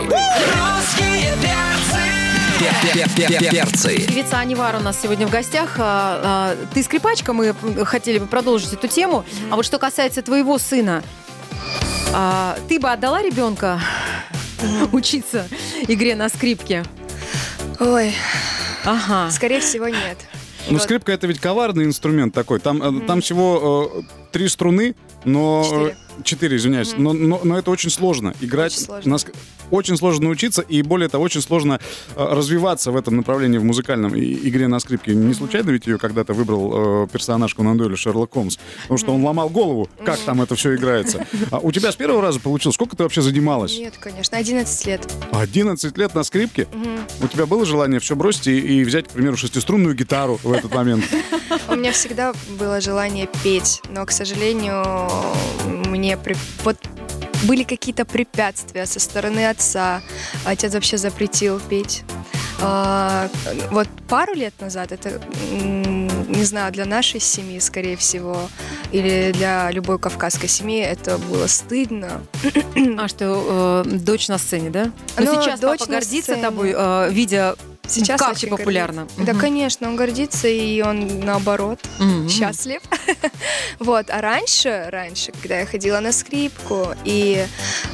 Перцы. 2.59 4.01
Певица 4.07 4.38
Анивар 4.40 4.77
у 4.77 4.81
нас 4.81 5.01
сегодня 5.01 5.27
в 5.27 5.31
гостях. 5.31 5.77
А, 5.79 6.57
а, 6.59 6.66
Ты 6.75 6.83
скрипачка, 6.83 7.33
мы 7.33 7.55
хотели 7.85 8.18
бы 8.18 8.27
продолжить 8.27 8.73
эту 8.73 8.88
тему. 8.88 9.25
А 9.51 9.57
вот 9.57 9.64
что 9.64 9.79
касается 9.79 10.23
твоего 10.23 10.59
сына, 10.59 11.03
а, 12.12 12.59
ты 12.68 12.81
бы 12.81 12.90
отдала 12.90 13.23
ребенка 13.23 13.81
учиться 14.92 15.47
игре 15.87 16.16
на 16.16 16.29
скрипке? 16.29 16.85
Ой, 17.79 18.12
Ага. 18.85 19.31
скорее 19.31 19.61
всего, 19.61 19.87
нет. 19.88 20.18
Ну, 20.66 20.75
Вот. 20.75 20.83
скрипка 20.83 21.12
это 21.12 21.27
ведь 21.29 21.38
коварный 21.38 21.85
инструмент 21.85 22.35
такой. 22.35 22.59
Там, 22.59 22.83
э, 22.83 23.07
там 23.07 23.21
всего 23.21 23.92
э, 23.99 24.03
три 24.33 24.49
струны, 24.49 24.97
но... 25.25 25.62
э, 25.64 25.64
Четыре. 25.64 25.97
Четыре, 26.25 26.57
извиняюсь. 26.57 26.95
Но, 26.97 27.13
но, 27.13 27.41
но 27.45 27.59
это 27.59 27.71
очень 27.71 27.91
сложно. 27.91 28.35
Играть 28.41 28.73
Очень 28.75 28.85
сложно. 28.87 29.11
на 29.11 29.15
ск- 29.17 29.35
очень 29.71 29.97
сложно 29.99 30.25
научиться, 30.25 30.63
и 30.63 30.81
более 30.83 31.09
того, 31.11 31.25
очень 31.25 31.43
сложно 31.43 31.79
э, 32.17 32.35
развиваться 32.35 32.91
в 32.91 32.97
этом 32.97 33.17
направлении 33.17 33.59
в 33.59 33.65
музыкальном 33.65 34.15
и- 34.15 34.49
игре 34.49 34.67
на 34.69 34.81
скрипке. 34.81 35.15
Не 35.15 35.35
случайно 35.35 35.71
ведь 35.71 35.87
ее 35.87 35.99
когда-то 35.99 36.33
выбрал 36.33 37.05
э, 37.05 37.09
персонаж 37.13 37.55
Конан 37.55 37.77
Дойля 37.77 37.97
Шерлок 37.97 38.33
Холмс, 38.33 38.57
потому 38.83 38.99
что 38.99 39.13
он 39.15 39.23
ломал 39.25 39.49
голову, 39.51 39.89
как 40.05 40.19
там 40.21 40.41
это 40.43 40.55
все 40.57 40.75
играется. 40.75 41.27
А 41.51 41.59
у 41.59 41.71
тебя 41.73 41.93
с 41.93 41.97
первого 41.97 42.23
раза 42.23 42.41
получилось? 42.41 42.75
Сколько 42.77 42.97
ты 42.97 43.03
вообще 43.03 43.21
занималась? 43.23 43.77
Нет, 43.79 43.95
конечно, 44.01 44.39
11 44.39 44.87
лет. 44.87 45.13
11 45.33 45.99
лет 45.99 46.15
на 46.15 46.23
скрипке? 46.25 46.67
У 47.23 47.29
тебя 47.29 47.45
было 47.47 47.65
желание 47.67 48.01
все 48.01 48.17
бросить 48.17 48.47
и, 48.47 48.59
и 48.59 48.85
взять, 48.85 49.07
к 49.09 49.11
примеру, 49.11 49.37
шестиструнную 49.37 49.95
гитару 49.95 50.39
в 50.43 50.53
этот 50.53 50.75
момент? 50.75 51.05
У 51.69 51.75
меня 51.75 51.93
всегда 51.93 52.33
было 52.59 52.81
желание 52.81 53.29
петь, 53.43 53.83
но, 53.91 54.07
к 54.07 54.11
сожалению, 54.13 55.11
мне 55.88 56.16
при- 56.16 56.37
вот 56.64 56.77
были 57.44 57.62
какие-то 57.64 58.05
препятствия 58.05 58.85
со 58.87 58.98
стороны 59.01 59.48
отца. 59.48 60.03
Отец 60.44 60.74
вообще 60.74 60.96
запретил 60.98 61.61
петь. 61.61 62.03
А, 62.61 63.29
вот 63.70 63.87
пару 64.09 64.35
лет 64.35 64.53
назад, 64.61 64.90
это, 64.90 65.20
не 65.53 66.42
знаю, 66.44 66.72
для 66.72 66.85
нашей 66.87 67.20
семьи, 67.20 67.61
скорее 67.61 67.96
всего, 67.96 68.37
или 68.90 69.31
для 69.33 69.70
любой 69.70 70.01
кавказской 70.01 70.48
семьи, 70.48 70.81
это 70.81 71.18
было 71.18 71.46
стыдно. 71.46 72.20
А 72.98 73.07
что, 73.07 73.85
э, 73.87 73.90
дочь 73.90 74.27
на 74.27 74.38
сцене, 74.38 74.70
да? 74.70 74.90
Но 75.16 75.35
Ну, 75.35 75.40
сейчас 75.42 75.61
дочь 75.61 75.79
папа 75.81 75.92
гордится 75.92 76.33
сцене. 76.33 76.42
тобой, 76.42 76.74
э, 76.77 77.11
видя, 77.12 77.55
Сейчас 77.88 78.20
как 78.20 78.33
очень 78.33 78.51
ты 78.51 78.57
популярна. 78.57 79.03
гордится. 79.07 79.24
Да, 79.33 79.38
конечно, 79.40 79.88
он 79.88 79.96
гордится, 79.96 80.46
и 80.48 80.81
он 80.83 81.20
наоборот 81.20 81.81
Мгм. 81.98 82.29
счастлив. 82.29 82.81
Вот, 83.79 84.11
а 84.11 84.20
раньше, 84.20 84.87
раньше, 84.90 85.33
когда 85.40 85.61
я 85.61 85.66
ходила 85.66 86.01
на 86.01 86.12
скрипку, 86.12 86.88
и 87.05 87.46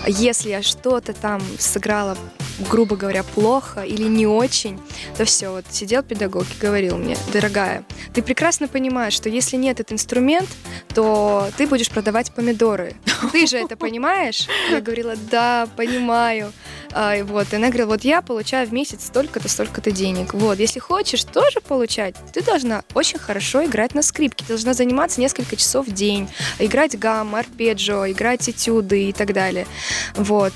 если 0.07 0.51
я 0.51 0.63
что-то 0.63 1.13
там 1.13 1.43
сыграла, 1.59 2.17
грубо 2.59 2.97
говоря, 2.97 3.23
плохо 3.23 3.83
или 3.83 4.05
не 4.05 4.27
очень, 4.27 4.81
то 5.17 5.25
все, 5.25 5.51
вот 5.51 5.65
сидел 5.71 6.03
педагог 6.03 6.45
и 6.45 6.61
говорил 6.61 6.97
мне, 6.97 7.17
дорогая, 7.33 7.85
ты 8.13 8.23
прекрасно 8.23 8.69
понимаешь, 8.69 9.13
что 9.13 9.29
если 9.29 9.57
нет 9.57 9.81
этот 9.81 9.93
инструмент, 9.93 10.49
то 10.95 11.49
ты 11.57 11.67
будешь 11.67 11.91
продавать 11.91 12.35
помидоры. 12.35 12.95
Ты 13.33 13.47
же 13.47 13.59
это 13.59 13.77
понимаешь? 13.77 14.49
Я 14.71 14.81
говорила, 14.81 15.15
да, 15.31 15.69
понимаю. 15.77 16.53
А, 16.93 17.23
вот, 17.25 17.53
и 17.53 17.57
она 17.57 17.69
говорила, 17.69 17.89
вот 17.89 18.05
я 18.05 18.23
получаю 18.23 18.69
в 18.69 18.73
месяц 18.73 19.07
столько-то, 19.07 19.49
столько-то 19.49 19.91
денег. 19.91 20.33
Вот, 20.33 20.61
если 20.61 20.79
хочешь 20.79 21.25
тоже 21.25 21.61
получать, 21.61 22.15
ты 22.33 22.41
должна 22.43 22.85
очень 22.95 23.19
хорошо 23.19 23.65
играть 23.65 23.95
на 23.95 24.03
скрипке. 24.03 24.45
Ты 24.45 24.53
должна 24.53 24.75
заниматься 24.75 25.21
несколько 25.21 25.57
часов 25.57 25.89
в 25.89 25.93
день, 25.93 26.29
играть 26.61 26.97
гаммы, 26.97 27.41
арпеджио, 27.41 28.09
играть 28.11 28.49
этюды 28.49 29.09
и 29.09 29.13
так 29.13 29.33
далее. 29.33 29.67
Вот. 30.15 30.53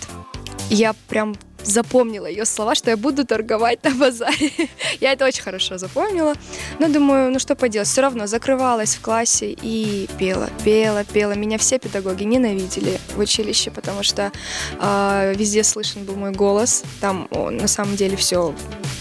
Я 0.70 0.94
прям 1.08 1.34
запомнила 1.68 2.26
ее 2.26 2.44
слова, 2.44 2.74
что 2.74 2.90
я 2.90 2.96
буду 2.96 3.24
торговать 3.24 3.82
на 3.84 3.90
базаре. 3.90 4.50
Я 5.00 5.12
это 5.12 5.24
очень 5.24 5.42
хорошо 5.42 5.78
запомнила. 5.78 6.34
Но 6.78 6.88
думаю, 6.88 7.30
ну 7.32 7.38
что 7.38 7.54
поделать, 7.54 7.88
все 7.88 8.00
равно 8.00 8.26
закрывалась 8.26 8.94
в 8.94 9.00
классе 9.00 9.56
и 9.62 10.08
пела, 10.18 10.48
пела, 10.64 11.04
пела. 11.04 11.32
Меня 11.32 11.58
все 11.58 11.78
педагоги 11.78 12.24
ненавидели 12.24 12.98
в 13.14 13.18
училище, 13.18 13.70
потому 13.70 14.02
что 14.02 14.32
а, 14.78 15.32
везде 15.34 15.62
слышен 15.64 16.04
был 16.04 16.16
мой 16.16 16.32
голос. 16.32 16.82
Там 17.00 17.28
о, 17.30 17.50
на 17.50 17.68
самом 17.68 17.96
деле 17.96 18.16
все 18.16 18.54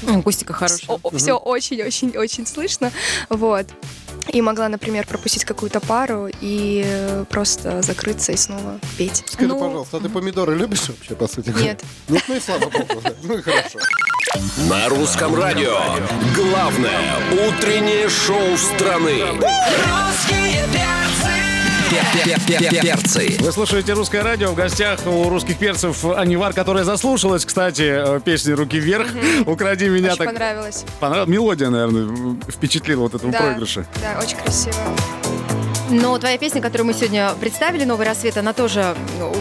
М, 0.04 0.20
Акустика 0.20 0.54
хорошая. 0.54 1.00
все 1.16 1.34
очень-очень-очень 1.34 2.46
слышно. 2.46 2.92
Вот. 3.30 3.66
И 4.34 4.42
могла, 4.42 4.68
например, 4.70 5.06
пропустить 5.08 5.46
какую-то 5.46 5.80
пару 5.80 6.28
и 6.42 6.84
э, 6.86 7.26
просто 7.30 7.82
закрыться 7.82 8.32
и 8.32 8.38
снова 8.38 8.80
петь. 8.98 9.24
Скажи, 9.28 9.48
Ну, 9.48 9.60
пожалуйста, 9.60 9.98
а 9.98 10.00
ты 10.00 10.10
помидоры 10.10 10.56
любишь 10.56 10.88
вообще, 10.90 11.16
по 11.16 11.28
сути? 11.28 11.50
Нет. 11.50 11.82
Нет, 12.10 12.24
ну 12.28 12.36
и 12.36 12.40
слава 12.40 12.70
богу. 12.70 13.02
Ну 13.24 13.38
и 13.38 13.42
хорошо. 13.42 13.80
На 14.70 14.90
русском 14.90 15.34
радио. 15.36 15.78
Главное 16.36 17.16
утреннее 17.48 18.10
шоу 18.10 18.58
страны. 18.58 19.24
Перцы. 21.90 23.38
Вы 23.40 23.52
слушаете 23.52 23.94
«Русское 23.94 24.22
радио». 24.22 24.52
В 24.52 24.56
гостях 24.56 25.00
у 25.06 25.30
русских 25.30 25.58
перцев 25.58 26.04
Анивар, 26.06 26.54
которая 26.54 26.84
заслушалась, 26.84 27.46
кстати, 27.46 28.18
э, 28.18 28.20
песни 28.20 28.52
«Руки 28.52 28.78
вверх». 28.80 29.08
«Укради 29.46 29.88
меня». 29.88 30.10
Очень 30.10 30.18
так 30.18 30.28
понравилось. 30.28 30.86
понравилась. 31.00 31.30
Мелодия, 31.30 31.70
наверное, 31.70 32.36
впечатлила 32.50 33.02
вот 33.04 33.16
этого 33.16 33.32
Да, 33.32 33.40
проигрыша. 33.40 33.86
да, 34.02 34.20
очень 34.22 34.38
красиво. 34.38 34.76
Но 35.90 36.18
твоя 36.18 36.38
песня, 36.38 36.62
которую 36.62 36.88
мы 36.88 36.94
сегодня 36.94 37.32
представили, 37.40 37.86
«Новый 37.86 38.06
рассвет», 38.06 38.36
она 38.38 38.52
тоже 38.52 38.94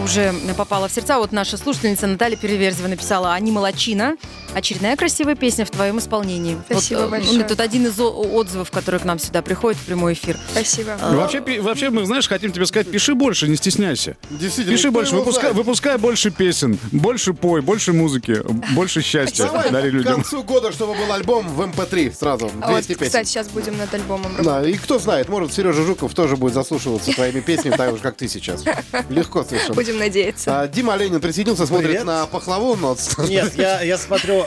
уже 0.03 0.33
попала 0.55 0.87
в 0.87 0.91
сердца. 0.93 1.17
Вот 1.17 1.33
наша 1.33 1.57
слушательница 1.57 2.07
Наталья 2.07 2.37
Переверзева 2.37 2.87
написала 2.87 3.33
«Они 3.33 3.51
молочина». 3.51 4.15
Очередная 4.57 4.95
красивая 4.95 5.35
песня 5.35 5.65
в 5.65 5.69
твоем 5.69 5.99
исполнении. 5.99 6.57
Спасибо 6.65 7.01
вот, 7.01 7.05
э, 7.05 7.09
большое. 7.09 7.43
Тут 7.43 7.59
один 7.59 7.85
из 7.85 7.99
отзывов, 7.99 8.71
который 8.71 8.99
к 8.99 9.03
нам 9.03 9.19
сюда 9.19 9.43
приходит 9.43 9.79
в 9.79 9.85
прямой 9.85 10.13
эфир. 10.13 10.35
Спасибо. 10.51 10.97
Ну, 10.99 11.17
вообще, 11.17 11.41
вообще, 11.61 11.91
мы, 11.91 12.03
знаешь, 12.07 12.27
хотим 12.27 12.51
тебе 12.51 12.65
сказать, 12.65 12.89
пиши 12.89 13.13
больше, 13.13 13.47
не 13.47 13.55
стесняйся. 13.55 14.17
Действительно. 14.31 14.75
Пиши 14.75 14.89
больше, 14.89 15.15
выпускай, 15.15 15.53
выпускай 15.53 15.99
больше 15.99 16.31
песен, 16.31 16.79
больше 16.91 17.35
пой, 17.35 17.61
больше 17.61 17.93
музыки, 17.93 18.41
больше 18.73 19.03
счастья 19.03 19.45
Давай 19.45 19.69
дари 19.69 19.91
к 19.91 19.93
людям. 19.93 20.15
концу 20.15 20.41
года, 20.41 20.71
чтобы 20.71 20.95
был 20.95 21.13
альбом 21.13 21.47
в 21.47 21.61
MP3 21.61 22.15
сразу. 22.17 22.49
А 22.59 22.71
вот, 22.71 22.77
200 22.77 22.93
песен. 22.93 23.05
кстати, 23.05 23.27
сейчас 23.27 23.49
будем 23.49 23.77
над 23.77 23.93
альбомом 23.93 24.37
работать. 24.37 24.45
Да, 24.45 24.67
и 24.67 24.73
кто 24.73 24.97
знает, 24.97 25.29
может, 25.29 25.53
Сережа 25.53 25.83
Жуков 25.83 26.15
тоже 26.15 26.35
будет 26.35 26.55
заслушиваться 26.55 27.11
твоими 27.11 27.41
песнями, 27.41 27.75
так 27.75 27.95
же, 27.95 28.01
как 28.01 28.17
ты 28.17 28.27
сейчас. 28.27 28.63
Легко 29.09 29.43
совершенно. 29.43 29.75
Будем 29.75 29.99
надеяться. 29.99 30.61
А, 30.61 30.67
Дима 30.67 30.95
Оленин 30.95 31.21
присоединился, 31.21 31.67
смотрит 31.67 31.89
Привет. 31.89 32.05
на 32.05 32.25
пахлаву, 32.25 32.75
но... 32.75 32.97
Нет, 33.27 33.53
я, 33.55 33.83
я 33.83 33.99
смотрю, 33.99 34.41
а, 34.41 34.46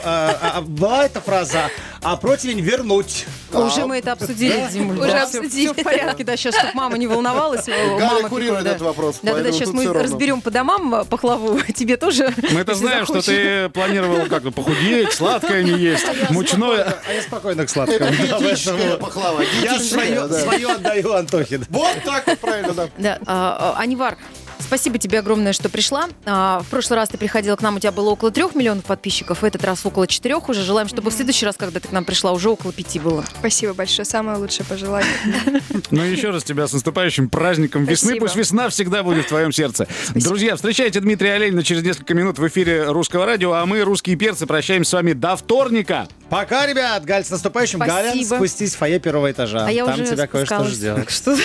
была 0.61 1.05
эта 1.05 1.21
фраза, 1.21 1.69
а 2.01 2.15
противень 2.17 2.61
вернуть. 2.61 3.25
Уже 3.53 3.85
мы 3.85 3.97
это 3.97 4.13
обсудили, 4.13 4.67
Димуль. 4.71 4.99
Уже 4.99 5.17
обсудили. 5.17 5.71
Все, 5.71 5.81
в 5.81 5.83
порядке, 5.83 6.23
да, 6.23 6.37
сейчас, 6.37 6.55
чтобы 6.55 6.73
мама 6.73 6.97
не 6.97 7.07
волновалась. 7.07 7.67
э, 7.67 7.97
Галя 7.97 8.27
курирует 8.27 8.65
этот 8.65 8.81
вопрос, 8.81 9.19
Да, 9.21 9.35
да, 9.39 9.51
сейчас 9.51 9.69
мы 9.69 9.85
разберем 9.91 10.41
по 10.41 10.51
домам 10.51 10.93
э, 10.95 11.05
пахлаву. 11.05 11.59
Тебе 11.75 11.97
тоже. 11.97 12.33
Мы 12.51 12.61
это 12.61 12.75
знаем, 12.75 13.05
что 13.05 13.21
ты 13.21 13.69
планировал 13.69 14.25
как 14.27 14.43
бы 14.43 14.51
похудеть, 14.51 15.11
сладкое 15.13 15.63
не 15.63 15.71
есть, 15.77 16.05
мучное. 16.29 16.95
А 17.07 17.13
я 17.13 17.21
спокойно 17.21 17.65
к 17.65 17.69
сладкому. 17.69 18.11
Диетическая 18.11 18.97
пахлава. 18.97 19.43
Я 19.61 19.79
свое, 19.79 20.27
да. 20.27 20.39
свое 20.39 20.71
отдаю 20.71 21.13
Антохе. 21.13 21.61
Вот 21.69 21.97
так 22.05 22.25
вот 22.27 22.39
правильно, 22.39 22.73
да. 22.73 22.89
Да, 22.97 23.19
а, 23.25 23.75
а, 23.77 23.81
Анивар, 23.81 24.17
спасибо 24.61 24.97
тебе 24.97 25.19
огромное, 25.19 25.53
что 25.53 25.69
пришла. 25.69 26.07
А, 26.25 26.61
в 26.61 26.67
прошлый 26.67 26.97
раз 26.97 27.09
ты 27.09 27.17
приходила 27.17 27.55
к 27.55 27.61
нам, 27.61 27.75
у 27.75 27.79
тебя 27.79 27.91
было 27.91 28.09
около 28.09 28.31
трех 28.31 28.55
миллионов 28.55 28.85
подписчиков, 28.85 29.41
в 29.41 29.45
этот 29.45 29.63
раз 29.63 29.85
около 29.85 30.07
четырех 30.07 30.49
уже. 30.49 30.63
Желаем, 30.63 30.87
чтобы 30.87 31.11
в 31.11 31.13
следующий 31.13 31.45
раз, 31.45 31.55
когда 31.57 31.79
ты 31.79 31.87
к 31.87 31.91
нам 31.91 32.05
пришла, 32.05 32.31
уже 32.31 32.49
около 32.49 32.73
пяти 32.73 32.99
было. 32.99 33.23
Спасибо 33.39 33.73
большое. 33.73 34.05
Самое 34.05 34.37
лучшее 34.37 34.65
пожелание. 34.65 35.11
Ну 35.89 36.03
еще 36.03 36.29
раз 36.29 36.43
тебя 36.43 36.67
с 36.67 36.73
наступающим 36.73 37.29
праздником 37.29 37.83
весны. 37.85 38.15
Пусть 38.17 38.35
весна 38.35 38.69
всегда 38.69 39.03
будет 39.03 39.25
в 39.25 39.27
твоем 39.27 39.51
сердце. 39.51 39.87
Друзья, 40.15 40.55
встречайте 40.55 40.99
Дмитрия 40.99 41.33
Оленина 41.33 41.63
через 41.63 41.83
несколько 41.83 42.13
минут 42.13 42.39
в 42.39 42.47
эфире 42.47 42.85
Русского 42.85 43.25
радио, 43.25 43.53
а 43.53 43.65
мы, 43.65 43.81
русские 43.81 44.15
перцы, 44.15 44.45
прощаемся 44.45 44.91
с 44.91 44.93
вами 44.93 45.13
до 45.13 45.35
вторника. 45.35 46.07
Пока, 46.31 46.65
ребят. 46.65 47.03
Галь, 47.03 47.25
с 47.25 47.29
наступающим. 47.29 47.79
Галя, 47.79 48.11
Спасибо. 48.11 48.35
спустись 48.35 48.73
в 48.73 48.77
фойе 48.77 48.99
первого 48.99 49.29
этажа. 49.29 49.65
А 49.67 49.69
я 49.69 49.83
Там 49.83 49.95
уже 49.95 50.11
тебя 50.11 50.27
кое-что 50.27 50.63
ждет. 50.63 50.95
Так 50.95 51.09
что... 51.11 51.35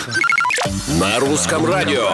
На 1.01 1.19
русском 1.19 1.67
радио. 1.67 2.09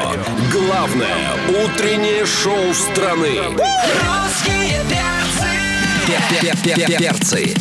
Главное 0.50 1.34
утреннее 1.50 2.24
шоу 2.24 2.72
страны. 2.72 3.40
Перцы. 6.98 7.54